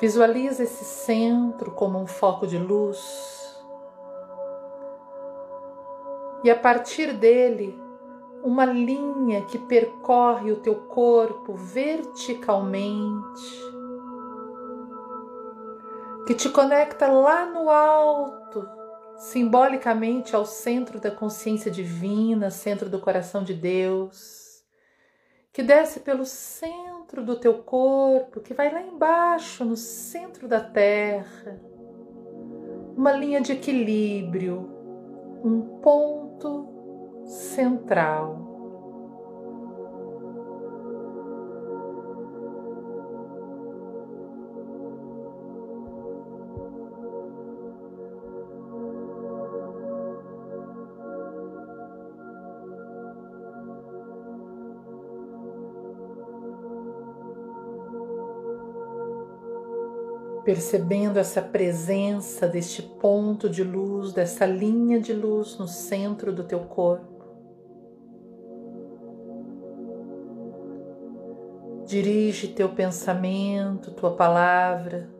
Visualiza 0.00 0.62
esse 0.62 0.84
centro 0.84 1.72
como 1.72 1.98
um 1.98 2.06
foco 2.06 2.46
de 2.46 2.56
luz. 2.56 3.58
E 6.44 6.50
a 6.50 6.56
partir 6.56 7.12
dele, 7.14 7.76
uma 8.44 8.64
linha 8.64 9.42
que 9.42 9.58
percorre 9.58 10.52
o 10.52 10.60
teu 10.60 10.76
corpo 10.86 11.54
verticalmente, 11.54 13.42
que 16.26 16.34
te 16.34 16.48
conecta 16.48 17.08
lá 17.08 17.44
no 17.46 17.68
alto, 17.68 18.68
simbolicamente 19.16 20.36
ao 20.36 20.46
centro 20.46 21.00
da 21.00 21.10
consciência 21.10 21.72
divina, 21.72 22.52
centro 22.52 22.88
do 22.88 23.00
coração 23.00 23.42
de 23.42 23.52
Deus, 23.52 24.62
que 25.52 25.62
desce 25.62 25.98
pelo 26.00 26.24
centro 26.24 26.87
do 27.16 27.36
teu 27.36 27.54
corpo, 27.54 28.40
que 28.40 28.54
vai 28.54 28.72
lá 28.72 28.82
embaixo, 28.82 29.64
no 29.64 29.76
centro 29.76 30.46
da 30.46 30.60
terra, 30.60 31.58
uma 32.96 33.12
linha 33.12 33.40
de 33.40 33.52
equilíbrio, 33.52 34.68
um 35.42 35.60
ponto 35.80 37.24
central. 37.24 38.47
Percebendo 60.48 61.18
essa 61.18 61.42
presença 61.42 62.48
deste 62.48 62.80
ponto 62.80 63.50
de 63.50 63.62
luz, 63.62 64.14
dessa 64.14 64.46
linha 64.46 64.98
de 64.98 65.12
luz 65.12 65.58
no 65.58 65.68
centro 65.68 66.32
do 66.32 66.42
teu 66.42 66.60
corpo. 66.60 67.22
Dirige 71.84 72.48
teu 72.48 72.70
pensamento, 72.70 73.90
tua 73.90 74.12
palavra 74.12 75.10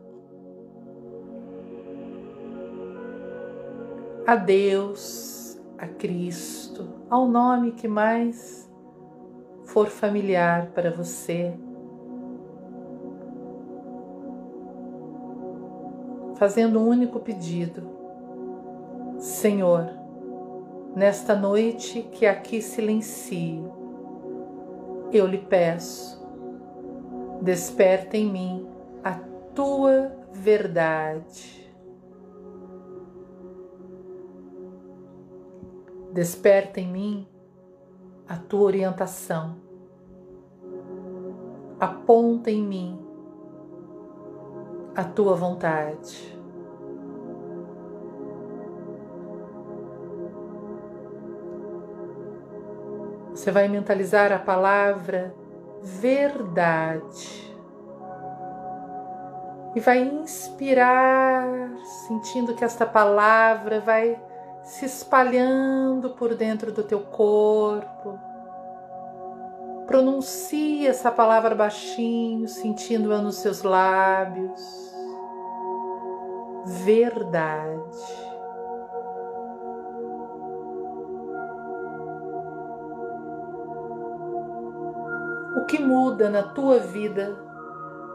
a 4.25 4.35
Deus, 4.35 5.61
a 5.77 5.85
Cristo, 5.85 6.89
ao 7.07 7.27
nome 7.27 7.73
que 7.73 7.87
mais 7.87 8.67
for 9.63 9.89
familiar 9.89 10.71
para 10.73 10.89
você. 10.89 11.53
Fazendo 16.39 16.79
um 16.79 16.87
único 16.87 17.19
pedido: 17.19 17.83
Senhor, 19.19 19.91
nesta 20.95 21.35
noite 21.35 22.01
que 22.13 22.25
aqui 22.25 22.61
silencio, 22.61 23.71
eu 25.11 25.27
lhe 25.27 25.37
peço, 25.37 26.25
desperta 27.41 28.15
em 28.15 28.31
mim 28.31 28.67
a 29.03 29.19
tua 29.53 30.15
verdade. 30.31 31.59
Desperta 36.13 36.79
em 36.79 36.87
mim 36.87 37.27
a 38.27 38.37
tua 38.37 38.61
orientação. 38.61 39.57
Aponta 41.79 42.49
em 42.49 42.63
mim 42.63 43.08
a 44.99 45.03
tua 45.05 45.33
vontade. 45.33 46.37
Você 53.31 53.49
vai 53.49 53.69
mentalizar 53.69 54.33
a 54.33 54.39
palavra 54.39 55.33
verdade 55.81 57.55
e 59.73 59.79
vai 59.79 59.99
inspirar, 59.99 61.47
sentindo 62.05 62.53
que 62.53 62.65
esta 62.65 62.85
palavra 62.85 63.79
vai 63.79 64.21
se 64.63 64.85
espalhando 64.85 66.09
por 66.09 66.35
dentro 66.35 66.73
do 66.73 66.83
teu 66.83 66.99
corpo 66.99 68.19
Pronuncie 69.89 70.85
essa 70.85 71.09
palavra 71.09 71.55
baixinho, 71.55 72.47
sentindo-a 72.47 73.17
nos 73.17 73.37
seus 73.37 73.63
lábios. 73.63 74.93
Verdade. 76.85 77.97
O 85.57 85.65
que 85.65 85.81
muda 85.81 86.29
na 86.29 86.43
tua 86.43 86.77
vida 86.77 87.35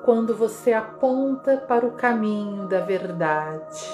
quando 0.05 0.37
você 0.37 0.72
aponta 0.72 1.57
para 1.57 1.85
o 1.85 1.97
caminho 1.97 2.68
da 2.68 2.83
verdade? 2.83 3.85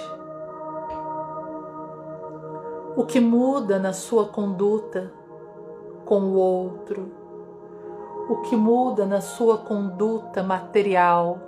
O 2.94 3.06
que 3.06 3.20
muda 3.20 3.78
na 3.78 3.94
sua 3.94 4.28
conduta 4.28 5.10
com 6.04 6.20
o 6.24 6.34
outro? 6.34 7.19
O 8.30 8.36
que 8.42 8.54
muda 8.54 9.04
na 9.04 9.20
sua 9.20 9.58
conduta 9.58 10.40
material. 10.40 11.40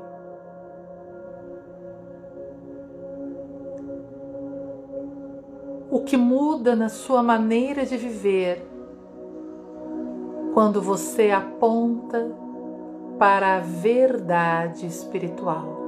O 5.88 6.00
que 6.00 6.16
muda 6.16 6.74
na 6.74 6.88
sua 6.88 7.22
maneira 7.22 7.86
de 7.86 7.96
viver 7.96 8.66
quando 10.52 10.82
você 10.82 11.30
aponta 11.30 12.32
para 13.16 13.58
a 13.58 13.60
verdade 13.60 14.84
espiritual. 14.84 15.81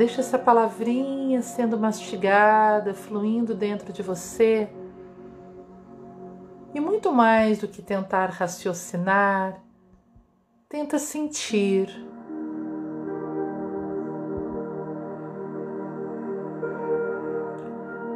Deixa 0.00 0.22
essa 0.22 0.38
palavrinha 0.38 1.42
sendo 1.42 1.78
mastigada, 1.78 2.94
fluindo 2.94 3.54
dentro 3.54 3.92
de 3.92 4.02
você. 4.02 4.66
E 6.72 6.80
muito 6.80 7.12
mais 7.12 7.58
do 7.58 7.68
que 7.68 7.82
tentar 7.82 8.30
raciocinar, 8.30 9.60
tenta 10.70 10.98
sentir. 10.98 11.90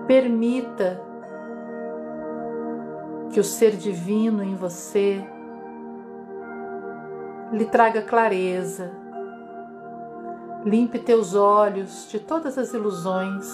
Permita 0.07 1.03
que 3.31 3.39
o 3.39 3.45
ser 3.45 3.77
divino 3.77 4.43
em 4.43 4.55
você 4.55 5.23
lhe 7.53 7.67
traga 7.67 8.01
clareza 8.01 9.04
Limpe 10.65 10.99
teus 10.99 11.35
olhos 11.35 12.09
de 12.11 12.19
todas 12.19 12.57
as 12.57 12.73
ilusões. 12.73 13.47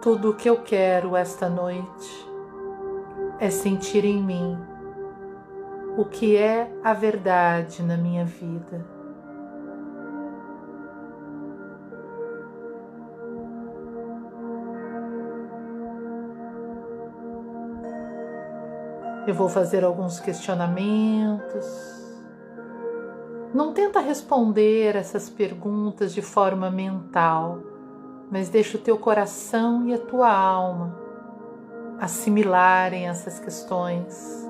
Tudo 0.00 0.30
o 0.30 0.34
que 0.36 0.48
eu 0.48 0.62
quero 0.62 1.16
esta 1.16 1.48
noite 1.48 2.28
é 3.40 3.50
sentir 3.50 4.04
em 4.04 4.22
mim 4.22 4.56
o 5.96 6.04
que 6.04 6.36
é 6.36 6.70
a 6.84 6.92
verdade 6.92 7.82
na 7.82 7.96
minha 7.96 8.24
vida. 8.24 8.93
Eu 19.26 19.32
vou 19.34 19.48
fazer 19.48 19.82
alguns 19.82 20.20
questionamentos. 20.20 21.64
Não 23.54 23.72
tenta 23.72 24.00
responder 24.00 24.96
essas 24.96 25.30
perguntas 25.30 26.12
de 26.12 26.20
forma 26.20 26.70
mental, 26.70 27.60
mas 28.30 28.50
deixa 28.50 28.76
o 28.76 28.80
teu 28.80 28.98
coração 28.98 29.88
e 29.88 29.94
a 29.94 29.98
tua 29.98 30.30
alma 30.30 30.98
assimilarem 31.98 33.08
essas 33.08 33.38
questões 33.38 34.44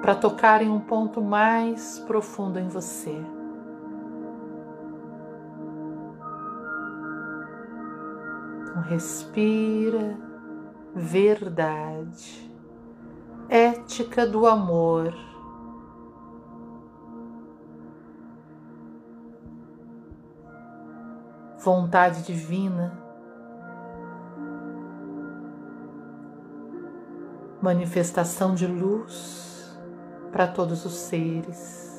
para 0.00 0.14
tocarem 0.14 0.68
um 0.68 0.80
ponto 0.80 1.22
mais 1.22 2.00
profundo 2.00 2.58
em 2.58 2.66
você. 2.68 3.24
Então, 8.62 8.82
respira 8.82 10.33
verdade, 10.94 12.50
ética 13.48 14.26
do 14.26 14.46
amor. 14.46 15.12
Vontade 21.58 22.22
divina, 22.22 22.92
manifestação 27.60 28.54
de 28.54 28.66
luz 28.66 29.74
para 30.30 30.46
todos 30.46 30.84
os 30.84 30.92
seres. 30.92 31.93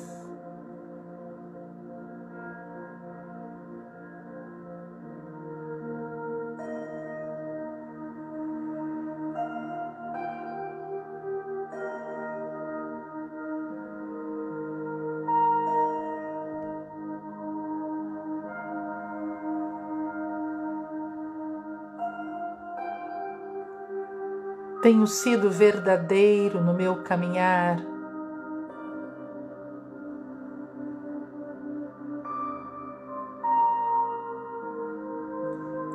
Tenho 24.86 25.04
sido 25.04 25.50
verdadeiro 25.50 26.60
no 26.60 26.72
meu 26.72 27.02
caminhar. 27.02 27.84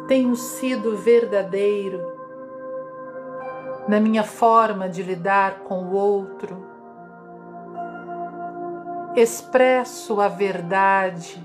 Tenho 0.10 0.36
sido 0.36 0.98
verdadeiro 0.98 2.02
na 3.88 3.98
minha 4.02 4.26
forma 4.26 4.89
de 4.89 5.02
lidar 5.02 5.60
com 5.60 5.86
o 5.86 5.94
outro. 5.94 6.68
Expresso 9.16 10.20
a 10.20 10.28
verdade 10.28 11.42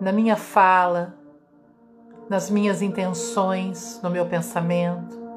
na 0.00 0.10
minha 0.10 0.34
fala, 0.34 1.14
nas 2.28 2.50
minhas 2.50 2.82
intenções, 2.82 4.00
no 4.02 4.10
meu 4.10 4.26
pensamento. 4.26 5.27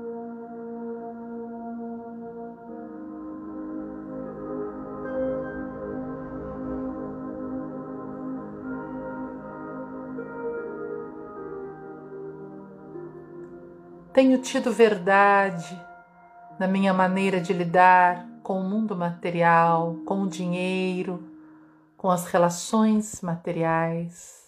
Tenho 14.21 14.37
tido 14.37 14.71
verdade 14.71 15.81
na 16.59 16.67
minha 16.67 16.93
maneira 16.93 17.41
de 17.41 17.53
lidar 17.53 18.23
com 18.43 18.59
o 18.59 18.63
mundo 18.63 18.95
material, 18.95 19.95
com 20.05 20.21
o 20.21 20.27
dinheiro, 20.27 21.27
com 21.97 22.07
as 22.07 22.27
relações 22.27 23.19
materiais. 23.23 24.43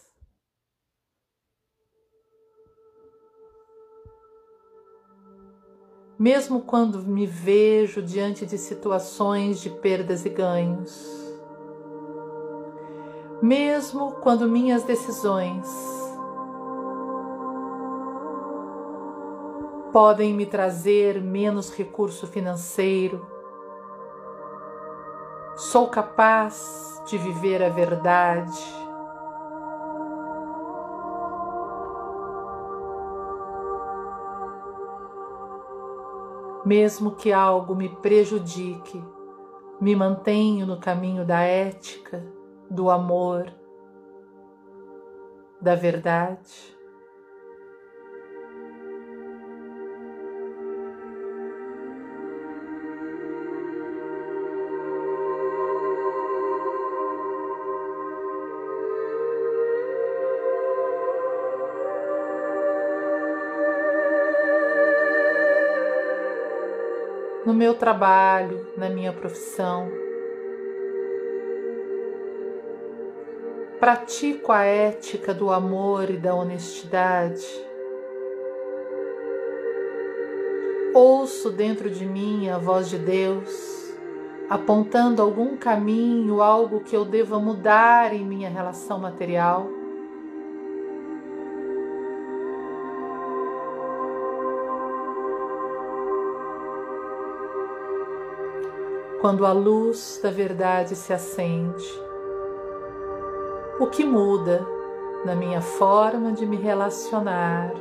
Mesmo 6.19 6.61
quando 6.61 6.99
me 6.99 7.25
vejo 7.25 8.03
diante 8.03 8.45
de 8.45 8.59
situações 8.59 9.59
de 9.59 9.71
perdas 9.71 10.23
e 10.23 10.29
ganhos, 10.29 11.03
mesmo 13.41 14.11
quando 14.21 14.47
minhas 14.47 14.83
decisões 14.83 16.02
podem 19.93 20.33
me 20.33 20.47
trazer 20.47 21.21
menos 21.21 21.71
recurso 21.71 22.25
financeiro. 22.25 23.27
Sou 25.55 25.87
capaz 25.87 26.99
de 27.05 27.15
viver 27.15 27.61
a 27.61 27.69
verdade. 27.69 28.59
Mesmo 36.65 37.11
que 37.11 37.31
algo 37.31 37.75
me 37.75 37.87
prejudique, 37.87 38.99
me 39.79 39.95
mantenho 39.95 40.65
no 40.65 40.79
caminho 40.79 41.23
da 41.23 41.41
ética, 41.41 42.25
do 42.67 42.89
amor, 42.89 43.53
da 45.61 45.75
verdade. 45.75 46.72
No 67.53 67.59
meu 67.59 67.75
trabalho, 67.75 68.65
na 68.75 68.89
minha 68.89 69.13
profissão. 69.13 69.87
Pratico 73.79 74.51
a 74.51 74.63
ética 74.63 75.35
do 75.35 75.51
amor 75.51 76.09
e 76.09 76.17
da 76.17 76.33
honestidade. 76.33 77.45
Ouço 80.95 81.51
dentro 81.51 81.91
de 81.91 82.07
mim 82.07 82.49
a 82.49 82.57
voz 82.57 82.89
de 82.89 82.97
Deus, 82.97 83.93
apontando 84.49 85.21
algum 85.21 85.55
caminho, 85.55 86.41
algo 86.41 86.79
que 86.79 86.95
eu 86.95 87.05
deva 87.05 87.39
mudar 87.39 88.15
em 88.15 88.25
minha 88.25 88.49
relação 88.49 88.97
material. 88.97 89.69
Quando 99.23 99.45
a 99.45 99.53
luz 99.53 100.19
da 100.21 100.29
verdade 100.29 100.97
se 100.97 101.13
acende. 101.13 101.87
O 103.79 103.87
que 103.87 104.03
muda 104.03 104.67
na 105.23 105.33
minha 105.33 105.61
forma 105.61 106.33
de 106.33 106.45
me 106.45 106.57
relacionar, 106.57 107.71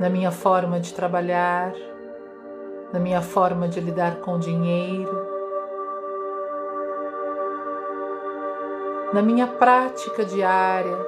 na 0.00 0.10
minha 0.10 0.32
forma 0.32 0.80
de 0.80 0.92
trabalhar, 0.92 1.72
na 2.92 2.98
minha 2.98 3.22
forma 3.22 3.68
de 3.68 3.78
lidar 3.78 4.16
com 4.16 4.40
dinheiro, 4.40 5.24
na 9.12 9.22
minha 9.22 9.46
prática 9.46 10.24
diária 10.24 10.98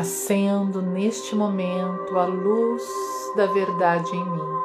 acendo 0.00 0.80
neste 0.80 1.36
momento 1.36 2.18
a 2.18 2.24
luz 2.24 2.82
da 3.36 3.44
verdade 3.44 4.10
em 4.16 4.24
mim. 4.24 4.60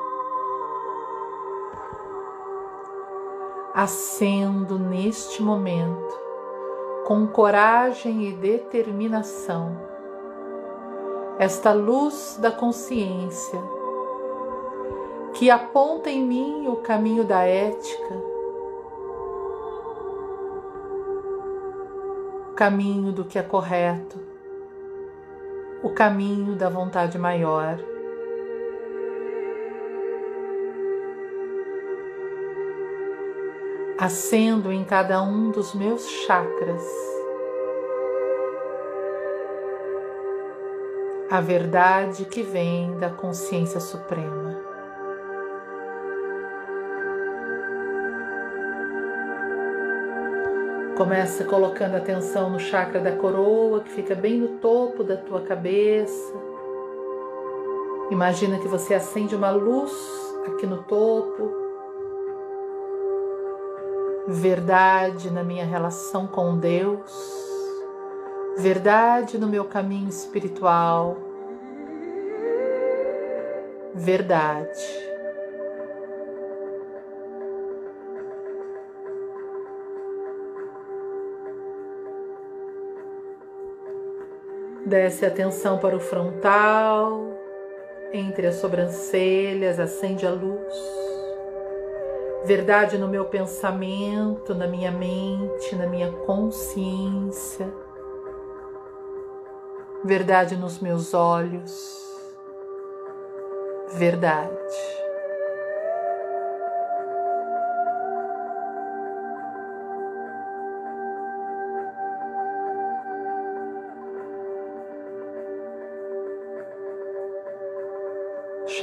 Acendo 3.74 4.80
neste 4.80 5.44
momento 5.44 6.18
com 7.06 7.28
coragem 7.28 8.30
e 8.30 8.32
determinação 8.32 9.78
esta 11.38 11.74
luz 11.74 12.38
da 12.40 12.50
consciência 12.50 13.62
que 15.34 15.52
aponta 15.52 16.10
em 16.10 16.26
mim 16.26 16.70
o 16.70 16.78
caminho 16.78 17.26
da 17.26 17.44
ética, 17.44 18.16
o 22.52 22.54
caminho 22.56 23.12
do 23.12 23.26
que 23.26 23.38
é 23.38 23.44
correto, 23.44 24.35
o 25.86 25.92
caminho 25.92 26.56
da 26.56 26.68
vontade 26.68 27.16
maior. 27.20 27.78
Acendo 34.00 34.72
em 34.72 34.84
cada 34.84 35.22
um 35.22 35.52
dos 35.52 35.76
meus 35.76 36.10
chakras 36.10 36.84
a 41.30 41.40
verdade 41.40 42.26
que 42.26 42.42
vem 42.42 42.98
da 42.98 43.12
consciência 43.12 43.80
suprema. 43.80 44.65
Começa 50.98 51.44
colocando 51.44 51.96
atenção 51.96 52.50
no 52.50 52.58
chakra 52.58 53.02
da 53.02 53.12
coroa, 53.18 53.82
que 53.82 53.92
fica 53.92 54.16
bem 54.16 54.38
no 54.38 54.60
topo 54.60 55.04
da 55.04 55.18
tua 55.18 55.42
cabeça. 55.42 56.34
Imagina 58.10 58.60
que 58.60 58.68
você 58.68 58.94
acende 58.94 59.36
uma 59.36 59.52
luz 59.52 59.92
aqui 60.48 60.66
no 60.66 60.84
topo. 60.84 61.52
Verdade 64.26 65.30
na 65.30 65.44
minha 65.44 65.66
relação 65.66 66.28
com 66.28 66.58
Deus. 66.58 67.12
Verdade 68.58 69.38
no 69.38 69.48
meu 69.48 69.66
caminho 69.66 70.08
espiritual. 70.08 71.18
Verdade. 73.94 75.05
Desce 84.86 85.26
a 85.26 85.30
atenção 85.30 85.80
para 85.80 85.96
o 85.96 86.00
frontal, 86.00 87.34
entre 88.14 88.46
as 88.46 88.56
sobrancelhas, 88.56 89.80
acende 89.80 90.28
a 90.28 90.32
luz. 90.32 90.74
Verdade 92.46 92.96
no 93.00 93.08
meu 93.08 93.26
pensamento, 93.26 94.54
na 94.54 94.68
minha 94.68 94.92
mente, 94.92 95.76
na 95.76 95.88
minha 95.88 96.12
consciência. 96.12 97.68
Verdade 100.04 100.56
nos 100.56 100.80
meus 100.80 101.16
olhos. 101.16 102.06
Verdade. 103.94 105.05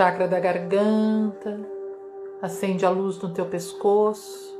Chakra 0.02 0.26
da 0.26 0.40
garganta, 0.40 1.60
acende 2.42 2.84
a 2.84 2.90
luz 2.90 3.22
no 3.22 3.32
teu 3.32 3.46
pescoço, 3.46 4.58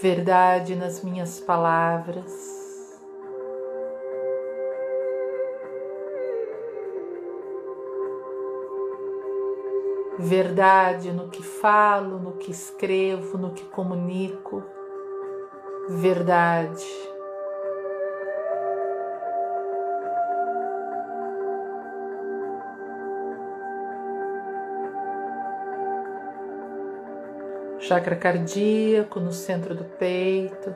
verdade 0.00 0.76
nas 0.76 1.02
minhas 1.02 1.40
palavras. 1.40 2.30
Verdade 10.16 11.10
no 11.10 11.28
que 11.28 11.42
falo, 11.42 12.20
no 12.20 12.34
que 12.34 12.52
escrevo, 12.52 13.36
no 13.36 13.52
que 13.52 13.64
comunico. 13.64 14.62
Verdade 15.88 16.86
chakra 27.90 28.14
cardíaco 28.14 29.18
no 29.18 29.32
centro 29.32 29.74
do 29.74 29.82
peito. 29.82 30.72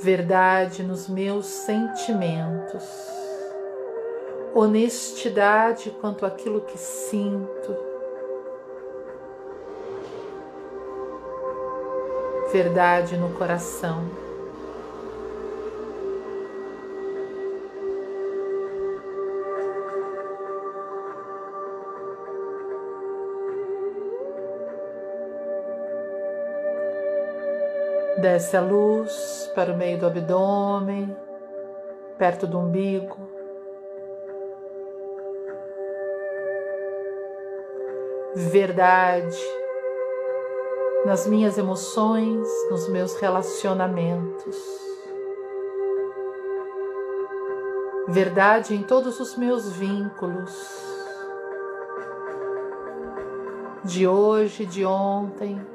Verdade 0.00 0.84
nos 0.84 1.08
meus 1.08 1.44
sentimentos. 1.44 2.84
Honestidade 4.54 5.90
quanto 6.00 6.24
àquilo 6.24 6.60
que 6.60 6.78
sinto. 6.78 7.76
Verdade 12.52 13.16
no 13.16 13.30
coração. 13.30 14.08
Desce 28.24 28.56
a 28.56 28.60
luz 28.62 29.52
para 29.54 29.70
o 29.70 29.76
meio 29.76 29.98
do 29.98 30.06
abdômen, 30.06 31.14
perto 32.16 32.46
do 32.46 32.58
umbigo. 32.58 33.18
Verdade 38.34 39.38
nas 41.04 41.26
minhas 41.26 41.58
emoções, 41.58 42.48
nos 42.70 42.88
meus 42.88 43.14
relacionamentos. 43.16 44.56
Verdade 48.08 48.74
em 48.74 48.82
todos 48.84 49.20
os 49.20 49.36
meus 49.36 49.70
vínculos. 49.70 50.82
De 53.84 54.08
hoje, 54.08 54.64
de 54.64 54.82
ontem, 54.82 55.73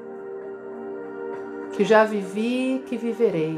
que 1.80 1.86
já 1.86 2.04
vivi, 2.04 2.84
que 2.86 2.98
viverei. 2.98 3.58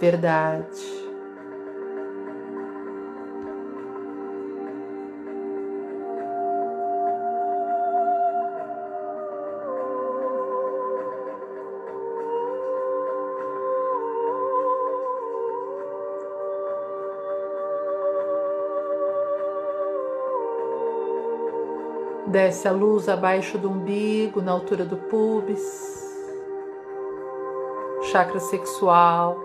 Verdade. 0.00 1.04
Desce 22.26 22.66
a 22.66 22.72
luz 22.72 23.10
abaixo 23.10 23.58
do 23.58 23.70
umbigo, 23.70 24.40
na 24.40 24.52
altura 24.52 24.86
do 24.86 24.96
pubis 24.96 26.03
chakra 28.14 28.38
sexual, 28.38 29.36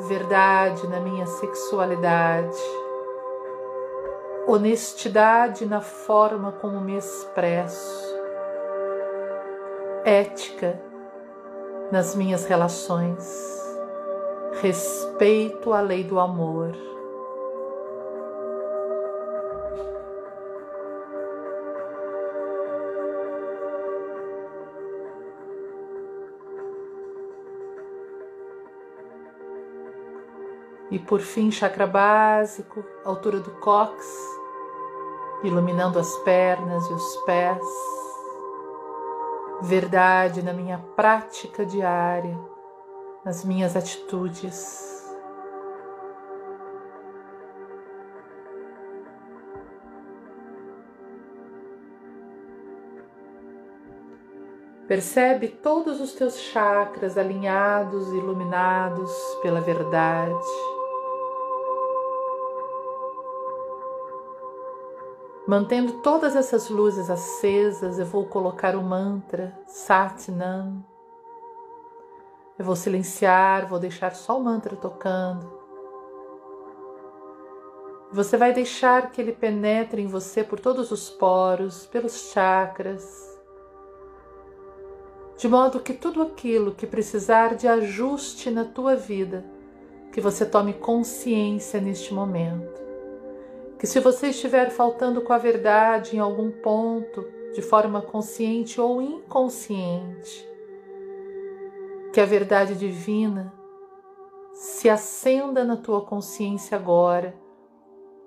verdade 0.00 0.86
na 0.86 1.00
minha 1.00 1.24
sexualidade, 1.24 2.60
honestidade 4.46 5.64
na 5.64 5.80
forma 5.80 6.52
como 6.52 6.78
me 6.78 6.94
expresso, 6.94 8.14
ética 10.04 10.78
nas 11.90 12.14
minhas 12.14 12.44
relações, 12.44 13.24
respeito 14.60 15.72
à 15.72 15.80
lei 15.80 16.04
do 16.04 16.20
amor. 16.20 16.91
E 30.92 30.98
por 30.98 31.20
fim, 31.20 31.50
chakra 31.50 31.86
básico, 31.86 32.84
altura 33.02 33.40
do 33.40 33.50
cox, 33.52 34.06
iluminando 35.42 35.98
as 35.98 36.14
pernas 36.18 36.86
e 36.86 36.92
os 36.92 37.16
pés. 37.24 37.64
Verdade 39.62 40.42
na 40.42 40.52
minha 40.52 40.76
prática 40.94 41.64
diária, 41.64 42.38
nas 43.24 43.42
minhas 43.42 43.74
atitudes. 43.74 44.92
Percebe 54.86 55.48
todos 55.48 56.02
os 56.02 56.12
teus 56.12 56.38
chakras 56.38 57.16
alinhados 57.16 58.08
iluminados 58.08 59.10
pela 59.40 59.62
verdade. 59.62 60.81
Mantendo 65.46 65.94
todas 65.94 66.36
essas 66.36 66.70
luzes 66.70 67.10
acesas, 67.10 67.98
eu 67.98 68.06
vou 68.06 68.26
colocar 68.26 68.76
o 68.76 68.82
mantra 68.82 69.58
Satnam. 69.66 70.84
Eu 72.56 72.64
vou 72.64 72.76
silenciar, 72.76 73.66
vou 73.66 73.80
deixar 73.80 74.14
só 74.14 74.38
o 74.38 74.44
mantra 74.44 74.76
tocando. 74.76 75.60
Você 78.12 78.36
vai 78.36 78.52
deixar 78.52 79.10
que 79.10 79.20
ele 79.20 79.32
penetre 79.32 80.00
em 80.00 80.06
você 80.06 80.44
por 80.44 80.60
todos 80.60 80.92
os 80.92 81.10
poros, 81.10 81.86
pelos 81.86 82.30
chakras, 82.30 83.02
de 85.36 85.48
modo 85.48 85.80
que 85.80 85.94
tudo 85.94 86.22
aquilo 86.22 86.72
que 86.72 86.86
precisar 86.86 87.56
de 87.56 87.66
ajuste 87.66 88.48
na 88.48 88.64
tua 88.64 88.94
vida, 88.94 89.44
que 90.12 90.20
você 90.20 90.46
tome 90.46 90.74
consciência 90.74 91.80
neste 91.80 92.14
momento 92.14 92.81
que 93.82 93.86
se 93.88 93.98
você 93.98 94.28
estiver 94.28 94.70
faltando 94.70 95.22
com 95.22 95.32
a 95.32 95.38
verdade 95.38 96.14
em 96.14 96.20
algum 96.20 96.52
ponto, 96.52 97.26
de 97.52 97.60
forma 97.60 98.00
consciente 98.00 98.80
ou 98.80 99.02
inconsciente, 99.02 100.48
que 102.12 102.20
a 102.20 102.24
verdade 102.24 102.76
divina 102.76 103.52
se 104.54 104.88
acenda 104.88 105.64
na 105.64 105.76
tua 105.76 106.06
consciência 106.06 106.78
agora 106.78 107.34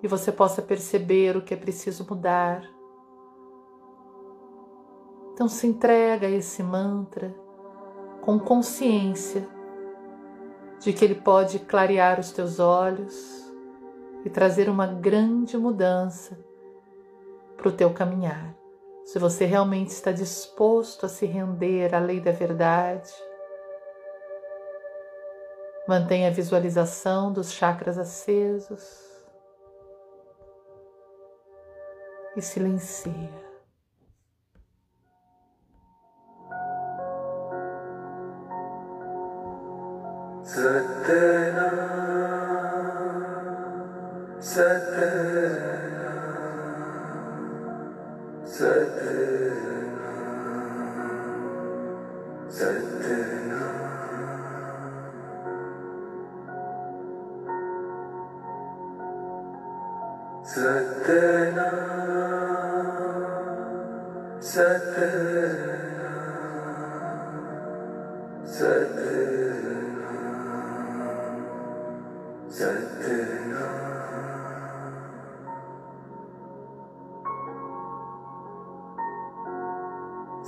e 0.04 0.10
você 0.10 0.30
possa 0.30 0.62
perceber 0.62 1.38
o 1.38 1.42
que 1.42 1.54
é 1.54 1.58
preciso 1.58 2.06
mudar. 2.06 2.70
Então 5.32 5.48
se 5.48 5.66
entrega 5.66 6.28
a 6.28 6.32
esse 6.32 6.62
mantra 6.62 7.34
com 8.20 8.38
consciência 8.38 9.48
de 10.82 10.92
que 10.92 11.06
ele 11.06 11.16
pode 11.16 11.60
clarear 11.60 12.20
os 12.20 12.34
teus 12.34 12.60
olhos 12.60 13.45
e 14.26 14.30
trazer 14.30 14.68
uma 14.68 14.88
grande 14.88 15.58
mudança 15.58 16.38
para 17.56 17.70
o 17.70 17.72
teu 17.72 17.94
caminhar. 17.94 18.54
Se 19.06 19.20
você 19.20 19.46
realmente 19.46 19.92
está 19.92 20.12
disposto 20.12 21.06
a 21.06 21.10
se 21.10 21.26
render 21.26 21.94
à 21.94 22.00
lei 22.00 22.20
da 22.20 22.32
verdade, 22.32 23.14
Mantenha 25.88 26.30
a 26.30 26.32
visualização 26.32 27.32
dos 27.32 27.52
chakras 27.52 28.00
acesos 28.00 29.06
e 32.36 32.42
silencia. 32.42 33.46
Satana, 40.44 41.95
सत 44.56 45.35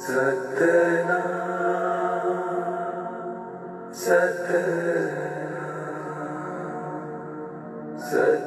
सत् 0.07 0.59
स 8.07 8.46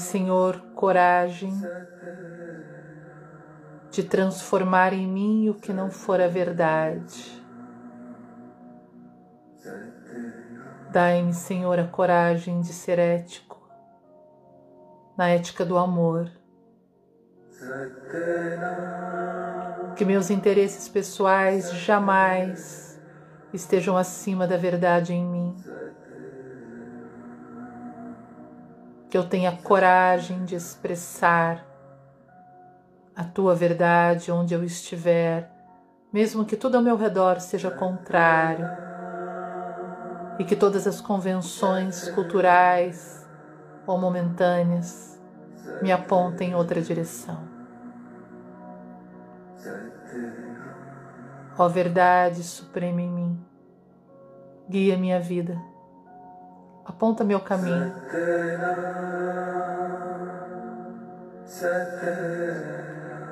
Senhor, 0.00 0.60
coragem 0.74 1.52
de 3.90 4.04
transformar 4.04 4.92
em 4.92 5.06
mim 5.06 5.48
o 5.48 5.54
que 5.54 5.72
não 5.72 5.90
for 5.90 6.20
a 6.20 6.28
verdade. 6.28 7.40
Dai-me, 10.90 11.32
Senhor, 11.32 11.78
a 11.78 11.86
coragem 11.86 12.60
de 12.60 12.72
ser 12.72 12.98
ético, 12.98 13.60
na 15.16 15.28
ética 15.28 15.64
do 15.64 15.78
amor. 15.78 16.30
Que 19.96 20.04
meus 20.04 20.30
interesses 20.30 20.88
pessoais 20.88 21.70
jamais 21.72 23.00
estejam 23.52 23.96
acima 23.96 24.46
da 24.46 24.56
verdade 24.56 25.12
em 25.12 25.24
mim. 25.24 25.56
Que 29.10 29.18
eu 29.18 29.28
tenha 29.28 29.50
coragem 29.50 30.44
de 30.44 30.54
expressar 30.54 31.66
a 33.14 33.24
tua 33.24 33.54
verdade 33.54 34.30
onde 34.30 34.54
eu 34.54 34.64
estiver, 34.64 35.50
mesmo 36.12 36.44
que 36.44 36.56
tudo 36.56 36.76
ao 36.76 36.82
meu 36.82 36.96
redor 36.96 37.40
seja 37.40 37.70
contrário, 37.70 38.66
e 40.38 40.44
que 40.44 40.56
todas 40.56 40.86
as 40.86 41.00
convenções 41.00 42.08
culturais 42.10 43.28
ou 43.86 43.98
momentâneas 43.98 45.20
me 45.82 45.92
apontem 45.92 46.50
em 46.50 46.54
outra 46.54 46.80
direção. 46.80 47.46
Ó 51.58 51.68
verdade 51.68 52.42
suprema 52.42 53.02
em 53.02 53.10
mim, 53.10 53.46
guia 54.66 54.96
minha 54.96 55.20
vida, 55.20 55.60
aponta 56.90 57.24
meu 57.24 57.40
caminho. 57.40 57.92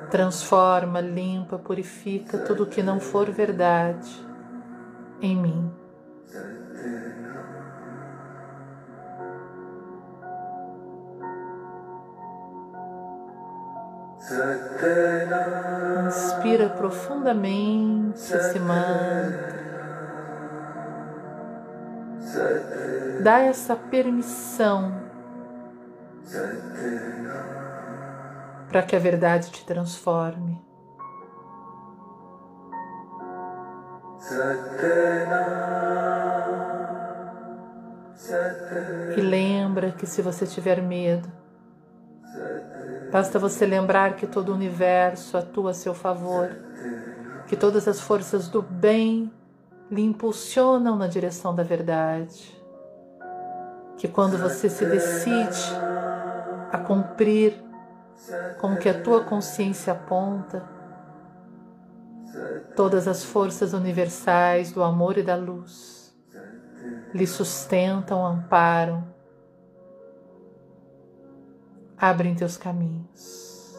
Transforma, 0.09 0.99
limpa, 0.99 1.59
purifica 1.59 2.37
tudo 2.39 2.65
que 2.65 2.81
não 2.81 2.99
for 2.99 3.29
verdade 3.29 4.25
em 5.21 5.35
mim. 5.35 5.71
Inspira 16.07 16.69
profundamente 16.69 18.33
esse 18.33 18.59
mantra. 18.59 19.68
Dá 23.21 23.39
essa 23.39 23.75
permissão 23.75 25.09
para 28.69 28.83
que 28.83 28.95
a 28.95 28.99
verdade 28.99 29.51
te 29.51 29.65
transforme. 29.65 30.61
E 39.17 39.21
lembra 39.21 39.91
que 39.91 40.05
se 40.05 40.21
você 40.21 40.45
tiver 40.45 40.81
medo, 40.81 41.29
basta 43.11 43.39
você 43.39 43.65
lembrar 43.65 44.15
que 44.15 44.27
todo 44.27 44.49
o 44.49 44.55
universo 44.55 45.35
atua 45.35 45.71
a 45.71 45.73
seu 45.73 45.95
favor, 45.95 46.49
que 47.47 47.57
todas 47.57 47.87
as 47.87 47.99
forças 47.99 48.47
do 48.47 48.61
bem 48.61 49.31
lhe 49.89 50.03
impulsionam 50.03 50.95
na 50.95 51.07
direção 51.07 51.53
da 51.53 51.63
verdade. 51.63 52.57
Que 53.97 54.07
quando 54.07 54.37
você 54.37 54.69
se 54.69 54.85
decide 54.85 55.75
a 56.71 56.77
cumprir 56.77 57.61
com 58.59 58.73
o 58.73 58.77
que 58.77 58.87
a 58.87 59.01
tua 59.01 59.23
consciência 59.23 59.93
aponta, 59.93 60.63
todas 62.75 63.07
as 63.07 63.23
forças 63.23 63.73
universais 63.73 64.71
do 64.71 64.83
amor 64.83 65.17
e 65.17 65.23
da 65.23 65.35
luz 65.35 65.99
lhe 67.13 67.25
sustentam, 67.25 68.25
amparam, 68.25 69.03
abrem 71.97 72.35
teus 72.35 72.55
caminhos. 72.55 73.75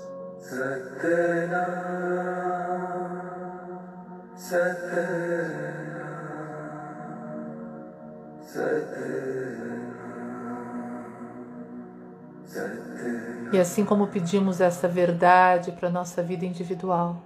E 13.52 13.58
assim 13.58 13.84
como 13.84 14.06
pedimos 14.06 14.60
essa 14.60 14.86
verdade 14.86 15.72
para 15.72 15.88
a 15.88 15.90
nossa 15.90 16.22
vida 16.22 16.44
individual, 16.44 17.16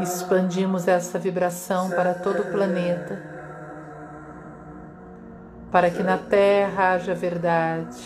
expandimos 0.00 0.88
essa 0.88 1.18
vibração 1.18 1.90
para 1.90 2.14
todo 2.14 2.42
o 2.42 2.46
planeta, 2.46 3.18
para 5.70 5.90
que 5.90 6.02
na 6.02 6.18
Terra 6.18 6.92
haja 6.92 7.14
verdade, 7.14 7.98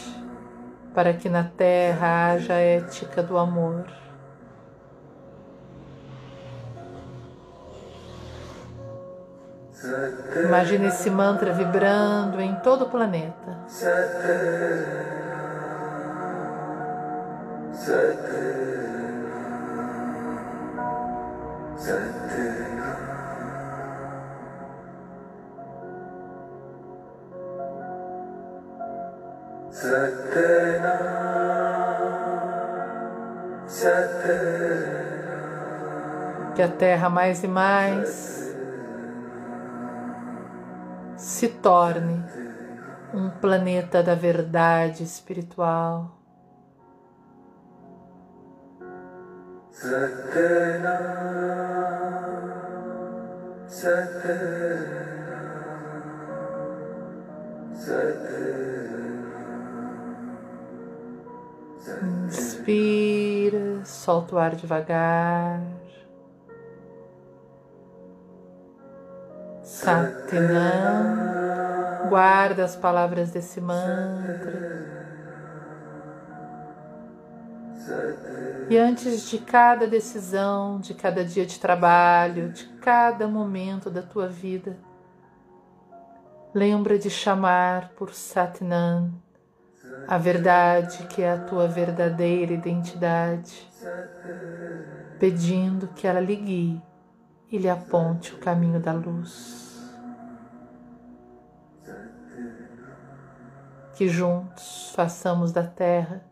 para 0.95 1.15
que 1.15 1.29
na 1.29 1.45
Terra 1.45 2.33
haja 2.33 2.55
ética 2.55 3.23
do 3.23 3.39
amor. 3.39 3.87
Imagine 10.45 10.87
esse 10.87 11.11
mantra 11.11 11.53
vibrando 11.53 12.41
em 12.41 12.55
todo 12.57 12.85
o 12.85 12.89
planeta. 12.89 13.57
Que 36.55 36.63
a 36.63 36.69
terra 36.69 37.09
mais 37.09 37.43
e 37.43 37.49
mais 37.49 38.42
se 41.43 41.49
torne 41.49 42.25
um 43.13 43.29
planeta 43.29 44.01
da 44.01 44.15
verdade 44.15 45.03
espiritual. 45.03 46.17
Inspira, 62.29 63.85
solta 63.85 64.37
o 64.37 64.39
ar 64.39 64.55
devagar. 64.55 65.72
Satinam, 69.83 71.19
guarda 72.09 72.63
as 72.63 72.77
palavras 72.77 73.33
desse 73.33 73.61
mantra. 73.61 75.03
E 78.71 78.77
antes 78.79 79.29
de 79.29 79.39
cada 79.39 79.89
decisão, 79.89 80.79
de 80.79 80.95
cada 80.95 81.25
dia 81.25 81.45
de 81.45 81.59
trabalho, 81.59 82.51
de 82.51 82.67
cada 82.81 83.27
momento 83.27 83.91
da 83.91 84.03
tua 84.03 84.29
vida, 84.29 84.77
lembra 86.55 86.97
de 86.97 87.11
chamar 87.11 87.89
por 87.97 88.15
Satnam 88.15 89.13
a 90.07 90.17
verdade 90.17 91.09
que 91.09 91.23
é 91.23 91.33
a 91.33 91.39
tua 91.39 91.67
verdadeira 91.67 92.53
identidade, 92.53 93.69
pedindo 95.19 95.89
que 95.89 96.07
ela 96.07 96.21
lhe 96.21 96.37
guie 96.37 96.81
e 97.51 97.59
lhe 97.59 97.69
aponte 97.69 98.33
o 98.33 98.39
caminho 98.39 98.79
da 98.79 98.93
luz. 98.93 99.62
Que 103.95 104.09
juntos 104.09 104.93
façamos 104.95 105.53
da 105.53 105.65
Terra 105.65 106.25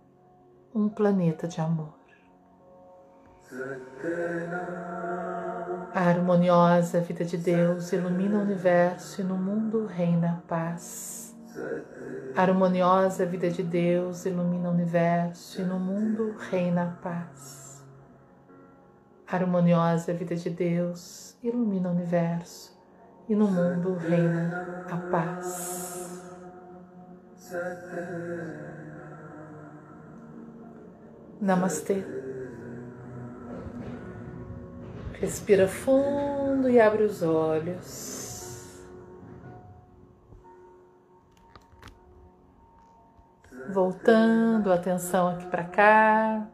um 0.75 0.89
planeta 0.89 1.47
de 1.47 1.61
amor. 1.61 1.95
A 5.93 6.01
harmoniosa 6.01 7.01
vida 7.01 7.25
de 7.25 7.37
Deus 7.37 7.93
ilumina 7.93 8.39
o 8.39 8.43
universo 8.43 9.21
e 9.21 9.25
no 9.25 9.37
mundo 9.37 9.87
reina 9.87 10.33
a 10.33 10.49
paz. 10.49 11.37
A 12.37 12.43
harmoniosa 12.43 13.27
vida 13.27 13.51
de 13.51 13.63
Deus 13.63 14.25
ilumina 14.25 14.69
o 14.69 14.73
universo 14.73 15.61
e 15.61 15.65
no 15.65 15.79
mundo 15.81 16.37
reina 16.39 16.85
a 16.85 17.03
paz. 17.03 17.85
A 19.27 19.37
harmoniosa 19.37 20.15
vida 20.15 20.37
de 20.37 20.49
Deus 20.49 21.37
ilumina 21.43 21.89
o 21.89 21.93
universo 21.93 22.79
e 23.29 23.35
no 23.35 23.49
mundo 23.49 23.95
reina 23.95 24.87
a 24.91 24.97
paz. 25.11 26.30
Namastê. 31.41 32.05
Respira 35.15 35.67
fundo 35.67 36.69
e 36.69 36.81
abre 36.81 37.03
os 37.03 37.23
olhos. 37.23 38.81
Voltando 43.69 44.73
a 44.73 44.75
atenção 44.77 45.29
aqui 45.29 45.47
para 45.47 45.65
cá. 45.65 46.49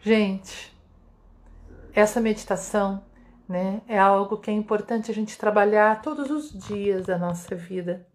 Gente, 0.00 0.76
essa 1.94 2.20
meditação 2.20 3.02
né, 3.48 3.82
é 3.88 3.98
algo 3.98 4.38
que 4.38 4.50
é 4.50 4.54
importante 4.54 5.10
a 5.10 5.14
gente 5.14 5.38
trabalhar 5.38 6.00
todos 6.02 6.30
os 6.30 6.52
dias 6.52 7.06
da 7.06 7.18
nossa 7.18 7.54
vida 7.54 8.06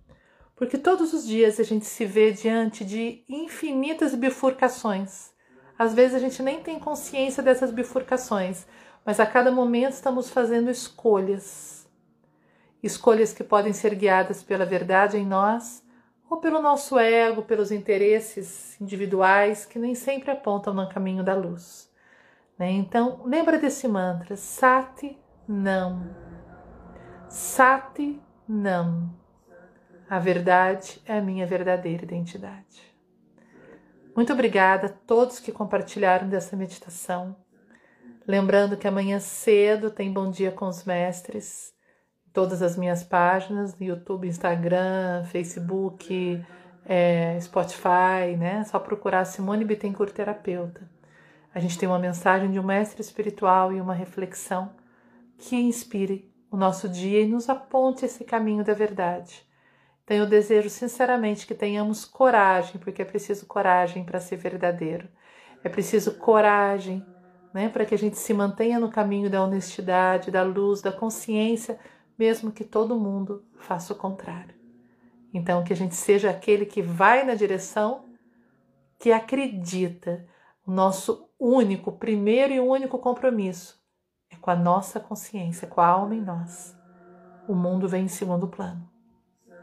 porque 0.57 0.75
todos 0.75 1.13
os 1.13 1.25
dias 1.25 1.59
a 1.59 1.63
gente 1.63 1.85
se 1.85 2.03
vê 2.03 2.31
diante 2.31 2.83
de 2.83 3.23
infinitas 3.29 4.15
bifurcações. 4.15 5.29
Às 5.77 5.93
vezes 5.93 6.15
a 6.15 6.19
gente 6.19 6.41
nem 6.41 6.59
tem 6.61 6.79
consciência 6.79 7.43
dessas 7.43 7.71
bifurcações, 7.71 8.65
mas 9.05 9.19
a 9.19 9.25
cada 9.25 9.51
momento 9.51 9.93
estamos 9.93 10.31
fazendo 10.31 10.71
escolhas. 10.71 11.87
Escolhas 12.81 13.33
que 13.33 13.43
podem 13.43 13.71
ser 13.71 13.93
guiadas 13.93 14.41
pela 14.41 14.65
verdade 14.65 15.17
em 15.17 15.25
nós 15.25 15.83
ou 16.27 16.37
pelo 16.37 16.59
nosso 16.59 16.97
ego, 16.97 17.43
pelos 17.43 17.71
interesses 17.71 18.81
individuais 18.81 19.63
que 19.63 19.77
nem 19.77 19.93
sempre 19.93 20.31
apontam 20.31 20.73
no 20.73 20.89
caminho 20.89 21.23
da 21.23 21.35
luz. 21.35 21.86
Né? 22.57 22.71
Então, 22.71 23.21
lembra 23.25 23.57
desse 23.57 23.87
mantra: 23.87 24.35
Sati 24.35 25.17
Nam. 25.47 26.09
Sati 27.29 28.21
Nam. 28.47 29.09
A 30.09 30.19
verdade 30.19 31.01
é 31.05 31.17
a 31.17 31.21
minha 31.21 31.45
verdadeira 31.45 32.03
identidade. 32.03 32.87
Muito 34.15 34.33
obrigada 34.33 34.87
a 34.87 34.89
todos 34.89 35.39
que 35.39 35.51
compartilharam 35.51 36.27
dessa 36.27 36.55
meditação. 36.55 37.35
Lembrando 38.25 38.75
que 38.75 38.87
amanhã 38.87 39.19
cedo 39.19 39.91
tem 39.91 40.11
Bom 40.11 40.31
Dia 40.31 40.51
com 40.51 40.67
os 40.67 40.83
Mestres. 40.83 41.73
Todas 42.33 42.61
as 42.61 42.75
minhas 42.75 43.03
páginas, 43.03 43.77
no 43.77 43.85
YouTube, 43.85 44.27
Instagram, 44.27 45.23
Facebook, 45.25 46.43
é, 46.85 47.39
Spotify, 47.39 48.35
né? 48.37 48.63
Só 48.63 48.79
procurar 48.79 49.25
Simone 49.25 49.65
Bittencourt 49.65 50.13
Terapeuta. 50.13 50.96
A 51.57 51.59
gente 51.59 51.75
tem 51.79 51.89
uma 51.89 51.97
mensagem 51.97 52.51
de 52.51 52.59
um 52.59 52.63
mestre 52.63 53.01
espiritual 53.01 53.73
e 53.73 53.81
uma 53.81 53.95
reflexão 53.95 54.75
que 55.39 55.55
inspire 55.55 56.31
o 56.51 56.55
nosso 56.55 56.87
dia 56.87 57.21
e 57.21 57.27
nos 57.27 57.49
aponte 57.49 58.05
esse 58.05 58.23
caminho 58.23 58.63
da 58.63 58.75
verdade. 58.75 59.43
Então 60.03 60.15
eu 60.15 60.27
desejo 60.27 60.69
sinceramente 60.69 61.47
que 61.47 61.55
tenhamos 61.55 62.05
coragem, 62.05 62.79
porque 62.79 63.01
é 63.01 63.05
preciso 63.05 63.47
coragem 63.47 64.03
para 64.03 64.19
ser 64.19 64.35
verdadeiro. 64.35 65.09
É 65.63 65.67
preciso 65.67 66.19
coragem 66.19 67.03
né? 67.51 67.69
Para 67.69 67.87
que 67.87 67.95
a 67.95 67.97
gente 67.97 68.19
se 68.19 68.35
mantenha 68.35 68.79
no 68.79 68.91
caminho 68.91 69.31
da 69.31 69.43
honestidade, 69.43 70.29
da 70.29 70.43
luz, 70.43 70.79
da 70.79 70.91
consciência, 70.91 71.79
mesmo 72.15 72.51
que 72.51 72.63
todo 72.63 72.99
mundo 72.99 73.43
faça 73.55 73.93
o 73.93 73.95
contrário. 73.95 74.53
Então, 75.33 75.63
que 75.63 75.73
a 75.73 75.75
gente 75.75 75.95
seja 75.95 76.29
aquele 76.29 76.67
que 76.67 76.83
vai 76.83 77.25
na 77.25 77.33
direção 77.33 78.05
que 78.99 79.11
acredita. 79.11 80.23
O 80.67 80.71
nosso 80.71 81.26
único, 81.39 81.91
primeiro 81.91 82.53
e 82.53 82.59
único 82.59 82.97
compromisso 82.99 83.77
é 84.29 84.35
com 84.35 84.51
a 84.51 84.55
nossa 84.55 84.99
consciência, 84.99 85.67
com 85.67 85.79
a 85.79 85.87
alma 85.87 86.15
em 86.15 86.21
nós. 86.21 86.75
O 87.47 87.55
mundo 87.55 87.87
vem 87.87 88.05
em 88.05 88.09
segundo 88.09 88.47
plano. 88.47 88.87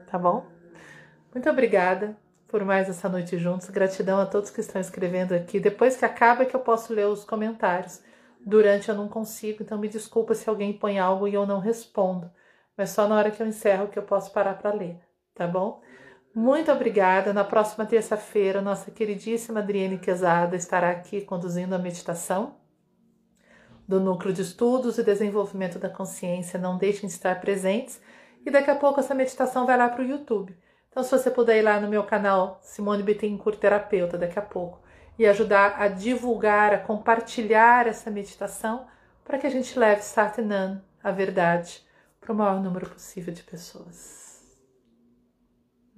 Tá 0.06 0.18
bom? 0.18 0.46
Muito 1.32 1.51
obrigada 1.51 2.16
por 2.48 2.64
mais 2.64 2.88
essa 2.88 3.09
noite 3.09 3.36
juntos. 3.36 3.68
Gratidão 3.68 4.20
a 4.20 4.26
todos 4.26 4.51
que 4.51 4.60
estão 4.60 4.80
escrevendo 4.80 5.32
aqui. 5.32 5.60
Depois 5.60 5.96
que 5.96 6.05
acaba 6.05 6.46
que 6.46 6.55
eu 6.55 6.60
posso 6.60 6.94
ler 6.94 7.06
os 7.06 7.24
comentários. 7.24 8.02
Durante 8.46 8.88
eu 8.88 8.94
não 8.94 9.09
consigo, 9.09 9.62
então 9.62 9.78
me 9.78 9.88
desculpa 9.88 10.34
se 10.34 10.48
alguém 10.48 10.72
põe 10.72 10.98
algo 10.98 11.26
e 11.26 11.34
eu 11.34 11.46
não 11.46 11.60
respondo. 11.60 12.30
Mas 12.76 12.90
só 12.90 13.09
na 13.09 13.16
hora 13.16 13.30
que 13.30 13.42
eu 13.42 13.46
encerro 13.46 13.88
que 13.88 13.98
eu 13.98 14.02
posso 14.02 14.32
parar 14.32 14.55
para 14.55 14.74
ler, 14.74 15.01
tá 15.34 15.46
bom? 15.46 15.80
Muito 16.35 16.73
obrigada. 16.73 17.32
Na 17.32 17.44
próxima 17.44 17.86
terça-feira, 17.86 18.61
nossa 18.61 18.90
queridíssima 18.90 19.61
Adriane 19.61 19.98
Quezada 19.98 20.56
estará 20.56 20.90
aqui 20.90 21.20
conduzindo 21.20 21.74
a 21.74 21.78
meditação 21.78 22.56
do 23.86 24.01
Núcleo 24.01 24.35
de 24.35 24.43
Estudos 24.43 24.98
e 24.98 25.05
Desenvolvimento 25.05 25.78
da 25.78 25.89
Consciência. 25.89 26.59
Não 26.59 26.77
deixem 26.77 27.09
de 27.09 27.15
estar 27.15 27.40
presentes. 27.40 28.01
E 28.44 28.51
daqui 28.51 28.69
a 28.69 28.74
pouco 28.74 28.98
essa 28.98 29.15
meditação 29.15 29.65
vai 29.65 29.78
lá 29.78 29.89
para 29.89 30.02
o 30.02 30.06
YouTube. 30.06 30.59
Então, 30.90 31.05
se 31.05 31.11
você 31.12 31.31
puder 31.31 31.59
ir 31.59 31.62
lá 31.62 31.78
no 31.78 31.89
meu 31.89 32.02
canal 32.02 32.59
Simone 32.62 33.05
Bittencourt 33.05 33.59
Terapeuta 33.59 34.19
daqui 34.19 34.39
a 34.39 34.43
pouco 34.43 34.82
e 35.16 35.27
ajudar 35.27 35.77
a 35.81 35.86
divulgar, 35.86 36.74
a 36.74 36.78
compartilhar 36.78 37.86
essa 37.86 38.11
meditação 38.11 38.86
para 39.24 39.39
que 39.39 39.47
a 39.47 39.51
gente 39.51 39.78
leve 39.78 40.02
Satnam, 40.02 40.82
a 41.01 41.12
verdade, 41.12 41.86
para 42.20 42.32
o 42.32 42.36
maior 42.36 42.61
número 42.61 42.90
possível 42.90 43.32
de 43.32 43.43
pessoas. 43.44 44.23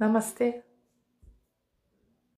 Namastê! 0.00 0.65